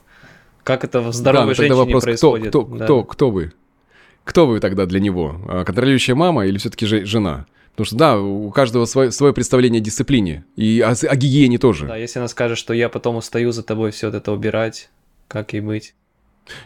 как 0.64 0.84
это 0.84 1.00
в 1.00 1.12
здоровой 1.12 1.48
да, 1.48 1.54
женщине 1.54 1.76
вопрос, 1.76 2.04
происходит. 2.04 2.48
Кто, 2.48 2.64
кто, 2.64 2.76
да. 2.76 2.84
кто, 2.84 3.04
кто 3.04 3.30
вы? 3.30 3.52
Кто 4.24 4.46
вы 4.46 4.58
тогда 4.58 4.86
для 4.86 4.98
него? 4.98 5.40
А, 5.48 5.64
контролирующая 5.64 6.16
мама 6.16 6.46
или 6.46 6.58
все-таки 6.58 6.86
жена? 6.86 7.46
Потому 7.76 7.86
что, 7.86 7.96
да, 7.96 8.18
у 8.18 8.50
каждого 8.52 8.86
свое, 8.86 9.10
свое 9.10 9.34
представление 9.34 9.80
о 9.80 9.84
дисциплине. 9.84 10.46
И 10.56 10.80
о, 10.80 10.92
о 10.92 11.16
гигиене 11.16 11.58
тоже. 11.58 11.86
Да, 11.86 11.96
если 11.96 12.18
она 12.18 12.28
скажет, 12.28 12.56
что 12.56 12.72
я 12.72 12.88
потом 12.88 13.16
устаю 13.16 13.52
за 13.52 13.62
тобой 13.62 13.90
все 13.90 14.08
это 14.08 14.32
убирать, 14.32 14.88
как 15.28 15.52
и 15.52 15.60
быть. 15.60 15.94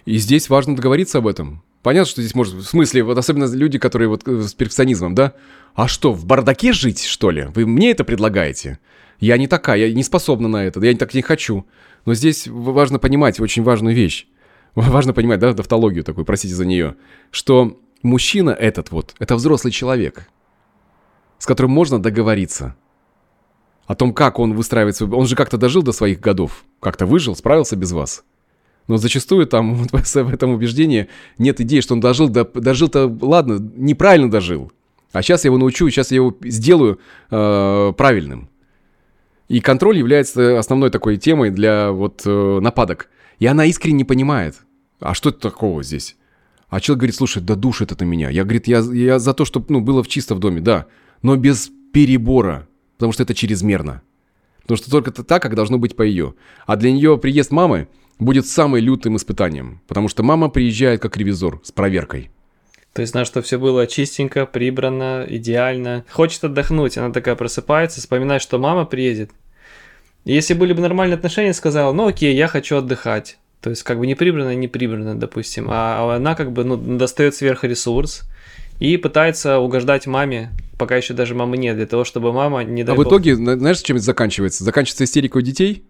И 0.05 0.19
здесь 0.19 0.49
важно 0.49 0.77
договориться 0.77 1.19
об 1.19 1.27
этом. 1.27 1.65
Понятно, 1.83 2.09
что 2.09 2.23
здесь 2.23 2.37
может... 2.37 2.55
В 2.55 2.63
смысле, 2.63 3.03
вот 3.03 3.19
особенно 3.19 3.53
люди, 3.53 3.81
которые 3.81 4.07
вот 4.07 4.23
э, 4.29 4.43
с 4.43 4.55
перфекционизмом, 4.55 5.17
да? 5.17 5.33
А 5.75 5.89
что, 5.89 6.13
в 6.13 6.27
бардаке 6.27 6.73
жить, 6.73 7.03
что 7.03 7.33
ли? 7.33 7.49
Вы 7.57 7.67
мне 7.67 7.91
это 7.91 8.05
предлагаете? 8.05 8.79
Я 9.19 9.37
не 9.37 9.49
такая, 9.49 9.89
я 9.89 9.93
не 9.93 10.05
способна 10.05 10.47
на 10.47 10.65
это, 10.65 10.79
я 10.79 10.97
так 10.97 11.13
не 11.13 11.23
хочу. 11.23 11.67
Но 12.05 12.15
здесь 12.15 12.47
важно 12.47 13.01
понимать 13.01 13.41
очень 13.41 13.65
важную 13.65 13.97
вещь. 13.97 14.29
Важно 14.77 15.13
понимать, 15.13 15.41
да, 15.41 15.53
тавтологию 15.55 16.05
такую, 16.05 16.25
простите 16.25 16.55
за 16.55 16.65
нее, 16.65 16.95
что 17.33 17.81
мужчина 18.03 18.51
этот 18.51 18.93
вот, 18.93 19.17
это 19.19 19.35
взрослый 19.35 19.73
человек 19.73 20.29
с 21.41 21.47
которым 21.47 21.73
можно 21.73 22.01
договориться. 22.01 22.77
О 23.87 23.97
том, 23.97 24.13
как 24.13 24.39
он 24.39 24.53
выстраивает 24.53 24.95
свой... 24.95 25.11
Он 25.11 25.27
же 25.27 25.35
как-то 25.35 25.57
дожил 25.57 25.83
до 25.83 25.91
своих 25.91 26.21
годов. 26.21 26.65
Как-то 26.79 27.07
выжил, 27.07 27.35
справился 27.35 27.75
без 27.75 27.91
вас. 27.91 28.23
Но 28.87 28.99
зачастую 28.99 29.47
там 29.47 29.75
в 29.93 30.33
этом 30.33 30.51
убеждении 30.51 31.09
нет 31.39 31.61
идеи, 31.61 31.81
что 31.81 31.95
он 31.95 32.01
дожил, 32.01 32.29
да, 32.29 32.45
дожил-то, 32.45 33.13
ладно, 33.23 33.59
неправильно 33.75 34.31
дожил. 34.31 34.71
А 35.13 35.23
сейчас 35.23 35.45
я 35.45 35.49
его 35.49 35.59
научу, 35.59 35.89
сейчас 35.89 36.13
я 36.13 36.17
его 36.17 36.37
сделаю 36.43 37.01
э, 37.31 37.93
правильным. 37.97 38.49
И 39.49 39.61
контроль 39.61 39.99
является 39.99 40.59
основной 40.59 40.91
такой 40.91 41.17
темой 41.17 41.51
для 41.51 41.91
вот 41.91 42.23
э, 42.25 42.61
нападок. 42.61 43.09
И 43.39 43.47
она 43.47 43.65
искренне 43.65 43.99
не 43.99 44.05
понимает. 44.05 44.57
А 45.01 45.15
что 45.15 45.31
это 45.31 45.41
такого 45.41 45.83
здесь? 45.83 46.17
А 46.69 46.81
человек 46.81 47.01
говорит, 47.01 47.17
слушай, 47.17 47.43
да 47.43 47.57
душит 47.57 47.91
это 47.91 48.05
меня. 48.05 48.29
Я, 48.29 48.45
говорит, 48.45 48.69
я, 48.69 48.79
я 48.79 49.19
за 49.19 49.35
то, 49.35 49.45
чтобы 49.45 49.67
ну, 49.71 49.81
было 49.81 50.05
в 50.05 50.09
чисто 50.09 50.37
в 50.37 50.39
доме, 50.39 50.61
да, 50.61 50.87
но 51.23 51.37
без 51.37 51.71
перебора, 51.93 52.69
потому 52.97 53.13
что 53.13 53.23
это 53.23 53.35
чрезмерно. 53.35 54.03
Потому 54.63 54.77
что 54.79 54.91
только 54.91 55.11
так, 55.11 55.43
как 55.43 55.55
должно 55.55 55.79
быть 55.79 55.97
по 55.97 56.03
ее. 56.03 56.35
А 56.67 56.77
для 56.77 56.93
нее 56.93 57.19
приезд 57.19 57.51
мамы 57.51 57.89
будет 58.19 58.47
самым 58.47 58.81
лютым 58.81 59.17
испытанием, 59.17 59.81
потому 59.89 60.09
что 60.09 60.23
мама 60.23 60.49
приезжает 60.49 61.01
как 61.01 61.17
ревизор 61.17 61.61
с 61.65 61.73
проверкой. 61.73 62.31
То 62.93 63.03
есть, 63.03 63.15
на 63.15 63.25
что 63.25 63.41
все 63.41 63.59
было 63.59 63.87
чистенько, 63.87 64.47
прибрано, 64.47 65.25
идеально. 65.29 66.05
Хочет 66.11 66.43
отдохнуть, 66.45 66.99
она 66.99 67.13
такая 67.13 67.37
просыпается, 67.37 68.01
вспоминает, 68.01 68.43
что 68.43 68.59
мама 68.59 68.85
приедет. 68.85 69.31
Если 70.25 70.55
были 70.55 70.73
бы 70.73 70.83
нормальные 70.83 71.17
отношения, 71.17 71.55
сказала, 71.55 71.93
ну 71.93 72.09
окей, 72.09 72.35
я 72.35 72.49
хочу 72.49 72.77
отдыхать. 72.77 73.39
То 73.61 73.71
есть, 73.71 73.85
как 73.85 73.99
бы 73.99 74.07
не 74.07 74.15
прибрано, 74.15 74.55
не 74.55 74.69
прибрано, 74.69 75.19
допустим. 75.19 75.67
А 75.71 76.17
она 76.17 76.35
как 76.35 76.53
бы 76.53 76.65
ну, 76.65 76.77
достает 76.77 77.35
сверхресурс 77.35 78.23
и 78.81 78.97
пытается 78.97 79.59
угождать 79.59 80.07
маме, 80.07 80.51
пока 80.79 80.97
еще 80.97 81.15
даже 81.15 81.35
мамы 81.35 81.59
нет, 81.59 81.77
для 81.77 81.87
того, 81.87 82.05
чтобы 82.05 82.33
мама 82.33 82.65
не 82.65 82.83
А 82.83 82.95
в 82.95 83.03
итоге, 83.05 83.37
знаешь, 83.37 83.79
чем 83.81 83.97
это 83.97 84.05
заканчивается? 84.07 84.65
Заканчивается 84.65 85.05
истерика 85.05 85.37
у 85.37 85.41
детей, 85.43 85.85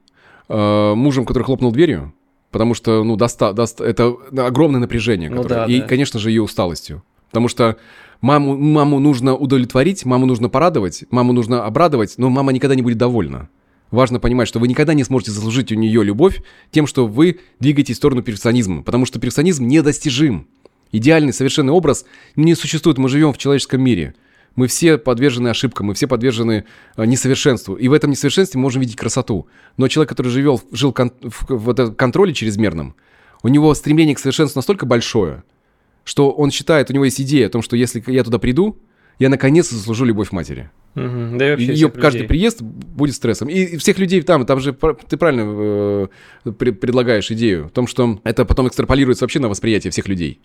э, 0.49 0.95
мужем, 0.95 1.25
который 1.25 1.45
хлопнул 1.45 1.73
дверью, 1.73 2.13
потому 2.51 2.75
что, 2.75 3.05
ну, 3.05 3.17
доста, 3.17 3.53
доста, 3.53 3.85
это 3.85 4.15
огромное 4.37 4.81
напряжение, 4.81 5.31
которое, 5.31 5.61
ну, 5.61 5.67
да, 5.67 5.67
и, 5.67 5.81
да. 5.81 5.87
конечно 5.87 6.19
же, 6.19 6.31
ее 6.31 6.43
усталостью. 6.43 7.05
Потому 7.31 7.47
что 7.47 7.77
маму, 8.21 8.59
маму 8.59 8.99
нужно 8.99 9.37
удовлетворить, 9.37 10.05
маму 10.05 10.27
нужно 10.27 10.49
порадовать, 10.49 11.05
маму 11.13 11.33
нужно 11.33 11.65
обрадовать, 11.65 12.15
но 12.19 12.29
мама 12.29 12.53
никогда 12.53 12.75
не 12.75 12.83
будет 12.83 12.99
довольна. 12.99 13.49
Важно 13.93 14.19
понимать, 14.19 14.49
что 14.49 14.59
вы 14.59 14.69
никогда 14.69 14.95
не 14.95 15.05
сможете 15.05 15.31
заслужить 15.31 15.73
у 15.73 15.75
нее 15.75 16.05
любовь 16.05 16.43
тем, 16.71 16.87
что 16.87 17.07
вы 17.07 17.41
двигаетесь 17.61 17.97
в 17.97 17.99
сторону 17.99 18.23
перфекционизма, 18.23 18.83
потому 18.83 19.07
что 19.07 19.21
перфекционизм 19.21 19.67
недостижим. 19.67 20.49
Идеальный, 20.93 21.33
совершенный 21.33 21.73
образ 21.73 22.05
не 22.37 22.55
существует, 22.55 22.99
мы 22.99 23.09
живем 23.09 23.33
в 23.33 23.39
человеческом 23.39 23.83
мире. 23.83 24.15
Мы 24.57 24.67
все 24.67 24.99
подвержены 24.99 25.49
ошибкам, 25.49 25.87
мы 25.87 25.95
все 25.95 26.09
подвержены 26.09 26.65
э, 26.97 27.05
несовершенству. 27.05 27.75
И 27.77 27.87
в 27.87 27.93
этом 27.93 28.11
несовершенстве 28.11 28.59
мы 28.59 28.63
можем 28.63 28.81
видеть 28.81 28.97
красоту. 28.97 29.47
Но 29.77 29.87
человек, 29.87 30.09
который 30.09 30.29
живел, 30.29 30.61
жил 30.73 30.93
кон- 30.93 31.13
в, 31.23 31.49
в, 31.49 31.73
в 31.73 31.95
контроле 31.95 32.35
чрезмерном, 32.35 32.97
у 33.43 33.49
него 33.49 33.73
стремление 33.75 34.17
к 34.17 34.19
совершенству 34.19 34.59
настолько 34.59 34.87
большое, 34.87 35.45
что 36.05 36.33
он 36.33 36.51
считает, 36.51 36.91
у 36.91 36.93
него 36.93 37.05
есть 37.05 37.21
идея 37.21 37.47
о 37.47 37.51
том, 37.51 37.63
что 37.63 37.77
если 37.77 38.03
я 38.09 38.25
туда 38.25 38.39
приду, 38.39 38.77
я 39.21 39.29
наконец-то 39.29 39.77
заслужу 39.77 40.05
любовь 40.05 40.33
матери. 40.33 40.71
Угу. 40.97 41.37
Да 41.37 41.55
Ее 41.55 41.91
каждый 41.91 42.23
людей. 42.23 42.29
приезд 42.29 42.63
будет 42.63 43.15
стрессом. 43.15 43.49
И 43.49 43.77
всех 43.77 43.99
людей 43.99 44.23
там, 44.23 44.47
там 44.47 44.59
же 44.61 44.73
ты 45.09 45.17
правильно 45.17 46.09
э, 46.47 46.51
предлагаешь 46.53 47.31
идею 47.31 47.69
в 47.69 47.71
том, 47.71 47.87
что 47.87 48.21
это 48.25 48.45
потом 48.45 48.67
экстраполируется 48.67 49.25
вообще 49.25 49.39
на 49.39 49.49
восприятие 49.49 49.91
всех 49.91 50.09
людей. 50.09 50.41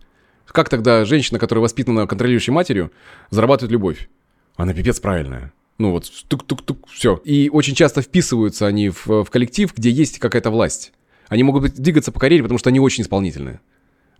Как 0.47 0.69
тогда 0.69 1.05
женщина, 1.05 1.39
которая 1.39 1.61
воспитана 1.61 2.07
контролирующей 2.07 2.53
матерью, 2.53 2.91
зарабатывает 3.29 3.71
любовь? 3.71 4.09
Она 4.55 4.73
пипец 4.73 4.99
правильная. 4.99 5.51
Ну 5.77 5.91
вот, 5.91 6.09
тук-тук-тук, 6.29 6.87
все. 6.89 7.19
И 7.25 7.49
очень 7.51 7.75
часто 7.75 8.01
вписываются 8.01 8.65
они 8.65 8.89
в, 8.89 9.07
в 9.07 9.25
коллектив, 9.25 9.73
где 9.75 9.89
есть 9.89 10.19
какая-то 10.19 10.49
власть. 10.49 10.93
Они 11.27 11.43
могут 11.43 11.73
двигаться 11.73 12.11
по 12.11 12.19
карьере, 12.19 12.43
потому 12.43 12.57
что 12.59 12.69
они 12.69 12.79
очень 12.79 13.03
исполнительные. 13.03 13.59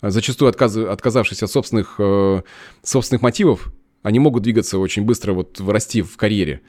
Зачастую 0.02 0.50
отказ, 0.50 0.76
отказавшись 0.76 1.44
от 1.44 1.52
собственных, 1.52 1.96
э, 2.00 2.42
собственных 2.84 3.22
мотивов, 3.22 3.72
они 4.04 4.20
могут 4.20 4.44
двигаться 4.44 4.78
очень 4.78 5.04
быстро, 5.04 5.34
вот 5.34 5.60
расти 5.62 6.02
в 6.02 6.18
карьере. 6.18 6.62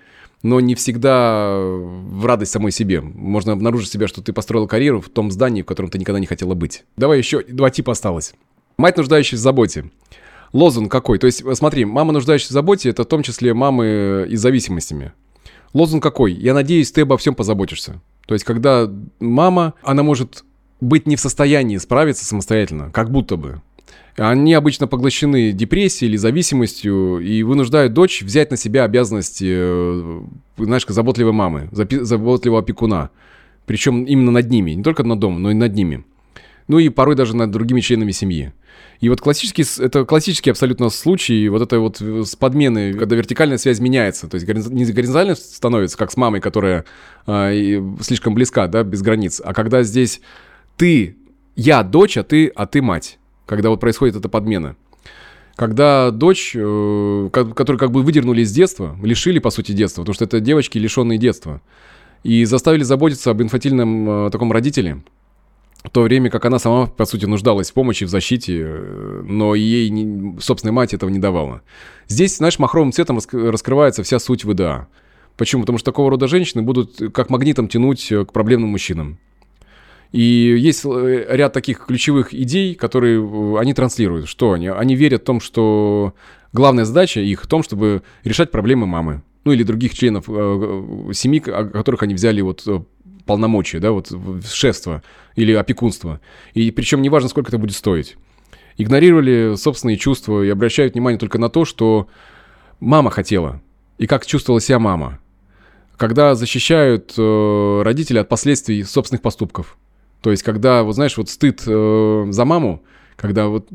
Но 0.43 0.61
не 0.61 0.75
всегда 0.75 1.59
в 1.59 2.25
радость 2.25 2.53
самой 2.53 2.71
себе. 2.71 3.01
Можно 3.01 3.53
обнаружить 3.53 3.91
себя, 3.91 4.07
что 4.07 4.23
ты 4.23 4.33
построил 4.33 4.69
карьеру 4.69 5.01
в 5.01 5.09
том 5.09 5.31
здании, 5.31 5.63
в 5.63 5.67
котором 5.67 5.91
ты 5.91 5.99
никогда 5.99 6.21
не 6.21 6.27
хотела 6.27 6.55
быть. 6.55 6.85
Давай 6.97 7.19
еще 7.19 7.43
два 7.43 7.71
типа 7.71 7.93
осталось. 7.93 8.35
Мать, 8.79 8.97
нуждающаяся 8.97 9.37
в 9.37 9.43
заботе. 9.43 9.91
Лозунг 10.53 10.91
какой? 10.93 11.19
То 11.19 11.27
есть, 11.27 11.43
смотри, 11.57 11.85
мама, 11.85 12.13
нуждающаяся 12.13 12.53
в 12.53 12.55
заботе, 12.55 12.91
это 12.91 13.05
в 13.05 13.07
том 13.07 13.23
числе 13.23 13.55
мамы 13.55 14.27
и 14.29 14.37
зависимостями. 14.37 15.13
Лозунг 15.73 16.03
какой? 16.03 16.33
Я 16.33 16.55
надеюсь, 16.55 16.93
ты 16.93 17.03
обо 17.03 17.17
всем 17.17 17.35
позаботишься. 17.35 18.01
То 18.27 18.35
есть, 18.35 18.45
когда 18.45 18.91
мама, 19.21 19.75
она 19.83 20.03
может 20.03 20.45
быть 20.81 21.07
не 21.07 21.17
в 21.17 21.21
состоянии 21.21 21.77
справиться 21.79 22.25
самостоятельно, 22.25 22.91
как 22.91 23.11
будто 23.11 23.37
бы. 23.37 23.61
Они 24.17 24.55
обычно 24.55 24.87
поглощены 24.87 25.53
депрессией 25.53 26.11
или 26.11 26.17
зависимостью 26.17 27.19
и 27.19 27.43
вынуждают 27.43 27.93
дочь 27.93 28.23
взять 28.23 28.51
на 28.51 28.57
себя 28.57 28.85
обязанности, 28.85 29.47
э, 29.49 30.21
знаешь, 30.57 30.87
заботливой 30.87 31.33
мамы, 31.33 31.69
заботливого 31.73 32.61
опекуна. 32.61 33.11
Причем 33.67 34.05
именно 34.05 34.31
над 34.31 34.49
ними, 34.49 34.71
не 34.71 34.83
только 34.83 35.03
над 35.03 35.19
домом, 35.19 35.43
но 35.43 35.51
и 35.51 35.55
над 35.55 35.75
ними. 35.75 36.05
Ну 36.69 36.79
и 36.79 36.89
порой 36.89 37.15
даже 37.15 37.37
над 37.37 37.51
другими 37.51 37.81
членами 37.81 38.11
семьи. 38.11 38.53
И 39.01 39.09
вот 39.09 39.21
классический, 39.21 39.65
это 39.83 40.05
классический 40.05 40.51
абсолютно 40.51 40.89
случай, 40.89 41.49
вот 41.49 41.63
это 41.63 41.79
вот 41.79 42.01
с 42.01 42.35
подмены, 42.35 42.95
когда 42.95 43.15
вертикальная 43.15 43.59
связь 43.59 43.79
меняется, 43.79 44.27
то 44.27 44.37
есть 44.37 44.47
не 44.49 44.85
горизонтально 44.85 45.35
становится, 45.35 45.97
как 45.97 46.11
с 46.11 46.17
мамой, 46.17 46.41
которая 46.41 46.85
э, 47.27 47.81
слишком 48.01 48.35
близка, 48.35 48.67
да, 48.69 48.83
без 48.83 49.03
границ, 49.03 49.41
а 49.45 49.55
когда 49.55 49.83
здесь 49.83 50.21
ты, 50.77 51.17
я 51.57 51.83
дочь, 51.83 52.17
а 52.17 52.25
ты, 52.25 52.49
а 52.49 52.67
ты 52.67 52.83
мать 52.83 53.19
когда 53.47 53.71
вот 53.71 53.81
происходит 53.81 54.17
эта 54.17 54.29
подмена. 54.29 54.77
Когда 55.55 56.11
дочь, 56.11 56.53
э, 56.55 57.31
которую 57.33 57.79
как 57.79 57.91
бы 57.91 58.03
выдернули 58.03 58.43
из 58.43 58.53
детства, 58.53 58.97
лишили, 59.03 59.39
по 59.39 59.49
сути, 59.49 59.73
детства, 59.73 60.03
потому 60.03 60.15
что 60.15 60.25
это 60.25 60.41
девочки, 60.41 60.77
лишенные 60.77 61.19
детства, 61.19 61.63
и 62.25 62.45
заставили 62.45 62.83
заботиться 62.83 63.31
об 63.31 63.41
инфантильном 63.41 64.27
э, 64.27 64.31
таком 64.31 64.53
родителе, 64.53 65.03
в 65.87 65.91
то 65.91 66.03
время 66.03 66.31
как 66.31 66.45
она 66.45 66.59
сама, 66.59 66.87
по 66.87 67.05
сути, 67.05 67.27
нуждалась 67.27 67.71
в 67.71 67.75
помощи, 67.75 68.05
в 68.05 68.09
защите, 68.09 68.65
э, 68.67 69.23
но 69.25 69.55
ей 69.55 69.89
не, 69.89 70.41
собственная 70.41 70.73
мать 70.73 70.95
этого 70.95 71.11
не 71.11 71.19
давала. 71.19 71.63
Здесь, 72.09 72.37
знаешь, 72.37 72.59
махровым 72.59 72.93
цветом 72.93 73.19
раскрывается 73.33 74.03
вся 74.03 74.19
суть 74.19 74.45
ВДА. 74.45 74.89
Почему? 75.37 75.63
Потому 75.63 75.79
что 75.79 75.87
такого 75.87 76.11
рода 76.11 76.29
женщины 76.29 76.63
будут 76.63 77.01
как 77.13 77.31
магнитом 77.31 77.69
тянуть 77.69 78.09
к 78.09 78.33
проблемным 78.33 78.71
мужчинам. 78.71 79.19
И 80.13 80.57
есть 80.59 80.85
э, 80.85 81.27
ряд 81.29 81.53
таких 81.53 81.87
ключевых 81.87 82.33
идей, 82.33 82.75
которые 82.75 83.21
э, 83.21 83.59
они 83.59 83.75
транслируют. 83.75 84.29
Что 84.29 84.53
они? 84.53 84.69
Они 84.69 84.95
верят 84.95 85.23
в 85.23 85.25
том, 85.25 85.41
что 85.41 86.15
главная 86.53 86.85
задача 86.85 87.21
их 87.21 87.43
в 87.43 87.47
том, 87.47 87.63
чтобы 87.63 88.03
решать 88.25 88.51
проблемы 88.51 88.87
мамы. 88.87 89.23
Ну 89.45 89.53
или 89.53 89.63
других 89.63 89.95
членов 89.95 90.25
э, 90.29 91.11
семьи, 91.13 91.43
о 91.49 91.65
которых 91.65 92.03
они 92.03 92.15
взяли 92.15 92.41
вот 92.41 92.63
э, 92.67 92.81
полномочия, 93.27 93.81
да, 93.81 93.91
вот 93.93 94.11
шефство 94.45 95.03
или 95.35 95.53
опекунство. 95.53 96.21
И 96.55 96.71
причем 96.71 97.03
неважно, 97.03 97.29
сколько 97.29 97.51
это 97.51 97.59
будет 97.59 97.77
стоить. 97.77 98.17
Игнорировали 98.79 99.55
собственные 99.57 99.97
чувства 99.97 100.43
и 100.43 100.49
обращают 100.49 100.95
внимание 100.95 101.19
только 101.19 101.39
на 101.39 101.49
то, 101.49 101.65
что 101.65 102.09
мама 102.81 103.11
хотела 103.11 103.61
и 103.99 104.07
как 104.07 104.27
чувствовала 104.27 104.61
себя 104.61 104.79
мама. 104.79 105.19
Когда 105.97 106.35
защищают 106.35 107.15
э, 107.17 107.83
родителей 107.83 108.21
от 108.21 108.29
последствий 108.29 108.83
собственных 108.83 109.23
поступков. 109.23 109.79
То 110.21 110.31
есть, 110.31 110.43
когда, 110.43 110.83
вот 110.83 110.95
знаешь, 110.95 111.17
вот 111.17 111.31
стыд 111.31 111.63
э, 111.67 112.27
за 112.29 112.45
маму, 112.45 112.83
когда 113.17 113.49
вот 113.49 113.69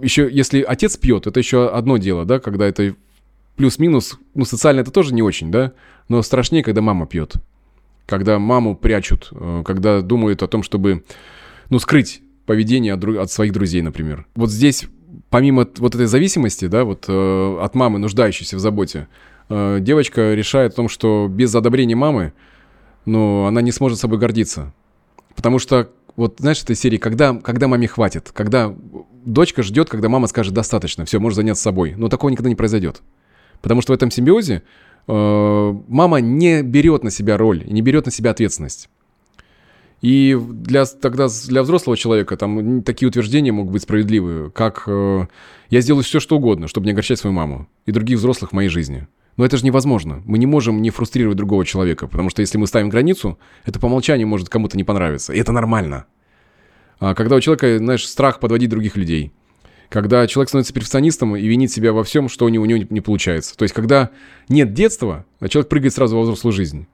еще, 0.00 0.28
если 0.30 0.62
отец 0.62 0.96
пьет, 0.96 1.26
это 1.26 1.40
еще 1.40 1.68
одно 1.68 1.96
дело, 1.96 2.24
да, 2.24 2.38
когда 2.38 2.66
это 2.66 2.94
плюс-минус, 3.56 4.18
ну, 4.34 4.44
социально 4.44 4.80
это 4.80 4.92
тоже 4.92 5.12
не 5.12 5.22
очень, 5.22 5.50
да, 5.50 5.72
но 6.08 6.22
страшнее, 6.22 6.62
когда 6.62 6.80
мама 6.80 7.06
пьет. 7.06 7.34
Когда 8.08 8.38
маму 8.38 8.74
прячут, 8.74 9.28
э, 9.32 9.62
когда 9.66 10.00
думают 10.00 10.42
о 10.42 10.48
том, 10.48 10.62
чтобы, 10.62 11.04
ну, 11.68 11.78
скрыть 11.78 12.22
поведение 12.46 12.94
от, 12.94 13.04
от 13.04 13.30
своих 13.30 13.52
друзей, 13.52 13.82
например. 13.82 14.26
Вот 14.34 14.50
здесь, 14.50 14.86
помимо 15.28 15.68
вот 15.76 15.94
этой 15.94 16.06
зависимости, 16.06 16.66
да, 16.68 16.84
вот 16.84 17.04
э, 17.06 17.58
от 17.60 17.74
мамы, 17.74 17.98
нуждающейся 17.98 18.56
в 18.56 18.60
заботе, 18.60 19.08
э, 19.50 19.76
девочка 19.80 20.32
решает 20.32 20.72
о 20.72 20.76
том, 20.76 20.88
что 20.88 21.28
без 21.30 21.54
одобрения 21.54 21.96
мамы, 21.96 22.32
ну, 23.04 23.44
она 23.44 23.60
не 23.60 23.72
сможет 23.72 23.98
собой 23.98 24.16
гордиться. 24.16 24.72
Потому 25.36 25.58
что, 25.58 25.90
вот 26.16 26.36
знаешь, 26.38 26.62
этой 26.62 26.76
серии, 26.76 26.96
когда, 26.96 27.34
когда 27.34 27.68
маме 27.68 27.88
хватит, 27.88 28.30
когда 28.32 28.74
дочка 29.26 29.62
ждет, 29.62 29.90
когда 29.90 30.08
мама 30.08 30.28
скажет 30.28 30.54
достаточно, 30.54 31.04
все, 31.04 31.20
можешь 31.20 31.36
заняться 31.36 31.62
собой. 31.62 31.92
Но 31.94 32.08
такого 32.08 32.30
никогда 32.30 32.48
не 32.48 32.56
произойдет. 32.56 33.02
Потому 33.60 33.82
что 33.82 33.92
в 33.92 33.96
этом 33.96 34.10
симбиозе 34.10 34.62
мама 35.08 36.20
не 36.20 36.62
берет 36.62 37.02
на 37.02 37.10
себя 37.10 37.36
роль, 37.36 37.64
не 37.66 37.82
берет 37.82 38.06
на 38.06 38.12
себя 38.12 38.30
ответственность. 38.30 38.88
И 40.00 40.38
для, 40.40 40.84
тогда 40.84 41.26
для 41.48 41.62
взрослого 41.62 41.96
человека 41.96 42.36
там 42.36 42.82
такие 42.82 43.08
утверждения 43.08 43.50
могут 43.50 43.72
быть 43.72 43.82
справедливы, 43.82 44.50
как 44.50 44.84
э, 44.86 45.26
«я 45.70 45.80
сделаю 45.80 46.04
все, 46.04 46.20
что 46.20 46.36
угодно, 46.36 46.68
чтобы 46.68 46.86
не 46.86 46.92
огорчать 46.92 47.18
свою 47.18 47.34
маму 47.34 47.68
и 47.84 47.90
других 47.90 48.18
взрослых 48.18 48.50
в 48.50 48.54
моей 48.54 48.68
жизни». 48.68 49.08
Но 49.36 49.44
это 49.44 49.56
же 49.56 49.64
невозможно. 49.64 50.22
Мы 50.24 50.38
не 50.38 50.46
можем 50.46 50.82
не 50.82 50.90
фрустрировать 50.90 51.36
другого 51.36 51.64
человека, 51.64 52.08
потому 52.08 52.28
что 52.28 52.42
если 52.42 52.58
мы 52.58 52.66
ставим 52.66 52.88
границу, 52.88 53.38
это 53.64 53.78
по 53.78 53.86
умолчанию 53.86 54.26
может 54.26 54.48
кому-то 54.48 54.76
не 54.76 54.82
понравиться. 54.82 55.32
И 55.32 55.38
это 55.38 55.52
нормально. 55.52 56.06
А 56.98 57.14
когда 57.14 57.36
у 57.36 57.40
человека, 57.40 57.78
знаешь, 57.78 58.06
страх 58.06 58.40
подводить 58.40 58.70
других 58.70 58.96
людей, 58.96 59.32
когда 59.88 60.26
человек 60.26 60.48
становится 60.48 60.74
перфекционистом 60.74 61.36
и 61.36 61.46
винит 61.46 61.70
себя 61.70 61.92
во 61.92 62.04
всем, 62.04 62.28
что 62.28 62.44
у 62.44 62.48
него, 62.48 62.64
у 62.64 62.66
него 62.66 62.84
не 62.90 63.00
получается. 63.00 63.56
То 63.56 63.62
есть, 63.62 63.74
когда 63.74 64.10
нет 64.48 64.74
детства, 64.74 65.24
а 65.40 65.48
человек 65.48 65.68
прыгает 65.68 65.94
сразу 65.94 66.16
во 66.16 66.22
взрослую 66.22 66.52
жизнь. 66.52 66.86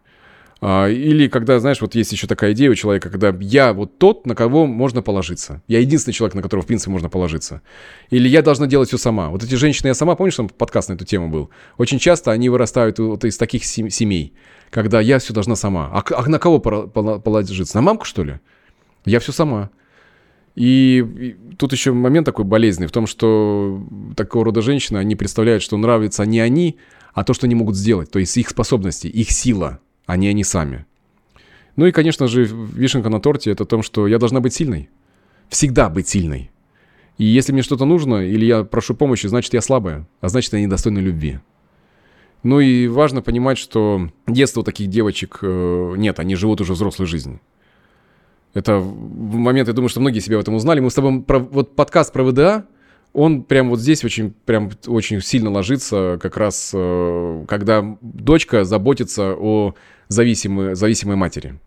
А, 0.60 0.88
или 0.88 1.28
когда, 1.28 1.58
знаешь, 1.58 1.80
вот 1.80 1.94
есть 1.94 2.12
еще 2.12 2.26
такая 2.26 2.52
идея 2.52 2.70
у 2.70 2.74
человека, 2.74 3.10
когда 3.10 3.36
я 3.40 3.72
вот 3.72 3.98
тот, 3.98 4.24
на 4.26 4.34
кого 4.34 4.66
можно 4.66 5.02
положиться. 5.02 5.62
Я 5.66 5.80
единственный 5.80 6.14
человек, 6.14 6.34
на 6.34 6.42
которого, 6.42 6.62
в 6.62 6.66
принципе, 6.66 6.90
можно 6.90 7.08
положиться. 7.08 7.60
Или 8.10 8.28
я 8.28 8.42
должна 8.42 8.66
делать 8.66 8.88
все 8.88 8.96
сама. 8.96 9.28
Вот 9.28 9.42
эти 9.42 9.56
женщины, 9.56 9.88
я 9.88 9.94
сама, 9.94 10.14
помнишь, 10.14 10.36
там 10.36 10.48
подкаст 10.48 10.88
на 10.88 10.94
эту 10.94 11.04
тему 11.04 11.28
был? 11.28 11.50
Очень 11.76 11.98
часто 11.98 12.30
они 12.30 12.48
вырастают 12.48 12.98
вот 12.98 13.24
из 13.24 13.36
таких 13.36 13.64
семей, 13.64 14.32
когда 14.70 15.00
я 15.00 15.18
все 15.18 15.34
должна 15.34 15.56
сама. 15.56 15.90
А, 15.92 16.02
а 16.16 16.28
на 16.28 16.38
кого 16.38 16.60
положиться? 16.60 17.76
На 17.76 17.82
мамку, 17.82 18.04
что 18.04 18.22
ли? 18.24 18.40
Я 19.04 19.20
все 19.20 19.32
сама. 19.32 19.70
И, 20.54 21.36
тут 21.58 21.72
еще 21.72 21.92
момент 21.92 22.26
такой 22.26 22.44
болезненный 22.44 22.86
в 22.86 22.92
том, 22.92 23.06
что 23.06 23.84
такого 24.16 24.44
рода 24.44 24.62
женщины, 24.62 24.98
они 24.98 25.16
представляют, 25.16 25.62
что 25.62 25.76
нравятся 25.76 26.24
не 26.24 26.40
они, 26.40 26.76
а 27.12 27.24
то, 27.24 27.34
что 27.34 27.46
они 27.46 27.54
могут 27.54 27.76
сделать. 27.76 28.10
То 28.10 28.18
есть 28.18 28.36
их 28.36 28.48
способности, 28.48 29.06
их 29.06 29.30
сила, 29.30 29.80
а 30.06 30.16
не 30.16 30.28
они 30.28 30.44
сами. 30.44 30.86
Ну 31.76 31.86
и, 31.86 31.92
конечно 31.92 32.28
же, 32.28 32.44
вишенка 32.44 33.08
на 33.08 33.20
торте 33.20 33.50
это 33.50 33.64
том, 33.64 33.82
что 33.82 34.06
я 34.06 34.18
должна 34.18 34.40
быть 34.40 34.54
сильной. 34.54 34.90
Всегда 35.48 35.88
быть 35.88 36.08
сильной. 36.08 36.50
И 37.18 37.24
если 37.24 37.52
мне 37.52 37.62
что-то 37.62 37.84
нужно, 37.84 38.26
или 38.26 38.44
я 38.44 38.64
прошу 38.64 38.94
помощи, 38.94 39.26
значит, 39.26 39.54
я 39.54 39.60
слабая, 39.60 40.06
а 40.20 40.28
значит, 40.28 40.52
я 40.52 40.60
недостойна 40.60 40.98
любви. 40.98 41.40
Ну 42.42 42.60
и 42.60 42.88
важно 42.88 43.22
понимать, 43.22 43.58
что 43.58 44.10
детства 44.26 44.60
у 44.60 44.64
таких 44.64 44.88
девочек 44.88 45.38
э, 45.42 45.94
нет, 45.96 46.18
они 46.18 46.34
живут 46.34 46.60
уже 46.60 46.74
взрослой 46.74 47.06
жизнью. 47.06 47.40
Это 48.54 48.78
момент, 48.80 49.68
я 49.68 49.74
думаю, 49.74 49.88
что 49.88 50.00
многие 50.00 50.20
себя 50.20 50.38
в 50.38 50.40
этом 50.40 50.54
узнали. 50.54 50.80
Мы 50.80 50.90
с 50.90 50.94
тобой 50.94 51.22
про, 51.22 51.40
вот 51.40 51.74
подкаст 51.74 52.12
про 52.12 52.22
ВДА, 52.22 52.66
он 53.12 53.42
прям 53.42 53.70
вот 53.70 53.80
здесь 53.80 54.04
очень, 54.04 54.32
прям 54.44 54.70
очень 54.86 55.20
сильно 55.20 55.50
ложится, 55.50 56.18
как 56.20 56.36
раз 56.36 56.72
э, 56.74 57.44
когда 57.46 57.96
дочка 58.00 58.64
заботится 58.64 59.34
о 59.34 59.74
зависимой, 60.08 60.74
зависимой 60.74 61.16
матери. 61.16 61.58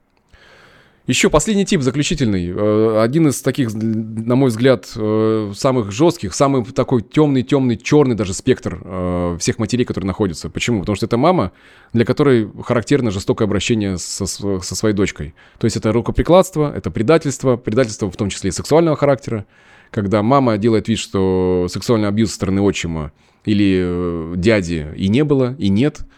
Еще 1.07 1.29
последний 1.29 1.63
тип, 1.65 1.81
заключительный. 1.81 2.51
Э, 2.53 3.01
один 3.01 3.29
из 3.29 3.41
таких, 3.41 3.73
на 3.73 4.35
мой 4.35 4.49
взгляд, 4.49 4.91
э, 4.93 5.53
самых 5.55 5.93
жестких, 5.93 6.33
самый 6.33 6.65
такой 6.65 7.01
темный, 7.01 7.43
темный, 7.43 7.77
черный 7.77 8.13
даже 8.13 8.33
спектр 8.33 8.81
э, 8.83 9.37
всех 9.39 9.57
матерей, 9.57 9.85
которые 9.85 10.05
находятся. 10.05 10.49
Почему? 10.49 10.81
Потому 10.81 10.97
что 10.97 11.05
это 11.05 11.15
мама, 11.15 11.53
для 11.93 12.03
которой 12.03 12.51
характерно 12.61 13.11
жестокое 13.11 13.47
обращение 13.47 13.97
со, 13.97 14.25
со 14.25 14.75
своей 14.75 14.93
дочкой. 14.93 15.33
То 15.59 15.65
есть 15.65 15.77
это 15.77 15.93
рукоприкладство, 15.93 16.73
это 16.75 16.91
предательство, 16.91 17.55
предательство 17.55 18.11
в 18.11 18.17
том 18.17 18.29
числе 18.29 18.49
и 18.49 18.51
сексуального 18.51 18.97
характера, 18.97 19.45
когда 19.91 20.21
мама 20.21 20.57
делает 20.57 20.89
вид, 20.89 20.99
что 20.99 21.67
сексуальный 21.69 22.09
абьюз 22.09 22.31
со 22.31 22.35
стороны 22.35 22.59
отчима 22.59 23.13
или 23.45 24.35
дяди 24.35 24.87
и 24.97 25.07
не 25.07 25.23
было, 25.23 25.55
и 25.57 25.69
нет– 25.69 25.99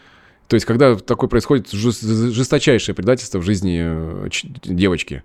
то 0.50 0.56
есть, 0.56 0.66
когда 0.66 0.95
такое 0.95 1.30
происходит 1.30 1.70
жесточайшее 1.70 2.95
предательство 2.95 3.38
в 3.38 3.43
жизни 3.43 3.82
э, 3.84 4.30
девочки. 4.64 5.22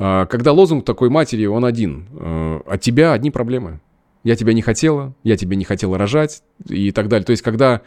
А, 0.00 0.26
когда 0.26 0.50
лозунг 0.50 0.84
такой 0.84 1.10
матери, 1.10 1.46
он 1.46 1.64
один. 1.64 2.08
Э, 2.10 2.60
От 2.66 2.80
тебя 2.80 3.12
одни 3.12 3.30
проблемы. 3.30 3.80
Я 4.24 4.34
тебя 4.34 4.52
не 4.52 4.60
хотела, 4.60 5.14
я 5.22 5.36
тебя 5.36 5.54
не 5.54 5.64
хотела 5.64 5.96
рожать 5.96 6.42
и 6.68 6.90
так 6.90 7.06
далее. 7.06 7.24
То 7.24 7.30
есть, 7.30 7.42
когда 7.42 7.82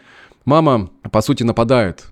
мама, 0.46 0.92
по 1.12 1.20
сути, 1.20 1.44
нападает 1.44 2.06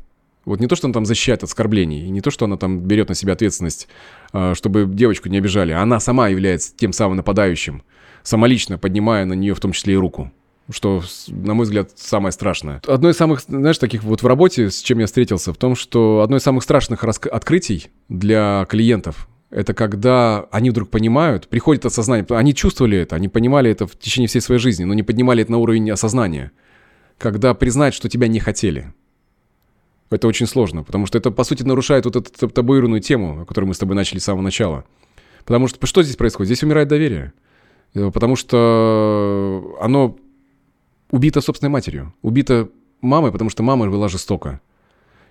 вот 0.44 0.60
не 0.60 0.68
то, 0.68 0.76
что 0.76 0.88
она 0.88 0.94
там 0.94 1.06
защищает 1.06 1.42
от 1.44 1.50
оскорблений, 1.50 2.10
не 2.10 2.20
то, 2.20 2.30
что 2.30 2.44
она 2.44 2.58
там 2.58 2.82
берет 2.82 3.08
на 3.08 3.16
себя 3.16 3.34
ответственность, 3.34 3.88
э, 4.34 4.56
чтобы 4.56 4.88
девочку 4.88 5.30
не 5.30 5.38
обижали, 5.38 5.72
она 5.72 6.02
сама 6.02 6.28
является 6.28 6.76
тем 6.76 6.92
самым 6.92 7.16
нападающим, 7.16 7.82
самолично 8.24 8.78
поднимая 8.78 9.24
на 9.24 9.36
нее 9.36 9.54
в 9.54 9.62
том 9.62 9.72
числе 9.72 9.94
и 9.94 9.98
руку 9.98 10.34
что, 10.72 11.04
на 11.28 11.54
мой 11.54 11.66
взгляд, 11.66 11.92
самое 11.96 12.32
страшное. 12.32 12.82
Одно 12.88 13.10
из 13.10 13.18
самых, 13.18 13.42
знаешь, 13.42 13.78
таких 13.78 14.04
вот 14.04 14.24
в 14.24 14.28
работе, 14.28 14.70
с 14.70 14.82
чем 14.82 15.00
я 15.00 15.06
встретился, 15.06 15.54
в 15.54 15.58
том, 15.58 15.76
что 15.76 16.22
одно 16.22 16.38
из 16.38 16.44
самых 16.44 16.64
страшных 16.64 17.04
открытий 17.04 17.88
для 18.08 18.66
клиентов 18.70 19.28
это 19.54 19.76
когда 19.76 20.48
они 20.52 20.72
вдруг 20.72 20.90
понимают, 20.90 21.48
приходит 21.48 21.86
осознание, 21.86 22.26
они 22.30 22.56
чувствовали 22.56 22.98
это, 22.98 23.16
они 23.16 23.28
понимали 23.28 23.70
это 23.70 23.86
в 23.86 23.96
течение 23.98 24.28
всей 24.28 24.42
своей 24.42 24.60
жизни, 24.60 24.84
но 24.84 24.96
не 24.96 25.04
поднимали 25.04 25.44
это 25.44 25.52
на 25.52 25.60
уровень 25.60 25.92
осознания. 25.92 26.52
Когда 27.20 27.54
признать, 27.54 27.94
что 27.94 28.10
тебя 28.10 28.28
не 28.28 28.40
хотели. 28.40 28.92
Это 30.10 30.28
очень 30.28 30.48
сложно, 30.48 30.84
потому 30.84 31.06
что 31.06 31.20
это, 31.20 31.30
по 31.30 31.44
сути, 31.44 31.62
нарушает 31.62 32.06
вот 32.06 32.16
эту 32.16 32.50
табуированную 32.50 33.02
тему, 33.02 33.42
о 33.42 33.46
которой 33.46 33.66
мы 33.66 33.76
с 33.76 33.78
тобой 33.78 33.96
начали 33.96 34.18
с 34.18 34.24
самого 34.24 34.42
начала. 34.42 34.86
Потому 35.46 35.68
что 35.68 35.86
что 35.86 36.02
здесь 36.02 36.16
происходит? 36.16 36.48
Здесь 36.48 36.64
умирает 36.64 36.88
доверие. 36.88 37.34
Потому 37.94 38.36
что 38.36 39.78
оно 39.80 40.18
убита 41.14 41.42
собственной 41.42 41.70
матерью, 41.70 42.12
убита 42.24 42.70
мамой, 43.02 43.32
потому 43.32 43.52
что 43.52 43.62
мама 43.62 43.88
была 43.88 44.10
жестока. 44.10 44.62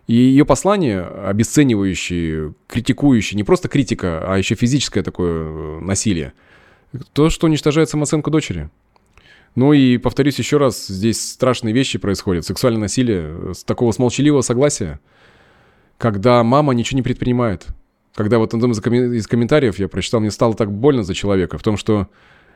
И 0.07 0.15
ее 0.15 0.45
послание, 0.45 1.03
обесценивающее, 1.03 2.55
критикующее, 2.69 3.37
не 3.37 3.43
просто 3.43 3.69
критика, 3.69 4.23
а 4.25 4.39
еще 4.39 4.55
физическое 4.55 5.03
такое 5.03 5.43
э, 5.43 5.81
насилие, 5.81 6.35
то, 7.13 7.31
что 7.31 7.49
уничтожает 7.49 7.91
самооценку 7.91 8.31
дочери. 8.31 8.71
Ну 9.57 9.73
и 9.73 9.99
повторюсь 9.99 10.39
еще 10.39 10.59
раз, 10.59 10.87
здесь 10.87 11.21
страшные 11.33 11.75
вещи 11.75 11.99
происходят. 11.99 12.47
Сексуальное 12.47 12.83
насилие 12.83 13.23
э, 13.23 13.53
с 13.53 13.65
такого 13.65 13.91
с 13.91 13.99
молчаливого 13.99 14.43
согласия, 14.43 15.01
когда 15.99 16.45
мама 16.45 16.75
ничего 16.75 16.97
не 16.97 17.03
предпринимает. 17.03 17.67
Когда 18.15 18.39
вот 18.39 18.55
из 18.55 19.27
комментариев 19.27 19.81
я 19.81 19.89
прочитал, 19.89 20.21
мне 20.21 20.31
стало 20.31 20.55
так 20.55 20.71
больно 20.71 21.03
за 21.03 21.15
человека, 21.15 21.59
в 21.59 21.63
том, 21.63 21.77
что 21.77 22.07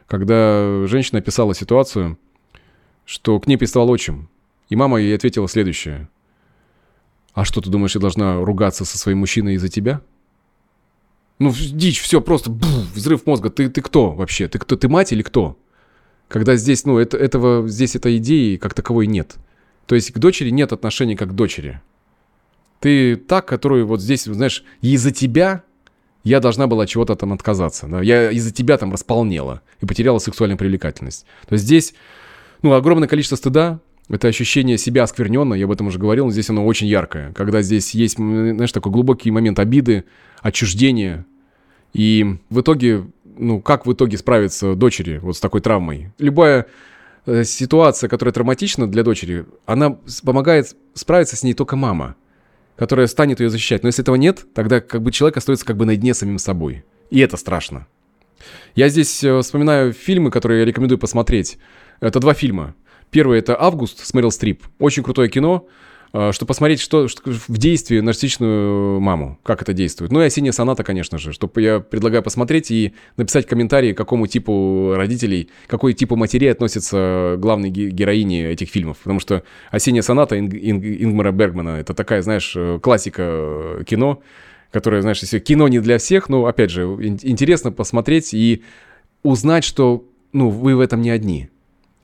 когда 0.07 0.87
женщина 0.87 1.19
описала 1.19 1.57
ситуацию, 1.57 2.19
что 3.07 3.41
к 3.41 3.47
ней 3.47 3.57
приставал 3.57 3.89
отчим. 3.89 4.29
И 4.69 4.77
мама 4.77 4.99
ей 4.99 5.17
ответила 5.17 5.49
следующее. 5.49 6.11
«А 7.33 7.47
что, 7.47 7.63
ты 7.63 7.71
думаешь, 7.71 7.95
я 7.95 8.01
должна 8.01 8.45
ругаться 8.45 8.85
со 8.85 8.99
своим 8.99 9.19
мужчиной 9.19 9.55
из-за 9.55 9.69
тебя?» 9.71 10.03
Ну, 11.39 11.53
дичь, 11.53 12.01
все, 12.01 12.21
просто 12.21 12.51
бух, 12.51 12.69
взрыв 12.95 13.27
мозга. 13.27 13.51
Ты, 13.51 13.69
ты 13.69 13.83
кто 13.83 14.13
вообще? 14.13 14.49
Ты 14.49 14.59
кто? 14.59 14.77
Ты 14.77 14.89
мать 14.89 15.13
или 15.13 15.23
кто? 15.23 15.59
Когда 16.29 16.57
здесь, 16.57 16.85
ну, 16.85 16.99
это, 16.99 17.17
этого, 17.17 17.69
здесь 17.69 17.95
этой 17.95 18.17
идеи 18.17 18.57
как 18.57 18.75
таковой 18.75 19.07
нет. 19.07 19.37
То 19.87 19.95
есть 19.95 20.13
к 20.13 20.19
дочери 20.19 20.51
нет 20.51 20.73
отношения 20.73 21.17
как 21.17 21.31
к 21.31 21.33
дочери. 21.33 21.81
Ты 22.81 23.17
так, 23.17 23.47
которую 23.47 23.87
вот 23.87 24.01
здесь, 24.01 24.25
знаешь, 24.25 24.65
из-за 24.81 25.13
тебя 25.13 25.63
я 26.25 26.41
должна 26.41 26.67
была 26.67 26.87
чего-то 26.87 27.15
там 27.15 27.33
отказаться. 27.33 27.87
Да? 27.87 28.03
Я 28.03 28.31
из-за 28.33 28.53
тебя 28.53 28.79
там 28.79 28.93
располнела 28.93 29.61
и 29.81 29.87
потеряла 29.87 30.19
сексуальную 30.19 30.59
привлекательность. 30.59 31.27
То 31.47 31.53
есть 31.53 31.65
здесь 31.65 31.95
ну, 32.63 32.73
огромное 32.73 33.09
количество 33.09 33.37
стыда, 33.37 33.81
это 34.09 34.29
ощущение 34.29 34.79
себя 34.79 35.03
оскверненно, 35.03 35.55
я 35.55 35.65
об 35.65 35.73
этом 35.73 35.89
уже 35.89 35.99
говорил, 35.99 36.27
но 36.27 36.31
здесь 36.31 36.49
оно 36.49 36.65
очень 36.65 36.87
яркое. 36.87 37.33
Когда 37.33 37.63
здесь 37.63 37.93
есть, 37.93 38.17
знаешь, 38.17 38.73
такой 38.73 38.93
глубокий 38.93 39.31
момент 39.31 39.59
обиды, 39.59 40.05
отчуждения. 40.43 41.27
И 41.93 42.39
в 42.51 42.61
итоге, 42.61 43.07
ну, 43.25 43.61
как 43.61 43.87
в 43.87 43.93
итоге 43.93 44.17
справиться 44.17 44.75
дочери 44.75 45.19
вот 45.19 45.37
с 45.37 45.41
такой 45.41 45.61
травмой? 45.61 46.13
Любая 46.19 46.67
э, 47.27 47.43
ситуация, 47.43 48.09
которая 48.09 48.33
травматична 48.33 48.87
для 48.87 49.03
дочери, 49.03 49.47
она 49.65 49.99
помогает 50.23 50.77
справиться 50.95 51.37
с 51.37 51.43
ней 51.43 51.55
только 51.55 51.75
мама, 51.75 52.15
которая 52.77 53.09
станет 53.09 53.41
ее 53.41 53.51
защищать. 53.51 53.83
Но 53.83 53.89
если 53.89 54.03
этого 54.03 54.17
нет, 54.17 54.47
тогда 54.55 54.81
как 54.81 55.03
бы 55.03 55.11
человек 55.11 55.37
остается 55.37 55.67
как 55.67 55.77
бы 55.77 55.85
наедине 55.85 56.15
с 56.15 56.19
самим 56.19 56.39
собой. 56.39 56.85
И 57.11 57.19
это 57.19 57.37
страшно. 57.37 57.89
Я 58.77 58.89
здесь 58.89 59.25
э, 59.25 59.41
вспоминаю 59.41 59.93
фильмы, 59.93 60.31
которые 60.31 60.61
я 60.61 60.65
рекомендую 60.65 60.99
посмотреть. 60.99 61.59
Это 62.01 62.21
два 62.21 62.35
фильма. 62.35 62.75
Первый 63.11 63.39
это 63.39 63.61
«Август» 63.61 64.05
с 64.05 64.13
Мэрил 64.15 64.31
Стрип. 64.31 64.65
Очень 64.79 65.03
крутое 65.03 65.29
кино, 65.29 65.67
э, 66.13 66.33
чтобы 66.33 66.49
посмотреть, 66.49 66.81
что, 66.81 67.09
что 67.09 67.23
в 67.31 67.57
действии 67.57 68.01
нарциссичную 68.01 69.01
маму, 69.01 69.39
как 69.43 69.63
это 69.63 69.73
действует. 69.73 70.13
Ну 70.13 70.21
и 70.21 70.25
«Осенняя 70.25 70.53
соната», 70.53 70.83
конечно 70.83 71.19
же, 71.19 71.33
что 71.33 71.51
я 71.57 71.81
предлагаю 71.81 72.23
посмотреть 72.23 72.71
и 72.71 72.95
написать 73.17 73.47
комментарии, 73.47 73.93
к 73.93 73.97
какому 73.97 74.27
типу 74.27 74.95
родителей, 74.97 75.51
какой 75.67 75.95
типу 75.95 76.17
матерей 76.17 76.51
относятся 76.51 77.37
главные 77.39 77.71
героини 77.71 78.45
этих 78.45 78.69
фильмов. 78.69 78.99
Потому 78.99 79.21
что 79.21 79.45
«Осенняя 79.71 80.03
соната» 80.03 80.39
Инг, 80.39 80.53
Инг, 80.55 80.85
Ингмара 80.85 81.33
Бергмана— 81.33 81.69
это 81.81 81.95
такая, 81.95 82.23
знаешь, 82.23 82.53
э, 82.57 82.79
классика 82.83 83.85
кино, 83.87 84.21
которое, 84.73 85.01
знаешь, 85.01 85.21
если 85.21 85.39
кино 85.39 85.69
не 85.69 85.79
для 85.79 85.99
всех, 85.99 86.29
ну, 86.29 86.47
опять 86.47 86.71
же, 86.71 86.83
интересно 86.83 87.73
посмотреть 87.73 88.35
и 88.35 88.63
узнать, 89.23 89.65
что, 89.65 90.05
ну, 90.33 90.51
вы 90.51 90.77
в 90.77 90.81
этом 90.81 91.01
не 91.01 91.11
одни. 91.11 91.49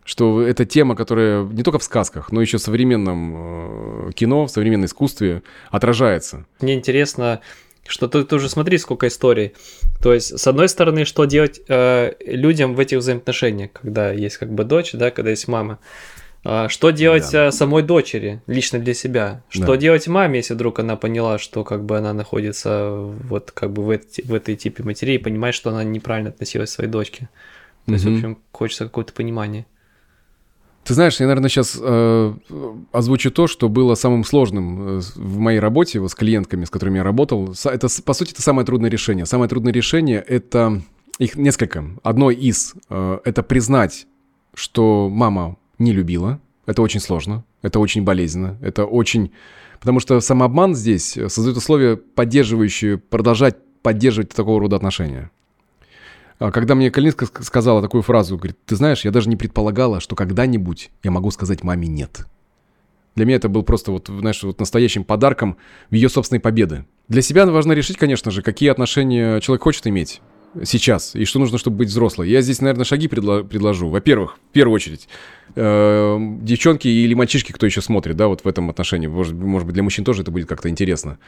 Что 0.04 0.42
это 0.42 0.64
тема, 0.64 0.96
которая 0.96 1.44
не 1.44 1.62
только 1.62 1.78
в 1.78 1.84
сказках, 1.84 2.32
но 2.32 2.40
еще 2.40 2.58
в 2.58 2.60
современном 2.60 4.08
э, 4.08 4.12
кино, 4.12 4.46
в 4.46 4.50
современном 4.50 4.86
искусстве 4.86 5.42
отражается. 5.70 6.44
Мне 6.60 6.74
интересно, 6.74 7.40
что 7.86 8.08
ты, 8.08 8.24
ты 8.24 8.34
уже 8.36 8.48
смотри, 8.48 8.78
сколько 8.78 9.06
историй. 9.06 9.52
То 10.02 10.12
есть, 10.12 10.38
с 10.38 10.46
одной 10.46 10.68
стороны, 10.68 11.04
что 11.04 11.24
делать 11.24 11.60
э, 11.68 12.12
людям 12.26 12.74
в 12.74 12.80
этих 12.80 12.98
взаимоотношениях, 12.98 13.72
когда 13.72 14.10
есть 14.12 14.38
как 14.38 14.52
бы 14.52 14.64
дочь, 14.64 14.92
да, 14.92 15.10
когда 15.10 15.30
есть 15.30 15.46
мама. 15.46 15.78
А, 16.44 16.68
что 16.68 16.90
делать 16.90 17.28
да. 17.30 17.48
Э, 17.48 17.52
самой 17.52 17.82
дочери, 17.82 18.42
лично 18.46 18.78
для 18.80 18.94
себя? 18.94 19.44
Что 19.48 19.66
да. 19.66 19.76
делать 19.76 20.08
маме, 20.08 20.38
если 20.38 20.54
вдруг 20.54 20.80
она 20.80 20.96
поняла, 20.96 21.38
что 21.38 21.62
как 21.62 21.84
бы 21.84 21.96
она 21.96 22.12
находится 22.12 22.90
вот 22.90 23.52
как 23.52 23.72
бы 23.72 23.84
в, 23.84 23.90
эти, 23.90 24.22
в 24.22 24.34
этой 24.34 24.56
типе 24.56 24.82
матерей 24.82 25.16
и 25.16 25.18
понимает, 25.18 25.54
что 25.54 25.70
она 25.70 25.84
неправильно 25.84 26.30
относилась 26.30 26.70
к 26.70 26.74
своей 26.74 26.90
дочке? 26.90 27.28
То 27.86 27.92
угу. 27.92 27.94
есть, 27.94 28.04
в 28.04 28.14
общем, 28.14 28.38
хочется 28.50 28.84
какое-то 28.84 29.12
понимание. 29.12 29.66
Ты 30.84 30.94
знаешь, 30.94 31.20
я, 31.20 31.26
наверное, 31.26 31.48
сейчас 31.48 31.78
э, 31.80 32.34
озвучу 32.90 33.30
то, 33.30 33.46
что 33.46 33.68
было 33.68 33.94
самым 33.94 34.24
сложным 34.24 34.98
э, 34.98 35.00
в 35.14 35.38
моей 35.38 35.60
работе 35.60 36.00
вот, 36.00 36.10
с 36.10 36.14
клиентками, 36.14 36.64
с 36.64 36.70
которыми 36.70 36.98
я 36.98 37.04
работал. 37.04 37.54
Это, 37.64 37.88
по 38.04 38.12
сути, 38.14 38.32
это 38.32 38.42
самое 38.42 38.66
трудное 38.66 38.90
решение. 38.90 39.24
Самое 39.24 39.48
трудное 39.48 39.72
решение— 39.72 40.24
это 40.28 40.82
их 41.18 41.36
несколько. 41.36 41.84
Одно 42.02 42.30
из 42.30 42.74
э,— 42.88 43.18
это 43.24 43.42
признать, 43.44 44.06
что 44.54 45.08
мама 45.08 45.56
не 45.78 45.92
любила. 45.92 46.40
Это 46.66 46.82
очень 46.82 47.00
сложно, 47.00 47.44
это 47.62 47.78
очень 47.78 48.02
болезненно, 48.02 48.56
это 48.60 48.84
очень... 48.84 49.32
Потому 49.80 49.98
что 49.98 50.20
самообман 50.20 50.76
здесь 50.76 51.18
создает 51.26 51.56
условия, 51.56 51.96
поддерживающие, 51.96 52.98
продолжать 52.98 53.56
поддерживать 53.82 54.30
такого 54.30 54.60
рода 54.60 54.76
отношения. 54.76 55.30
А 56.38 56.50
когда 56.50 56.74
мне 56.74 56.90
Калинска 56.90 57.26
сказала 57.42 57.82
такую 57.82 58.02
фразу, 58.02 58.36
говорит, 58.36 58.56
ты 58.66 58.76
знаешь, 58.76 59.04
я 59.04 59.10
даже 59.10 59.28
не 59.28 59.36
предполагала, 59.36 60.00
что 60.00 60.16
когда-нибудь 60.16 60.90
я 61.02 61.10
могу 61.10 61.30
сказать 61.30 61.62
маме 61.62 61.88
«нет». 61.88 62.26
Для 63.14 63.26
меня 63.26 63.36
это 63.36 63.48
был 63.48 63.62
просто 63.62 63.92
вот, 63.92 64.08
знаешь, 64.08 64.42
вот 64.42 64.58
настоящим 64.58 65.04
подарком 65.04 65.58
в 65.90 65.94
ее 65.94 66.08
собственной 66.08 66.40
победы. 66.40 66.86
Для 67.08 67.20
себя 67.20 67.44
важно 67.44 67.72
решить, 67.72 67.98
конечно 67.98 68.30
же, 68.30 68.42
какие 68.42 68.70
отношения 68.70 69.38
человек 69.40 69.62
хочет 69.62 69.86
иметь 69.86 70.22
сейчас, 70.64 71.14
и 71.14 71.24
что 71.24 71.38
нужно, 71.38 71.58
чтобы 71.58 71.78
быть 71.78 71.88
взрослой. 71.88 72.30
Я 72.30 72.40
здесь, 72.40 72.60
наверное, 72.60 72.84
шаги 72.84 73.08
предло- 73.08 73.44
предложу. 73.44 73.88
Во-первых, 73.88 74.38
в 74.50 74.52
первую 74.52 74.74
очередь, 74.74 75.08
э- 75.54 76.18
девчонки 76.40 76.88
или 76.88 77.14
мальчишки, 77.14 77.52
кто 77.52 77.66
еще 77.66 77.80
смотрит, 77.82 78.16
да, 78.16 78.28
вот 78.28 78.44
в 78.44 78.48
этом 78.48 78.70
отношении, 78.70 79.06
может, 79.06 79.34
может 79.34 79.66
быть, 79.66 79.74
для 79.74 79.82
мужчин 79.82 80.04
тоже 80.04 80.22
это 80.22 80.30
будет 80.30 80.48
как-то 80.48 80.68
интересно. 80.68 81.18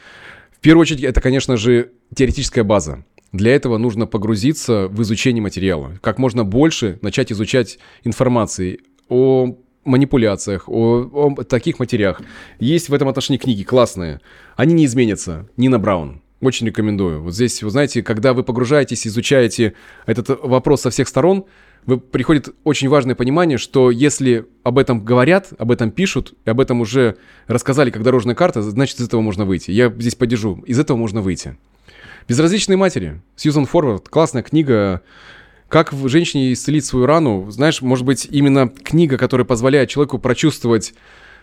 В 0.53 0.61
первую 0.61 0.83
очередь, 0.83 1.03
это, 1.03 1.21
конечно 1.21 1.57
же, 1.57 1.91
теоретическая 2.15 2.65
база. 2.65 3.05
Для 3.35 3.53
этого 3.57 3.79
нужно 3.79 4.07
погрузиться 4.07 4.87
в 4.87 5.03
изучение 5.03 5.43
материала. 5.43 5.99
Как 6.01 6.19
можно 6.19 6.45
больше 6.45 7.01
начать 7.03 7.33
изучать 7.33 7.81
информации 8.05 8.79
о 9.09 9.59
манипуляциях, 9.85 10.69
о, 10.69 11.33
о 11.37 11.43
таких 11.43 11.81
материях. 11.81 12.23
Есть 12.61 12.91
в 12.91 12.95
этом 12.95 13.09
отношении 13.09 13.39
книги 13.39 13.65
классные. 13.65 14.21
Они 14.55 14.73
не 14.73 14.85
изменятся. 14.85 15.49
Нина 15.57 15.81
Браун. 15.81 16.23
Очень 16.41 16.69
рекомендую. 16.69 17.23
Вот 17.23 17.35
здесь, 17.35 17.61
вы 17.65 17.71
знаете, 17.71 18.05
когда 18.05 18.35
вы 18.35 18.45
погружаетесь, 18.45 19.05
изучаете 19.05 19.75
этот 20.07 20.29
вопрос 20.41 20.83
со 20.83 20.91
всех 20.91 21.09
сторон, 21.09 21.47
вы, 21.87 21.99
приходит 21.99 22.55
очень 22.63 22.89
важное 22.89 23.17
понимание, 23.17 23.59
что 23.59 23.91
если 23.91 24.47
об 24.63 24.79
этом 24.79 25.05
говорят, 25.05 25.49
об 25.59 25.73
этом 25.73 25.91
пишут, 25.91 26.35
и 26.45 26.51
об 26.51 26.61
этом 26.61 26.81
уже 26.81 27.17
рассказали 27.49 27.91
как 27.91 28.05
дорожная 28.05 28.37
карта, 28.37 28.63
значит, 28.63 29.01
из 29.01 29.09
этого 29.09 29.23
можно 29.23 29.45
выйти. 29.45 29.73
Я 29.73 29.93
здесь 29.99 30.15
поддержу. 30.15 30.63
Из 30.67 30.79
этого 30.79 30.97
можно 30.97 31.21
выйти. 31.21 31.57
Безразличные 32.29 32.77
матери. 32.77 33.21
Сьюзан 33.37 33.67
Форвард. 33.67 34.09
Классная 34.09 34.43
книга. 34.43 35.03
Как 35.69 35.93
женщине 35.93 36.53
исцелить 36.53 36.85
свою 36.85 37.07
рану. 37.07 37.51
Знаешь, 37.51 37.83
может 37.83 38.07
быть, 38.07 38.27
именно 38.31 38.69
книга, 38.69 39.19
которая 39.19 39.45
позволяет 39.45 39.91
человеку 39.91 40.19
прочувствовать 40.19 40.95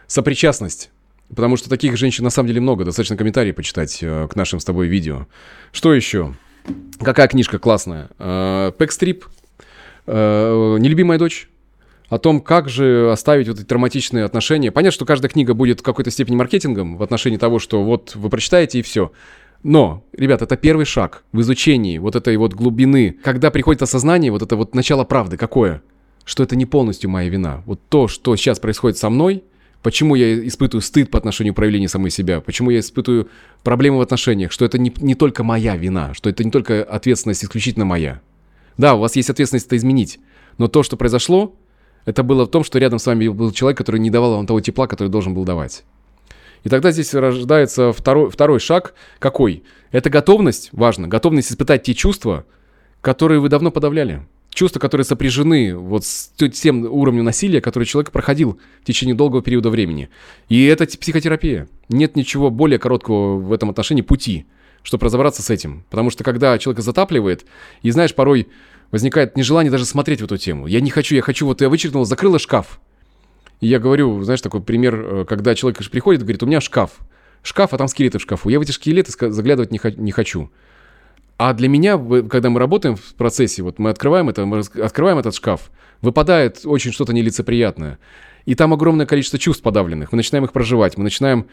сопричастность. 0.08 0.90
Потому 1.30 1.56
что 1.56 1.70
таких 1.70 1.98
женщин 1.98 2.24
на 2.24 2.30
самом 2.30 2.48
деле 2.48 2.62
много. 2.62 2.84
Достаточно 2.84 3.16
комментарии 3.16 3.52
почитать 3.52 4.00
э, 4.02 4.28
к 4.30 4.36
нашим 4.36 4.60
с 4.60 4.66
тобой 4.66 4.88
видео. 4.88 5.28
Что 5.72 5.94
еще? 5.94 6.36
Какая 7.00 7.28
книжка 7.28 7.60
классная? 7.60 8.10
Э, 8.18 8.72
Пэкстрип. 8.78 9.26
Э, 10.08 10.78
Нелюбимая 10.80 11.20
дочь 11.20 11.48
о 12.10 12.18
том, 12.18 12.42
как 12.42 12.68
же 12.68 13.10
оставить 13.12 13.48
вот 13.48 13.60
эти 13.60 13.66
травматичные 13.66 14.26
отношения. 14.26 14.72
Понятно, 14.72 14.94
что 14.94 15.06
каждая 15.06 15.30
книга 15.30 15.54
будет 15.54 15.80
в 15.80 15.84
какой-то 15.84 16.12
степени 16.12 16.36
маркетингом 16.36 16.98
в 16.98 17.04
отношении 17.04 17.38
того, 17.38 17.60
что 17.60 17.84
вот 17.84 18.16
вы 18.16 18.30
прочитаете 18.30 18.80
и 18.80 18.82
все. 18.82 19.14
Но, 19.64 20.04
ребят, 20.14 20.42
это 20.42 20.58
первый 20.58 20.86
шаг 20.86 21.24
в 21.32 21.42
изучении 21.42 21.98
вот 22.00 22.16
этой 22.16 22.36
вот 22.38 22.54
глубины. 22.54 23.18
Когда 23.24 23.52
приходит 23.52 23.82
осознание, 23.82 24.32
вот 24.32 24.42
это 24.42 24.56
вот 24.56 24.74
начало 24.74 25.04
правды, 25.04 25.38
какое? 25.38 25.84
Что 26.26 26.44
это 26.44 26.56
не 26.56 26.66
полностью 26.66 27.10
моя 27.10 27.30
вина. 27.30 27.64
Вот 27.66 27.80
то, 27.90 28.08
что 28.08 28.36
сейчас 28.36 28.60
происходит 28.60 28.98
со 28.98 29.10
мной, 29.10 29.44
почему 29.84 30.16
я 30.16 30.48
испытываю 30.48 30.82
стыд 30.82 31.12
по 31.12 31.18
отношению 31.18 31.54
к 31.54 31.58
проявлению 31.58 31.90
самой 31.90 32.10
себя, 32.10 32.42
почему 32.42 32.72
я 32.72 32.80
испытываю 32.80 33.30
проблемы 33.64 33.98
в 33.98 34.02
отношениях, 34.02 34.52
что 34.52 34.66
это 34.66 34.78
не, 34.78 34.94
не 34.98 35.16
только 35.16 35.44
моя 35.44 35.76
вина, 35.76 36.14
что 36.14 36.30
это 36.30 36.44
не 36.44 36.52
только 36.52 36.84
ответственность 36.84 37.44
исключительно 37.44 37.86
моя. 37.86 38.22
Да, 38.78 38.96
у 38.96 39.00
вас 39.00 39.16
есть 39.16 39.30
ответственность 39.30 39.68
это 39.68 39.78
изменить, 39.78 40.20
но 40.58 40.68
то, 40.68 40.82
что 40.82 40.98
произошло, 40.98 41.56
это 42.06 42.24
было 42.24 42.46
в 42.46 42.50
том, 42.50 42.64
что 42.64 42.80
рядом 42.80 42.98
с 42.98 43.06
вами 43.06 43.28
был 43.28 43.52
человек, 43.52 43.78
который 43.78 44.00
не 44.00 44.10
давал 44.10 44.36
вам 44.36 44.48
того 44.48 44.60
тепла, 44.60 44.88
который 44.88 45.10
должен 45.10 45.34
был 45.34 45.44
давать. 45.44 45.84
И 46.64 46.70
тогда 46.70 46.92
здесь 46.92 47.14
рождается 47.14 47.92
второй, 47.92 48.30
второй 48.30 48.60
шаг. 48.60 48.94
Какой? 49.20 49.64
Это 49.92 50.10
готовность, 50.10 50.70
важно, 50.72 51.08
готовность 51.08 51.52
испытать 51.52 51.84
те 51.84 51.94
чувства, 51.94 52.46
которые 53.02 53.40
вы 53.40 53.50
давно 53.50 53.72
подавляли. 53.72 54.26
Чувства, 54.54 54.80
которые 54.80 55.06
сопряжены 55.06 55.76
вот 55.76 56.06
с 56.06 56.34
тем 56.54 56.84
уровнем 56.84 57.24
насилия, 57.24 57.62
который 57.62 57.86
человек 57.86 58.12
проходил 58.12 58.60
в 58.82 58.86
течение 58.86 59.16
долгого 59.16 59.42
периода 59.42 59.70
времени. 59.70 60.10
И 60.50 60.66
это 60.66 60.86
психотерапия. 60.86 61.70
Нет 61.88 62.16
ничего 62.16 62.52
более 62.52 62.78
короткого 62.78 63.38
в 63.38 63.54
этом 63.54 63.70
отношении 63.70 64.02
пути, 64.02 64.46
чтобы 64.84 65.06
разобраться 65.06 65.42
с 65.42 65.50
этим. 65.50 65.86
Потому 65.90 66.10
что 66.10 66.26
когда 66.26 66.58
человека 66.58 66.82
затапливает, 66.82 67.46
и 67.82 67.92
знаешь, 67.92 68.14
порой 68.14 68.50
возникает 68.92 69.38
нежелание 69.38 69.72
даже 69.72 69.86
смотреть 69.86 70.20
в 70.22 70.26
эту 70.26 70.38
тему. 70.38 70.68
Я 70.68 70.82
не 70.82 70.90
хочу, 70.90 71.16
я 71.16 71.22
хочу, 71.22 71.46
вот 71.46 71.62
я 71.62 71.70
вычеркнул, 71.70 72.04
закрыла 72.04 72.38
шкаф, 72.38 72.82
и 73.62 73.68
я 73.68 73.80
говорю, 73.80 74.24
знаешь, 74.24 74.42
такой 74.42 74.62
пример, 74.62 74.96
э, 74.96 75.26
когда 75.26 75.54
человек 75.56 75.78
приходит 75.90 76.22
и 76.22 76.26
говорит, 76.26 76.44
у 76.44 76.48
меня 76.48 76.60
шкаф. 76.60 77.00
Шкаф, 77.44 77.74
а 77.74 77.78
там 77.78 77.88
скелеты 77.88 78.18
в 78.18 78.22
шкафу. 78.22 78.50
Я 78.50 78.60
в 78.60 78.64
эти 78.64 78.72
скелеты 78.72 79.12
заглядывать 79.32 79.72
не, 79.72 80.12
хочу. 80.12 80.52
А 81.38 81.54
для 81.54 81.70
меня, 81.70 81.98
когда 81.98 82.50
мы 82.50 82.60
работаем 82.60 82.96
в 82.96 83.14
процессе, 83.16 83.64
вот 83.64 83.80
мы 83.80 83.92
открываем 83.92 84.30
это, 84.30 84.46
мы 84.46 84.60
открываем 84.60 85.20
этот 85.20 85.36
шкаф, 85.36 85.72
выпадает 86.02 86.62
очень 86.66 86.92
что-то 86.92 87.14
нелицеприятное. 87.14 88.00
И 88.46 88.56
там 88.56 88.74
огромное 88.74 89.06
количество 89.06 89.38
чувств 89.40 89.64
подавленных. 89.64 90.12
Мы 90.12 90.18
начинаем 90.18 90.46
их 90.46 90.52
проживать, 90.52 90.98
мы 90.98 91.04
начинаем... 91.04 91.48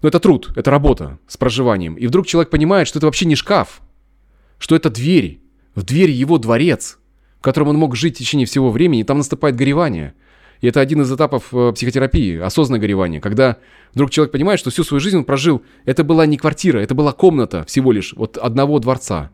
Ну, 0.00 0.08
это 0.08 0.20
труд, 0.20 0.52
это 0.54 0.70
работа 0.70 1.18
с 1.26 1.36
проживанием. 1.36 1.94
И 1.94 2.06
вдруг 2.06 2.26
человек 2.26 2.50
понимает, 2.50 2.86
что 2.88 2.98
это 2.98 3.06
вообще 3.06 3.26
не 3.26 3.34
шкаф, 3.34 3.80
что 4.58 4.76
это 4.76 4.90
дверь, 4.90 5.40
в 5.74 5.82
двери 5.82 6.12
его 6.12 6.38
дворец, 6.38 6.98
в 7.38 7.42
котором 7.42 7.68
он 7.68 7.76
мог 7.76 7.96
жить 7.96 8.16
в 8.16 8.18
течение 8.18 8.46
всего 8.46 8.70
времени, 8.70 9.00
и 9.00 9.04
там 9.04 9.16
наступает 9.16 9.56
горевание– 9.56 10.12
и 10.60 10.66
это 10.66 10.80
один 10.80 11.02
из 11.02 11.12
этапов 11.12 11.52
э, 11.52 11.72
психотерапии, 11.72 12.38
осознанное 12.38 12.80
горевание, 12.80 13.20
когда 13.20 13.56
вдруг 13.94 14.10
человек 14.10 14.32
понимает, 14.32 14.60
что 14.60 14.70
всю 14.70 14.84
свою 14.84 15.00
жизнь 15.00 15.18
он 15.18 15.24
прожил, 15.24 15.62
это 15.84 16.04
была 16.04 16.26
не 16.26 16.36
квартира, 16.36 16.78
это 16.78 16.94
была 16.94 17.12
комната 17.12 17.64
всего 17.64 17.92
лишь, 17.92 18.12
вот 18.14 18.36
одного 18.36 18.78
дворца. 18.78 19.30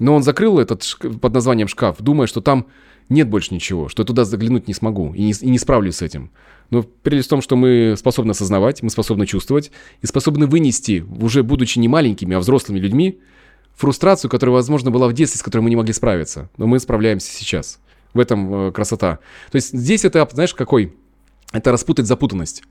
Но 0.00 0.14
он 0.14 0.22
закрыл 0.22 0.58
этот 0.58 0.84
под 1.20 1.34
названием 1.34 1.68
шкаф, 1.68 1.96
думая, 2.00 2.26
что 2.26 2.40
там 2.40 2.66
нет 3.08 3.28
больше 3.28 3.54
ничего, 3.54 3.88
что 3.88 4.02
я 4.02 4.06
туда 4.06 4.24
заглянуть 4.24 4.66
не 4.66 4.74
смогу 4.74 5.12
и 5.14 5.22
не, 5.24 5.32
и 5.32 5.50
не 5.50 5.58
справлюсь 5.58 5.96
с 5.96 6.02
этим. 6.02 6.30
Но 6.70 6.82
прелесть 6.82 7.28
в 7.28 7.30
том, 7.30 7.42
что 7.42 7.56
мы 7.56 7.94
способны 7.96 8.30
осознавать, 8.30 8.82
мы 8.82 8.90
способны 8.90 9.26
чувствовать 9.26 9.70
и 10.00 10.06
способны 10.06 10.46
вынести, 10.46 11.04
уже 11.20 11.42
будучи 11.42 11.78
не 11.78 11.88
маленькими, 11.88 12.34
а 12.34 12.38
взрослыми 12.38 12.78
людьми, 12.78 13.20
фрустрацию, 13.76 14.30
которая, 14.30 14.54
возможно, 14.54 14.90
была 14.90 15.08
в 15.08 15.12
детстве, 15.12 15.38
с 15.38 15.42
которой 15.42 15.62
мы 15.62 15.70
не 15.70 15.76
могли 15.76 15.92
справиться. 15.92 16.48
Но 16.56 16.66
мы 16.66 16.78
справляемся 16.78 17.30
сейчас. 17.30 17.78
В 18.14 18.20
этом 18.20 18.68
э, 18.68 18.72
красота. 18.72 19.18
То 19.50 19.56
есть 19.56 19.76
здесь 19.76 20.04
это, 20.04 20.26
знаешь, 20.32 20.54
какой? 20.54 20.94
Это 21.52 21.70
распутать 21.72 22.06
запутанность. 22.06 22.62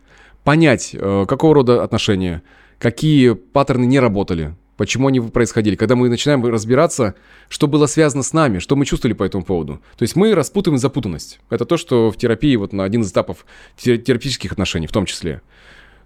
Понять, 0.43 0.91
э, 0.93 1.25
какого 1.27 1.55
рода 1.55 1.83
отношения, 1.83 2.41
какие 2.79 3.33
паттерны 3.33 3.85
не 3.85 3.99
работали, 3.99 4.55
почему 4.77 5.07
они 5.07 5.19
происходили. 5.19 5.75
Когда 5.75 5.95
мы 5.95 6.09
начинаем 6.09 6.43
разбираться, 6.45 7.15
что 7.49 7.67
было 7.67 7.85
связано 7.85 8.23
с 8.23 8.33
нами, 8.33 8.59
что 8.59 8.75
мы 8.75 8.85
чувствовали 8.85 9.13
по 9.13 9.23
этому 9.23 9.43
поводу. 9.43 9.81
То 9.97 10.03
есть 10.03 10.15
мы 10.15 10.33
распутываем 10.33 10.79
запутанность. 10.79 11.39
Это 11.49 11.65
то, 11.65 11.77
что 11.77 12.09
в 12.09 12.17
терапии, 12.17 12.55
вот 12.55 12.73
на 12.73 12.83
один 12.83 13.01
из 13.01 13.11
этапов 13.11 13.45
терапевтических 13.77 14.51
отношений 14.51 14.87
в 14.87 14.91
том 14.91 15.05
числе. 15.05 15.41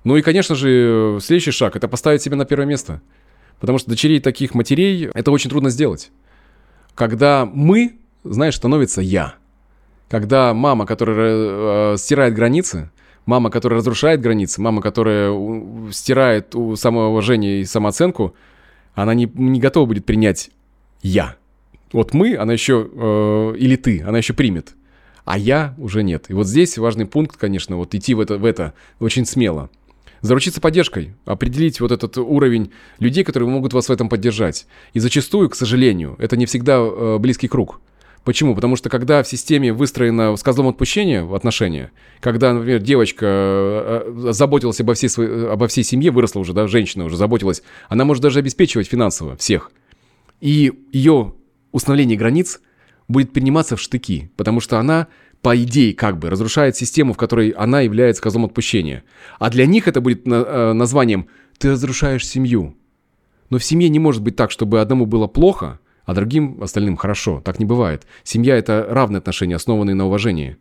Ну 0.03 0.15
и, 0.17 0.21
конечно 0.21 0.55
же, 0.55 1.19
следующий 1.21 1.51
шаг– 1.51 1.75
это 1.77 1.87
поставить 1.87 2.21
себя 2.21 2.35
на 2.35 2.45
первое 2.45 2.65
место. 2.65 3.01
Потому 3.59 3.79
что 3.79 3.89
дочерей 3.89 4.19
таких 4.19 4.53
матерей 4.53 5.09
это 5.13 5.31
очень 5.31 5.49
трудно 5.49 5.69
сделать. 5.69 6.11
Когда 6.95 7.45
мы 7.45 7.97
знаешь, 8.23 8.55
становится 8.55 9.01
я. 9.01 9.35
Когда 10.09 10.53
мама, 10.53 10.85
которая 10.85 11.93
э, 11.93 11.97
стирает 11.97 12.33
границы, 12.33 12.91
мама, 13.25 13.49
которая 13.49 13.79
разрушает 13.79 14.21
границы, 14.21 14.61
мама, 14.61 14.81
которая 14.81 15.31
стирает 15.91 16.55
самоуважение 16.75 17.61
и 17.61 17.65
самооценку, 17.65 18.35
она 18.95 19.13
не, 19.13 19.29
не 19.33 19.59
готова 19.59 19.85
будет 19.85 20.05
принять 20.05 20.49
я. 21.01 21.35
Вот 21.93 22.13
мы, 22.13 22.35
она 22.35 22.53
еще, 22.53 22.89
э, 22.91 23.55
или 23.57 23.75
ты, 23.75 24.01
она 24.01 24.17
еще 24.17 24.33
примет, 24.33 24.75
а 25.25 25.37
я 25.37 25.75
уже 25.77 26.03
нет. 26.03 26.25
И 26.29 26.33
вот 26.33 26.47
здесь 26.47 26.77
важный 26.77 27.05
пункт, 27.05 27.37
конечно, 27.37 27.77
вот 27.77 27.93
идти 27.93 28.13
в 28.13 28.19
это, 28.19 28.37
в 28.37 28.45
это 28.45 28.73
очень 28.99 29.25
смело. 29.25 29.69
Заручиться 30.21 30.59
поддержкой, 30.59 31.15
определить 31.25 31.79
вот 31.79 31.91
этот 31.91 32.17
уровень 32.17 32.71
людей, 32.99 33.23
которые 33.23 33.49
могут 33.49 33.73
вас 33.73 33.87
в 33.87 33.91
этом 33.91 34.09
поддержать. 34.09 34.65
И 34.93 34.99
зачастую, 34.99 35.49
к 35.49 35.55
сожалению, 35.55 36.15
это 36.17 36.35
не 36.35 36.45
всегда 36.45 36.77
э, 36.79 37.17
близкий 37.19 37.47
круг. 37.47 37.81
Почему? 38.27 38.55
Потому 38.55 38.75
что 38.75 38.89
когда 38.89 39.23
в 39.23 39.27
системе 39.29 39.71
выстроено 39.71 40.35
с 40.35 40.43
козлом 40.43 40.67
отпущения 40.67 41.25
отношения, 41.33 41.93
когда, 42.19 42.51
например, 42.51 42.81
девочка 42.81 43.25
э, 43.25 44.13
э, 44.17 44.31
заботилась 44.33 44.81
обо 44.81 44.95
всей, 44.95 45.07
своей, 45.07 45.47
обо 45.47 45.69
всей 45.69 45.85
семье, 45.85 46.11
выросла 46.11 46.41
уже, 46.41 46.51
да, 46.51 46.67
женщина 46.67 47.05
уже 47.05 47.15
заботилась, 47.15 47.63
она 47.87 48.03
может 48.03 48.21
даже 48.21 48.39
обеспечивать 48.39 48.89
финансово 48.89 49.37
всех. 49.37 49.71
И 50.41 50.73
ее 50.91 51.35
установление 51.71 52.17
границ 52.17 52.59
будет 53.07 53.31
приниматься 53.31 53.77
в 53.77 53.81
штыки, 53.81 54.29
потому 54.35 54.59
что 54.59 54.77
она 54.77 55.07
по 55.41 55.55
идее, 55.55 55.93
как 55.93 56.19
бы, 56.19 56.29
разрушает 56.29 56.75
систему, 56.75 57.13
в 57.13 57.17
которой 57.17 57.51
она 57.51 57.79
является 57.79 58.21
козлом 58.21 58.43
отпущения. 58.43 59.05
А 59.39 59.49
для 59.49 59.65
них 59.65 59.87
это 59.87 60.01
будет 60.01 60.27
на, 60.27 60.43
э, 60.45 60.73
названием 60.73 61.27
«ты 61.59 61.71
разрушаешь 61.71 62.27
семью». 62.27 62.75
Но 63.49 63.57
в 63.57 63.63
семье 63.63 63.87
не 63.87 63.99
может 63.99 64.21
быть 64.21 64.35
так, 64.35 64.51
чтобы 64.51 64.81
одному 64.81 65.05
было 65.05 65.27
плохо, 65.27 65.79
а 66.07 66.13
другим 66.13 66.63
остальным 66.63 66.95
хорошо. 66.95 67.41
Так 67.43 67.59
не 67.59 67.65
бывает. 67.65 68.07
Семья– 68.23 68.55
это 68.57 68.87
равные 68.89 69.19
отношения, 69.19 69.57
основанные 69.57 69.93
на 69.93 70.07
уважении, 70.07 70.55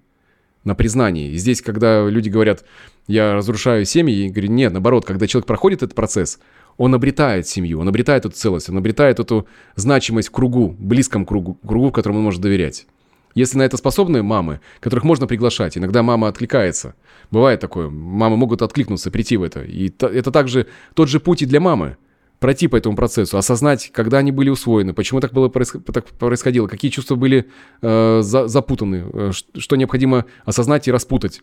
на 0.65 0.75
признании. 0.75 1.31
И 1.31 1.37
здесь, 1.37 1.63
когда 1.63 2.07
люди 2.09 2.29
говорят 2.29 2.65
«я 3.07 3.33
разрушаю 3.33 3.85
семьи», 3.85 4.13
я 4.13 4.29
говорю 4.29 4.49
«нет, 4.51 4.73
наоборот, 4.73 5.07
когда 5.07 5.29
человек 5.29 5.47
проходит 5.47 5.85
этот 5.85 5.95
процесс, 5.95 6.41
он 6.77 6.97
обретает 6.97 7.47
семью, 7.47 7.79
он 7.79 7.89
обретает 7.89 8.27
эту 8.27 8.35
целость, 8.35 8.69
он 8.69 8.77
обретает 8.77 9.21
эту 9.21 9.47
значимость 9.77 10.29
в 10.29 10.33
кругу, 10.33 10.75
близком 10.81 11.25
кругу, 11.25 11.55
кругу, 11.65 11.93
которому 11.93 12.19
он 12.19 12.25
может 12.25 12.41
доверять. 12.41 12.89
Если 13.37 13.57
на 13.57 13.63
это 13.63 13.77
способны 13.77 14.25
мамы, 14.25 14.61
которых 14.81 15.05
можно 15.05 15.29
приглашать, 15.29 15.79
иногда 15.79 16.03
мама 16.03 16.27
откликается. 16.27 16.97
Бывает 17.31 17.61
такое, 17.61 17.89
мамы 17.89 18.37
могут 18.37 18.63
откликнуться, 18.63 19.13
прийти 19.13 19.37
в 19.37 19.45
это. 19.45 19.63
И 19.63 19.93
это 20.01 20.33
также 20.33 20.67
тот 20.95 21.09
же 21.09 21.21
путь 21.21 21.43
и 21.43 21.47
для 21.47 21.61
мамы. 21.61 21.99
Пройти 22.39 22.69
по 22.69 22.77
этому 22.77 22.97
процессу, 22.97 23.39
осознать, 23.39 23.91
когда 23.93 24.19
они 24.19 24.31
были 24.31 24.51
усвоены, 24.51 24.93
почему 24.93 25.21
так 25.21 25.33
было 25.33 25.51
так 25.51 26.07
происходило, 26.19 26.67
какие 26.67 26.91
чувства 26.91 27.15
были 27.15 27.47
э, 27.81 28.21
за, 28.23 28.47
запутаны, 28.47 29.07
э, 29.11 29.31
что 29.33 29.77
необходимо 29.77 30.27
осознать 30.45 30.87
и 30.87 30.93
распутать. 30.93 31.41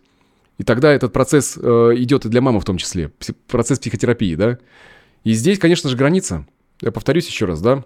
И 0.60 0.64
тогда 0.64 0.92
этот 0.92 1.12
процесс 1.12 1.58
э, 1.58 1.94
идет 1.96 2.26
и 2.26 2.30
для 2.30 2.42
мамы 2.42 2.60
в 2.60 2.66
том 2.66 2.78
числе, 2.78 3.12
процесс 3.48 3.80
психотерапии, 3.80 4.36
да. 4.36 4.60
И 5.24 5.34
здесь, 5.34 5.58
конечно 5.58 5.90
же, 5.90 5.98
граница. 5.98 6.46
Я 6.82 6.92
повторюсь 6.92 7.28
еще 7.28 7.46
раз, 7.46 7.60
да. 7.60 7.84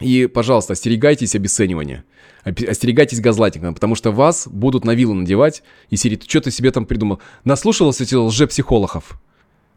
И, 0.00 0.26
пожалуйста, 0.26 0.72
остерегайтесь 0.72 1.34
обесценивания. 1.34 2.04
Остерегайтесь 2.44 3.20
газлайтинга, 3.20 3.72
потому 3.72 3.94
что 3.94 4.10
вас 4.10 4.48
будут 4.48 4.84
на 4.84 4.94
вилы 4.94 5.14
надевать 5.14 5.62
и 5.88 5.96
серии, 5.96 6.20
что 6.26 6.42
ты 6.42 6.50
себе 6.50 6.72
там 6.72 6.84
придумал? 6.84 7.20
Наслушался 7.44 8.02
этих 8.02 8.18
лжепсихологов? 8.18 9.18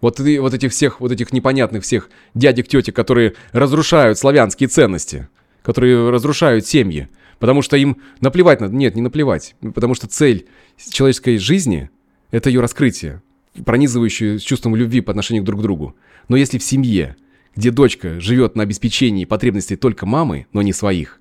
Вот, 0.01 0.19
и, 0.19 0.39
вот 0.39 0.53
этих 0.53 0.71
всех, 0.71 1.01
вот 1.01 1.11
этих 1.11 1.33
непонятных 1.33 1.83
всех 1.83 2.09
дядек, 2.33 2.67
тетек, 2.67 2.95
которые 2.95 3.33
разрушают 3.51 4.17
славянские 4.17 4.69
ценности, 4.69 5.27
которые 5.63 6.09
разрушают 6.09 6.67
семьи, 6.67 7.07
потому 7.39 7.61
что 7.61 7.77
им 7.77 7.97
наплевать 8.21 8.61
надо. 8.61 8.75
Нет, 8.75 8.95
не 8.95 9.01
наплевать, 9.01 9.55
потому 9.73 9.95
что 9.95 10.07
цель 10.07 10.47
человеческой 10.89 11.37
жизни– 11.37 11.89
это 12.31 12.49
ее 12.49 12.61
раскрытие, 12.61 13.21
пронизывающее 13.65 14.37
с 14.37 14.43
чувством 14.43 14.75
любви 14.75 15.01
по 15.01 15.11
отношению 15.11 15.43
друг 15.43 15.59
к 15.59 15.63
другу. 15.63 15.95
Но 16.27 16.37
если 16.37 16.57
в 16.57 16.63
семье– 16.63 17.15
где 17.57 17.71
дочка 17.71 18.19
живет 18.21 18.55
на 18.55 18.63
обеспечении 18.63 19.25
потребностей 19.25 19.75
только 19.75 20.05
мамы, 20.05 20.45
но 20.53 20.61
не 20.61 20.73
своих, 20.73 21.19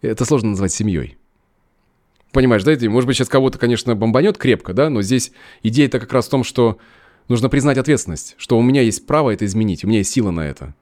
это 0.00 0.24
сложно 0.24 0.50
назвать 0.50 0.72
семьей. 0.72 1.18
Понимаешь, 2.32 2.64
да, 2.64 2.74
может 2.88 3.06
быть, 3.06 3.16
сейчас 3.16 3.28
кого-то, 3.28 3.58
конечно, 3.58 3.94
бомбанет 3.94 4.38
крепко, 4.38 4.72
да, 4.72 4.88
но 4.88 5.02
здесь 5.02 5.30
идея-то 5.62 6.00
как 6.00 6.12
раз 6.12 6.26
в 6.26 6.30
том, 6.30 6.42
что 6.42 6.78
нужно 7.28 7.48
признать 7.48 7.78
ответственность, 7.78 8.34
что 8.38 8.58
у 8.58 8.62
меня 8.62 8.82
есть 8.82 9.06
право 9.06 9.30
это 9.30 9.44
изменить, 9.44 9.84
у 9.84 9.88
меня 9.88 9.98
есть 9.98 10.12
сила 10.12 10.30
на 10.30 10.40
это. 10.40 10.74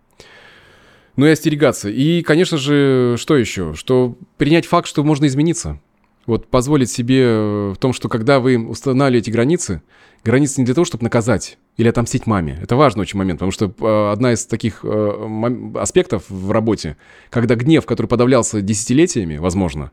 Ну 1.17 1.27
и 1.27 1.31
остерегаться. 1.31 1.89
И, 1.89 2.23
конечно 2.23 2.59
же, 2.59 3.17
что 3.19 3.37
еще? 3.37 3.75
Что 3.75 4.17
принять 4.37 4.67
факт, 4.67 4.87
что 4.87 5.03
можно 5.03 5.27
измениться. 5.27 5.81
Вот 6.27 6.49
позволить 6.49 6.91
себе 6.91 7.71
в 7.71 7.77
том, 7.79 7.93
что 7.93 8.09
когда 8.09 8.41
вы 8.41 8.59
устанавливаете 8.59 9.31
границы, 9.31 9.83
границы 10.25 10.61
не 10.61 10.67
для 10.67 10.75
того, 10.75 10.85
чтобы 10.85 11.05
наказать, 11.05 11.57
или 11.77 11.89
отомстить 11.89 12.27
маме. 12.27 12.59
Это 12.63 12.75
важный 12.77 13.03
очень 13.03 13.19
момент, 13.19 13.39
потому 13.39 13.53
что 13.53 13.67
э, 13.67 14.13
одна 14.13 14.33
из 14.33 14.47
таких 14.47 14.81
э, 14.83 15.73
аспектов 15.77 16.25
в 16.29 16.51
работе, 16.51 16.97
когда 17.31 17.55
гнев, 17.55 17.85
который 17.85 18.07
подавлялся 18.07 18.63
десятилетиями, 18.63 19.37
возможно, 19.37 19.93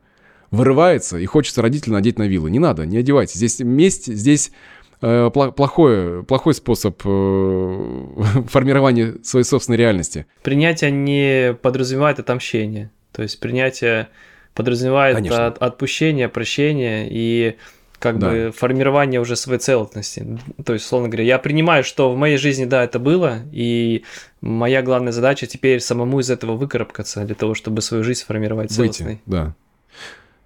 вырывается 0.49 1.17
и 1.17 1.25
хочется 1.25 1.61
родителя 1.61 1.93
надеть 1.93 2.17
на 2.17 2.27
вилы. 2.27 2.49
Не 2.51 2.59
надо, 2.59 2.85
не 2.85 2.97
одевайте. 2.97 3.37
Здесь 3.37 3.59
месть, 3.59 4.07
здесь 4.07 4.51
э, 4.51 4.82
плохой, 5.31 6.23
плохой 6.23 6.53
способ 6.53 7.01
э, 7.03 7.99
формирования 8.47 9.15
своей 9.23 9.43
собственной 9.43 9.77
реальности. 9.77 10.25
Принятие 10.43 10.91
не 10.91 11.53
подразумевает 11.61 12.19
отомщение. 12.19 12.89
То 13.11 13.21
есть 13.21 13.39
принятие 13.39 14.09
подразумевает 14.53 15.29
от, 15.31 15.57
отпущение, 15.57 16.29
прощение 16.29 17.07
и 17.09 17.57
как 17.99 18.19
да. 18.19 18.29
бы 18.29 18.53
формирование 18.55 19.21
уже 19.21 19.35
своей 19.35 19.59
целостности. 19.59 20.37
То 20.65 20.73
есть, 20.73 20.85
условно 20.85 21.07
говоря, 21.07 21.23
я 21.23 21.39
принимаю, 21.39 21.85
что 21.85 22.11
в 22.11 22.17
моей 22.17 22.37
жизни, 22.37 22.65
да, 22.65 22.83
это 22.83 22.99
было, 22.99 23.39
и 23.53 24.03
моя 24.41 24.81
главная 24.81 25.13
задача 25.13 25.47
теперь 25.47 25.79
самому 25.79 26.19
из 26.19 26.29
этого 26.29 26.57
выкарабкаться 26.57 27.23
для 27.23 27.35
того, 27.35 27.53
чтобы 27.53 27.81
свою 27.81 28.03
жизнь 28.03 28.19
сформировать 28.19 28.71
целостной. 28.71 29.07
Выйти, 29.07 29.21
да. 29.25 29.55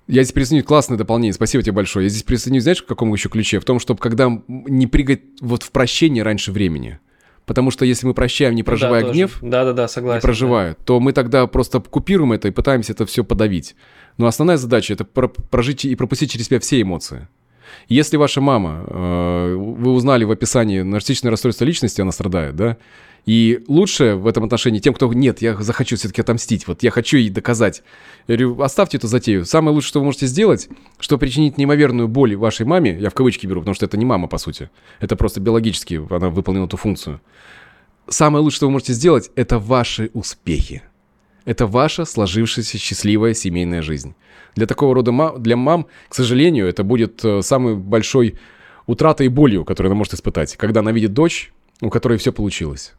Я 0.07 0.23
здесь 0.23 0.33
присоединюсь, 0.33 0.65
классное 0.65 0.97
дополнение, 0.97 1.33
спасибо 1.33 1.63
тебе 1.63 1.73
большое. 1.73 2.05
Я 2.05 2.09
здесь 2.09 2.23
присоединюсь, 2.23 2.63
знаешь, 2.63 2.81
в 2.81 2.85
каком 2.85 3.11
еще 3.13 3.29
ключе? 3.29 3.59
В 3.59 3.65
том, 3.65 3.79
чтобы 3.79 3.99
когда 3.99 4.31
не 4.47 4.87
прыгать 4.87 5.21
вот 5.41 5.63
в 5.63 5.71
прощение 5.71 6.23
раньше 6.23 6.51
времени. 6.51 6.99
Потому 7.45 7.71
что 7.71 7.85
если 7.85 8.05
мы 8.05 8.13
прощаем, 8.13 8.55
не 8.55 8.63
проживая 8.63 9.03
да, 9.03 9.11
гнев, 9.11 9.37
да-да-да, 9.41 9.87
согласен, 9.87 10.17
не 10.17 10.21
проживая, 10.21 10.71
да. 10.71 10.77
то 10.83 10.99
мы 10.99 11.13
тогда 11.13 11.47
просто 11.47 11.79
купируем 11.79 12.33
это 12.33 12.49
и 12.49 12.51
пытаемся 12.51 12.91
это 12.91 13.05
все 13.05 13.23
подавить. 13.23 13.75
Но 14.17 14.27
основная 14.27 14.57
задача 14.57 14.93
это 14.93 15.05
прожить 15.05 15.85
и 15.85 15.95
пропустить 15.95 16.31
через 16.31 16.47
себя 16.47 16.59
все 16.59 16.81
эмоции. 16.81 17.29
Если 17.87 18.17
ваша 18.17 18.41
мама, 18.41 18.83
э, 18.85 19.55
вы 19.55 19.91
узнали 19.91 20.25
в 20.25 20.31
описании 20.31 20.81
нарциссичное 20.81 21.31
расстройство 21.31 21.63
личности, 21.63 22.01
она 22.01 22.11
страдает, 22.11 22.55
да? 22.55 22.77
И 23.27 23.61
лучше 23.67 24.15
в 24.15 24.25
этом 24.25 24.45
отношении 24.45 24.79
тем, 24.79 24.93
кто 24.93 25.11
нет, 25.13 25.41
я 25.41 25.53
захочу 25.61 25.97
все-таки 25.97 26.21
отомстить, 26.21 26.65
вот 26.65 26.81
я 26.81 26.91
хочу 26.91 27.17
ей 27.17 27.29
доказать. 27.29 27.83
Я 28.29 28.37
говорю, 28.37 28.61
оставьте 28.61 28.95
эту 28.95 29.07
затею. 29.07 29.45
Самое 29.45 29.75
лучшее, 29.75 29.89
что 29.89 29.99
вы 29.99 30.05
можете 30.05 30.27
сделать, 30.27 30.69
что 30.97 31.17
причинить 31.17 31.57
неимоверную 31.57 32.07
боль 32.07 32.37
вашей 32.37 32.65
маме, 32.65 32.97
я 32.97 33.09
в 33.09 33.13
кавычки 33.13 33.45
беру, 33.45 33.59
потому 33.59 33.75
что 33.75 33.85
это 33.85 33.97
не 33.97 34.05
мама, 34.05 34.29
по 34.29 34.37
сути. 34.37 34.69
Это 35.01 35.17
просто 35.17 35.41
биологически 35.41 36.01
она 36.09 36.29
выполнила 36.29 36.67
эту 36.67 36.77
функцию. 36.77 37.19
Самое 38.07 38.41
лучшее, 38.41 38.55
что 38.55 38.65
вы 38.67 38.71
можете 38.71 38.93
сделать, 38.93 39.29
это 39.35 39.59
ваши 39.59 40.09
успехи. 40.13 40.83
Это 41.43 41.67
ваша 41.67 42.05
сложившаяся 42.05 42.77
счастливая 42.77 43.33
семейная 43.33 43.81
жизнь. 43.81 44.15
Для 44.55 44.67
такого 44.67 44.95
рода 44.95 45.11
мам, 45.11 45.43
для 45.43 45.57
мам, 45.57 45.87
к 46.07 46.15
сожалению, 46.15 46.65
это 46.67 46.85
будет 46.85 47.25
э, 47.25 47.41
самой 47.41 47.75
большой 47.75 48.39
утратой 48.85 49.25
и 49.25 49.29
болью, 49.29 49.65
которую 49.65 49.91
она 49.91 49.97
может 49.97 50.13
испытать, 50.13 50.55
когда 50.55 50.79
она 50.79 50.93
видит 50.93 51.11
дочь, 51.11 51.51
у 51.81 51.89
которой 51.89 52.17
все 52.17 52.31
получилось. 52.31 52.93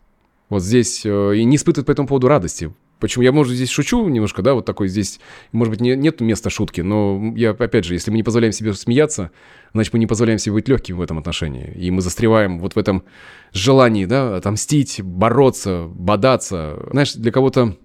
Вот 0.49 0.62
здесь 0.62 1.03
э, 1.05 1.36
и 1.36 1.44
не 1.44 1.57
испытывает 1.57 1.86
по 1.86 1.92
этому 1.92 2.09
поводу 2.09 2.28
радости. 2.28 2.72
Почему 3.01 3.22
я, 3.22 3.30
может, 3.30 3.55
здесь 3.55 3.70
шучу 3.70 4.09
немножко, 4.09 4.42
да, 4.42 4.55
вот 4.55 4.64
такой 4.64 4.88
здесь, 4.88 5.20
может 5.53 5.70
быть, 5.70 5.80
не, 5.80 5.94
нет 5.94 6.20
места 6.20 6.51
шутки, 6.51 6.80
но 6.80 7.32
я, 7.36 7.51
опять 7.51 7.84
же, 7.84 7.94
если 7.94 8.11
мы 8.11 8.16
не 8.16 8.24
позволяем 8.24 8.53
себе 8.53 8.74
смеяться, 8.74 9.30
значит, 9.72 9.92
мы 9.92 10.01
не 10.01 10.09
позволяем 10.09 10.38
себе 10.38 10.55
быть 10.55 10.68
легким 10.68 10.96
в 10.96 11.03
этом 11.03 11.16
отношении. 11.18 11.72
И 11.76 11.90
мы 11.92 12.01
застреваем 12.01 12.59
вот 12.59 12.74
в 12.74 12.78
этом 12.78 13.05
желании, 13.53 14.05
да, 14.05 14.36
отомстить, 14.36 15.01
бороться, 15.03 15.86
бодаться. 15.88 16.86
Знаешь, 16.90 17.12
для 17.14 17.30
кого-то 17.30 17.76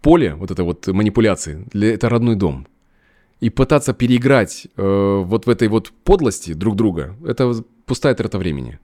поле, 0.00 0.34
вот 0.34 0.50
это 0.50 0.64
вот 0.64 0.86
манипуляции, 0.86 1.66
для, 1.72 1.92
это 1.92 2.08
родной 2.08 2.36
дом 2.36 2.66
и 3.40 3.50
пытаться 3.50 3.92
переиграть 3.92 4.68
э, 4.76 5.22
вот 5.22 5.44
в 5.44 5.50
этой 5.50 5.68
вот 5.68 5.92
подлости 6.04 6.54
друг 6.54 6.76
друга, 6.76 7.14
это 7.26 7.52
пустая 7.84 8.14
трата 8.14 8.38
времени. 8.38 8.78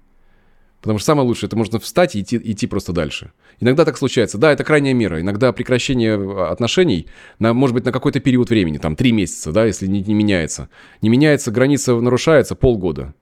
Потому 0.80 0.98
что 0.98 1.06
самое 1.06 1.26
лучшее, 1.26 1.48
это 1.48 1.56
можно 1.56 1.78
встать 1.78 2.16
и 2.16 2.22
идти, 2.22 2.40
идти 2.42 2.66
просто 2.66 2.92
дальше. 2.92 3.32
Иногда 3.60 3.84
так 3.84 3.98
случается. 3.98 4.38
Да, 4.38 4.50
это 4.50 4.64
крайняя 4.64 4.94
мера. 4.94 5.20
Иногда 5.20 5.52
прекращение 5.52 6.18
э, 6.18 6.46
отношений, 6.50 7.06
на, 7.38 7.52
может 7.52 7.74
быть, 7.74 7.84
на 7.84 7.92
какой-то 7.92 8.20
период 8.20 8.48
времени, 8.48 8.78
там, 8.78 8.96
три 8.96 9.12
месяца, 9.12 9.52
да, 9.52 9.66
если 9.66 9.86
не, 9.86 10.02
не 10.02 10.14
меняется. 10.14 10.70
Не 11.02 11.10
меняется, 11.10 11.50
граница 11.50 11.94
нарушается 12.00 12.54
полгода. 12.54 13.14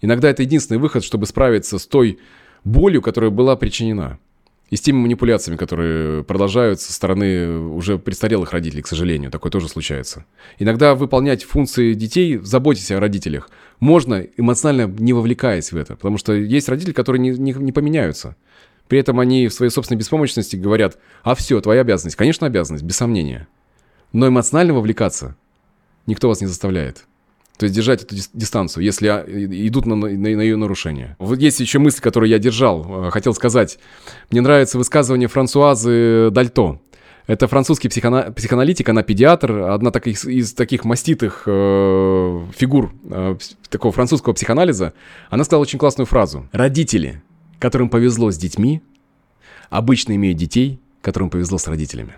Иногда 0.00 0.30
это 0.30 0.42
единственный 0.42 0.78
выход, 0.78 1.04
чтобы 1.04 1.26
справиться 1.26 1.78
с 1.78 1.86
той 1.86 2.18
болью, 2.64 3.02
которая 3.02 3.30
была 3.30 3.56
причинена. 3.56 4.18
И 4.70 4.76
с 4.76 4.80
теми 4.80 4.96
манипуляциями, 4.96 5.56
которые 5.56 6.24
продолжаются 6.24 6.88
со 6.88 6.92
стороны 6.92 7.58
уже 7.58 7.98
престарелых 7.98 8.52
родителей, 8.52 8.82
к 8.82 8.88
сожалению, 8.88 9.30
такое 9.30 9.52
тоже 9.52 9.68
случается. 9.68 10.24
Иногда 10.58 10.96
выполнять 10.96 11.44
функции 11.44 11.94
детей, 11.94 12.38
заботьтесь 12.38 12.90
о 12.90 12.98
родителях, 12.98 13.48
можно, 13.78 14.26
эмоционально 14.36 14.92
не 14.98 15.12
вовлекаясь 15.12 15.70
в 15.70 15.76
это, 15.76 15.94
потому 15.94 16.18
что 16.18 16.32
есть 16.32 16.68
родители, 16.68 16.92
которые 16.92 17.20
не, 17.20 17.30
не, 17.30 17.52
не 17.52 17.70
поменяются. 17.70 18.34
При 18.88 18.98
этом 18.98 19.20
они 19.20 19.46
в 19.48 19.52
своей 19.52 19.70
собственной 19.70 19.98
беспомощности 19.98 20.56
говорят, 20.56 20.98
а 21.22 21.34
все, 21.34 21.60
твоя 21.60 21.82
обязанность. 21.82 22.16
Конечно, 22.16 22.46
обязанность, 22.46 22.84
без 22.84 22.96
сомнения. 22.96 23.48
Но 24.12 24.28
эмоционально 24.28 24.74
вовлекаться 24.74 25.36
никто 26.06 26.28
вас 26.28 26.40
не 26.40 26.46
заставляет. 26.46 27.04
То 27.58 27.64
есть 27.64 27.74
держать 27.74 28.02
эту 28.02 28.14
дистанцию, 28.34 28.84
если 28.84 29.08
а, 29.08 29.24
идут 29.26 29.86
на, 29.86 29.96
на, 29.96 30.08
на 30.08 30.40
ее 30.40 30.56
нарушение. 30.56 31.16
Вот 31.18 31.38
есть 31.38 31.58
еще 31.60 31.78
мысль, 31.78 32.00
которую 32.00 32.28
я 32.28 32.38
держал, 32.38 33.06
э, 33.06 33.10
хотел 33.10 33.32
сказать. 33.34 33.78
Мне 34.30 34.42
нравится 34.42 34.76
высказывание 34.76 35.28
Франсуазы 35.28 36.28
Дальто. 36.30 36.80
Это 37.26 37.48
французский 37.48 37.88
психоана- 37.88 38.30
психоаналитик, 38.32 38.88
она 38.88 39.02
педиатр, 39.02 39.52
одна 39.52 39.90
так, 39.90 40.06
из, 40.06 40.24
из 40.24 40.52
таких 40.52 40.84
маститых 40.84 41.42
э, 41.46 42.40
фигур 42.56 42.92
э, 43.10 43.36
такого 43.68 43.92
французского 43.92 44.32
психоанализа. 44.34 44.92
Она 45.30 45.42
сказала 45.44 45.62
очень 45.62 45.78
классную 45.78 46.06
фразу. 46.06 46.48
Родители, 46.52 47.22
которым 47.58 47.88
повезло 47.88 48.30
с 48.30 48.36
детьми, 48.36 48.82
обычно 49.70 50.14
имеют 50.14 50.38
детей, 50.38 50.78
которым 51.00 51.30
повезло 51.30 51.58
с 51.58 51.66
родителями. 51.66 52.14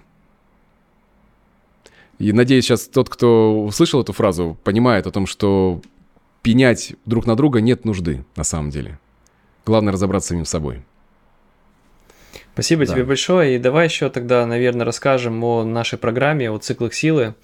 И 2.19 2.33
надеюсь, 2.33 2.64
сейчас 2.64 2.89
тот, 2.89 3.09
кто 3.09 3.64
услышал 3.64 4.01
эту 4.01 4.12
фразу, 4.12 4.59
понимает 4.64 5.07
о 5.07 5.11
том, 5.11 5.27
что 5.27 5.81
пенять 6.43 6.95
друг 7.05 7.27
на 7.27 7.37
друга 7.37 7.61
нет 7.61 7.85
нужды 7.85 8.25
на 8.37 8.45
самом 8.45 8.71
деле. 8.71 8.99
Главное 9.64 9.93
разобраться 9.93 10.29
с 10.29 10.31
самим 10.31 10.45
собой. 10.45 10.83
Спасибо 12.55 12.87
да. 12.87 12.93
тебе 12.93 13.05
большое. 13.05 13.55
И 13.55 13.59
давай 13.59 13.87
еще 13.87 14.11
тогда, 14.11 14.45
наверное, 14.47 14.85
расскажем 14.85 15.45
о 15.45 15.62
нашей 15.64 15.99
программе, 15.99 16.51
о 16.51 16.59
циклах 16.59 16.93
силы. 16.93 17.35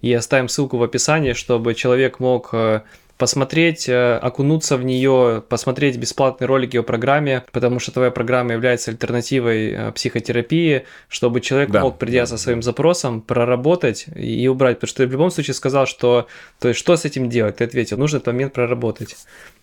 И 0.00 0.12
оставим 0.12 0.48
ссылку 0.48 0.76
в 0.76 0.82
описании, 0.82 1.32
чтобы 1.32 1.74
человек 1.74 2.20
мог 2.20 2.50
э, 2.52 2.82
посмотреть, 3.20 3.86
э, 3.86 4.16
окунуться 4.16 4.78
в 4.78 4.82
нее, 4.82 5.44
посмотреть 5.46 5.98
бесплатные 5.98 6.48
ролики 6.48 6.78
о 6.78 6.82
программе, 6.82 7.44
потому 7.52 7.78
что 7.78 7.92
твоя 7.92 8.10
программа 8.10 8.54
является 8.54 8.90
альтернативой 8.90 9.72
э, 9.72 9.92
психотерапии, 9.92 10.86
чтобы 11.08 11.42
человек 11.42 11.70
да. 11.70 11.82
мог, 11.82 11.98
придя 11.98 12.24
со 12.24 12.38
своим 12.38 12.62
запросом, 12.62 13.20
проработать 13.20 14.06
и 14.16 14.48
убрать. 14.48 14.78
Потому 14.78 14.88
что 14.88 15.02
ты 15.02 15.06
в 15.06 15.12
любом 15.12 15.30
случае 15.30 15.52
сказал, 15.52 15.86
что 15.86 16.28
то 16.60 16.68
есть, 16.68 16.80
что 16.80 16.96
с 16.96 17.04
этим 17.04 17.28
делать? 17.28 17.56
Ты 17.56 17.64
ответил, 17.64 17.98
нужно 17.98 18.16
этот 18.16 18.28
момент 18.28 18.54
проработать. 18.54 19.14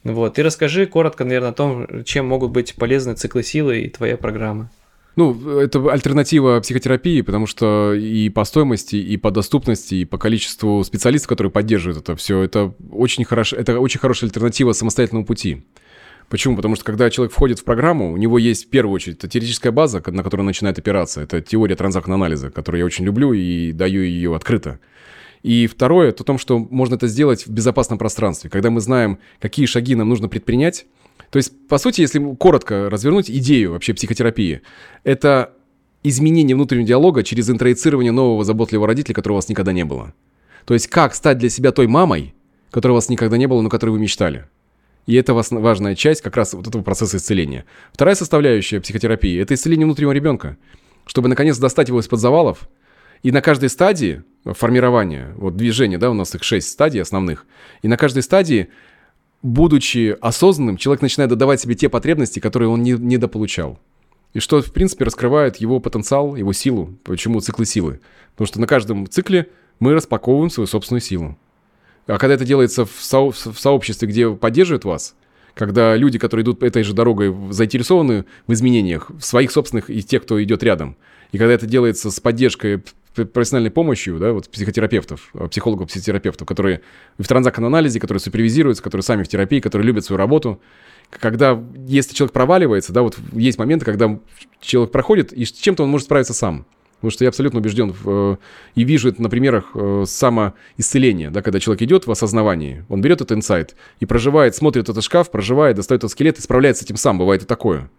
Вот. 0.04 0.38
И 0.38 0.44
расскажи 0.44 0.86
коротко, 0.86 1.26
наверное, 1.26 1.50
о 1.50 1.54
том, 1.54 2.04
чем 2.04 2.28
могут 2.28 2.52
быть 2.52 2.76
полезны 2.76 3.16
циклы 3.16 3.42
силы 3.42 3.82
и 3.82 3.90
твоя 3.90 4.18
программа. 4.18 4.70
Ну, 5.18 5.60
это 5.60 5.92
альтернатива 5.92 6.60
психотерапии, 6.60 7.22
потому 7.22 7.48
что 7.48 7.92
и 7.96 8.30
по 8.30 8.44
стоимости, 8.46 8.98
и 8.98 9.18
по 9.18 9.32
доступности, 9.32 9.96
и 9.96 10.06
по 10.06 10.20
количеству 10.20 10.84
специалистов, 10.84 11.30
которые 11.30 11.50
поддерживают 11.50 12.04
это 12.04 12.16
все, 12.16 12.44
это 12.44 12.76
очень, 12.92 13.26
хорошо, 13.26 13.56
это 13.58 13.80
очень 13.80 14.00
хорошая 14.00 14.30
альтернатива 14.30 14.74
самостоятельному 14.74 15.26
пути. 15.26 15.64
Почему? 16.30 16.56
Потому 16.56 16.76
что 16.76 16.86
когда 16.86 17.10
человек 17.10 17.34
входит 17.34 17.58
в 17.58 17.64
программу, 17.64 18.12
у 18.12 18.18
него 18.18 18.38
есть 18.38 18.68
в 18.68 18.70
первую 18.70 18.94
очередь 18.94 19.18
это 19.18 19.28
теоретическая 19.28 19.72
база, 19.72 20.04
на 20.06 20.22
которой 20.22 20.44
начинает 20.44 20.78
опираться. 20.78 21.22
Это 21.22 21.42
теория 21.42 21.76
транзактного 21.76 22.24
анализа, 22.24 22.52
которую 22.52 22.80
я 22.80 22.86
очень 22.86 23.06
люблю 23.06 23.34
и 23.34 23.72
даю 23.72 24.04
ее 24.04 24.36
открыто. 24.36 24.80
И 25.42 25.66
второе, 25.66 26.10
это 26.10 26.24
том, 26.26 26.38
что 26.38 26.60
можно 26.60 26.94
это 26.94 27.08
сделать 27.08 27.48
в 27.48 27.50
безопасном 27.50 27.98
пространстве. 27.98 28.52
Когда 28.52 28.70
мы 28.70 28.82
знаем, 28.82 29.18
какие 29.40 29.66
шаги 29.66 29.96
нам 29.96 30.10
нужно 30.10 30.28
предпринять, 30.30 30.86
то 31.30 31.38
есть, 31.38 31.68
по 31.68 31.78
сути, 31.78 32.02
если 32.02 32.20
коротко 32.36 32.90
развернуть 32.90 33.30
идею 33.30 33.72
вообще 33.72 33.94
психотерапии, 33.94 34.62
это 35.04 35.54
изменение 36.04 36.56
внутреннего 36.56 36.88
диалога 36.88 37.24
через 37.24 37.50
интроицирование 37.50 38.12
нового 38.12 38.44
заботливого 38.44 38.88
родителя, 38.88 39.14
которого 39.14 39.36
у 39.36 39.40
вас 39.40 39.50
никогда 39.50 39.74
не 39.74 39.84
было. 39.84 40.14
То 40.66 40.74
есть, 40.74 40.88
как 40.88 41.16
стать 41.16 41.38
для 41.38 41.50
себя 41.50 41.72
той 41.72 41.88
мамой, 41.88 42.34
которой 42.72 42.94
у 42.94 42.96
вас 42.96 43.10
никогда 43.10 43.38
не 43.38 43.48
было, 43.48 43.62
но 43.62 43.70
которой 43.70 43.92
вы 43.92 44.00
мечтали. 44.00 44.46
И 45.06 45.16
это 45.16 45.34
важная 45.34 45.96
часть 45.96 46.22
как 46.22 46.36
раз 46.36 46.54
вот 46.54 46.68
этого 46.68 46.84
процесса 46.84 47.18
исцеления. 47.18 47.66
Вторая 47.94 48.16
составляющая 48.16 48.82
психотерапии– 48.82 49.40
это 49.42 49.54
исцеление 49.54 49.86
внутреннего 49.86 50.12
ребенка. 50.12 50.58
Чтобы, 51.06 51.30
наконец, 51.30 51.58
достать 51.58 51.88
его 51.88 52.02
из-под 52.02 52.20
завалов. 52.20 52.68
И 53.24 53.32
на 53.32 53.42
каждой 53.42 53.70
стадии 53.70 54.24
формирования, 54.44 55.34
вот 55.38 55.56
движения, 55.56 55.98
да, 55.98 56.12
у 56.12 56.14
нас 56.14 56.36
их 56.36 56.44
шесть 56.44 56.70
стадий 56.70 57.02
основных, 57.02 57.46
и 57.82 57.88
на 57.88 57.98
каждой 57.98 58.22
стадии 58.22 58.68
будучи 59.42 60.18
осознанным, 60.22 60.78
человек 60.78 61.02
начинает 61.02 61.30
додавать 61.30 61.62
себе 61.62 61.76
те 61.76 61.90
потребности, 61.90 62.40
которые 62.40 62.70
он 62.70 62.82
не, 62.82 62.92
недополучал. 62.92 63.80
И 64.34 64.40
что, 64.40 64.62
в 64.62 64.72
принципе, 64.74 65.06
раскрывает 65.06 65.58
его 65.58 65.80
потенциал, 65.80 66.36
его 66.36 66.54
силу. 66.54 66.98
Почему 67.04 67.40
циклы 67.40 67.66
силы? 67.66 68.02
Потому 68.34 68.48
что 68.48 68.60
на 68.60 68.68
каждом 68.68 69.08
цикле 69.08 69.48
мы 69.80 69.94
распаковываем 69.94 70.50
свою 70.50 70.68
собственную 70.68 71.02
силу. 71.02 71.38
А 72.08 72.18
когда 72.18 72.36
это 72.36 72.46
делается 72.46 72.86
в, 72.86 72.94
со- 73.00 73.32
в 73.32 73.60
сообществе, 73.60 74.08
где 74.08 74.30
поддерживают 74.30 74.86
вас, 74.86 75.16
когда 75.54 75.96
люди, 75.96 76.20
которые 76.20 76.44
идут 76.44 76.62
этой 76.62 76.84
же 76.84 76.94
дорогой, 76.94 77.36
заинтересованы 77.52 78.26
в 78.46 78.54
изменениях, 78.54 79.10
в 79.10 79.22
своих 79.22 79.52
собственных 79.52 79.90
и 79.90 80.04
тех, 80.04 80.24
кто 80.24 80.42
идет 80.44 80.64
рядом, 80.64 80.98
и 81.32 81.38
когда 81.38 81.54
это 81.54 81.66
делается 81.66 82.12
с 82.12 82.20
поддержкой 82.20 82.84
профессиональной 83.26 83.72
помощью, 83.72 84.20
да, 84.20 84.34
вот 84.34 84.50
психотерапевтов, 84.50 85.30
э, 85.34 85.48
психологов, 85.48 85.88
психотерапевтов, 85.90 86.48
которые 86.48 86.82
в 87.18 87.28
транзакционном 87.28 87.74
анализе, 87.74 88.00
которые 88.00 88.22
супервизируются, 88.22 88.84
которые 88.84 89.04
сами 89.04 89.24
в 89.24 89.28
терапии, 89.28 89.60
которые 89.60 89.86
любят 89.86 90.06
свою 90.06 90.18
работу. 90.18 90.62
Когда, 91.10 91.62
если 91.88 92.14
человек 92.14 92.34
проваливается, 92.34 92.92
да, 92.94 93.02
вот 93.02 93.18
есть 93.32 93.58
моменты, 93.58 93.86
когда 93.86 94.20
человек 94.60 94.92
проходит, 94.92 95.32
и 95.34 95.46
с 95.46 95.52
чем-то 95.52 95.84
он 95.84 95.90
может 95.90 96.06
справиться 96.06 96.34
сам. 96.34 96.66
Потому 96.98 97.12
что 97.12 97.24
я 97.24 97.30
абсолютно 97.30 97.60
убежден 97.60 97.92
в, 97.92 98.10
э, 98.34 98.38
и 98.76 98.84
вижу 98.84 99.10
это 99.10 99.22
на 99.22 99.30
примерах 99.30 99.72
э, 99.76 100.06
самоисцеления, 100.08 101.30
да, 101.30 101.42
когда 101.42 101.60
человек 101.60 101.84
идет 101.84 102.08
в 102.08 102.12
осознавании, 102.12 102.86
он 102.90 103.02
берет 103.02 103.22
этот 103.22 103.38
инсайт 103.38 103.76
и 104.00 104.06
проживает, 104.06 104.56
смотрит 104.56 104.90
этот 104.90 105.04
шкаф, 105.04 105.30
проживает, 105.30 105.76
достает 105.76 106.00
этот 106.00 106.12
скелет 106.12 106.40
и 106.40 106.42
справляется 106.42 106.84
с 106.84 106.86
этим 106.86 106.98
сам, 106.98 107.20
бывает 107.20 107.44
и 107.44 107.46
такое. 107.46 107.90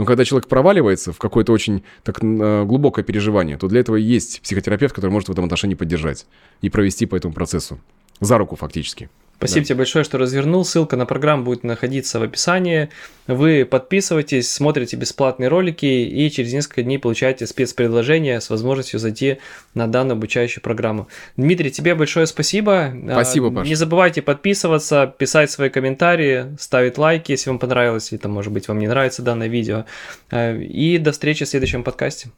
Но 0.00 0.06
когда 0.06 0.24
человек 0.24 0.48
проваливается 0.48 1.12
в 1.12 1.18
какое-то 1.18 1.52
очень 1.52 1.82
так, 2.04 2.24
э, 2.24 2.64
глубокое 2.64 3.04
переживание, 3.04 3.58
то 3.58 3.68
для 3.68 3.80
этого 3.80 3.96
есть 3.96 4.40
психотерапевт, 4.40 4.94
который 4.94 5.10
может 5.10 5.28
в 5.28 5.32
этом 5.32 5.44
отношении 5.44 5.74
поддержать 5.74 6.26
и 6.62 6.70
провести 6.70 7.04
по 7.04 7.16
этому 7.16 7.34
процессу. 7.34 7.78
За 8.18 8.38
руку 8.38 8.56
фактически. 8.56 9.10
Спасибо 9.40 9.60
да. 9.60 9.64
тебе 9.68 9.76
большое, 9.76 10.04
что 10.04 10.18
развернул. 10.18 10.66
Ссылка 10.66 10.96
на 10.98 11.06
программу 11.06 11.44
будет 11.44 11.64
находиться 11.64 12.20
в 12.20 12.22
описании. 12.22 12.90
Вы 13.26 13.64
подписывайтесь, 13.64 14.52
смотрите 14.52 14.98
бесплатные 14.98 15.48
ролики 15.48 15.86
и 15.86 16.30
через 16.30 16.52
несколько 16.52 16.82
дней 16.82 16.98
получаете 16.98 17.46
спецпредложение 17.46 18.42
с 18.42 18.50
возможностью 18.50 19.00
зайти 19.00 19.38
на 19.72 19.86
данную 19.86 20.16
обучающую 20.16 20.62
программу. 20.62 21.08
Дмитрий, 21.38 21.70
тебе 21.70 21.94
большое 21.94 22.26
спасибо. 22.26 22.92
Спасибо, 23.10 23.48
а, 23.48 23.50
Паша. 23.50 23.68
Не 23.70 23.76
забывайте 23.76 24.20
подписываться, 24.20 25.14
писать 25.16 25.50
свои 25.50 25.70
комментарии, 25.70 26.54
ставить 26.58 26.98
лайки, 26.98 27.32
если 27.32 27.48
вам 27.48 27.58
понравилось, 27.58 28.12
или 28.12 28.18
там, 28.18 28.32
может 28.32 28.52
быть, 28.52 28.68
вам 28.68 28.78
не 28.78 28.88
нравится 28.88 29.22
данное 29.22 29.48
видео. 29.48 29.86
А, 30.30 30.54
и 30.54 30.98
до 30.98 31.12
встречи 31.12 31.46
в 31.46 31.48
следующем 31.48 31.82
подкасте. 31.82 32.28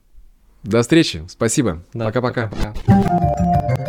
До 0.63 0.83
встречи. 0.83 1.25
Спасибо. 1.29 1.83
Пока-пока. 1.93 2.49
Да, 2.87 3.85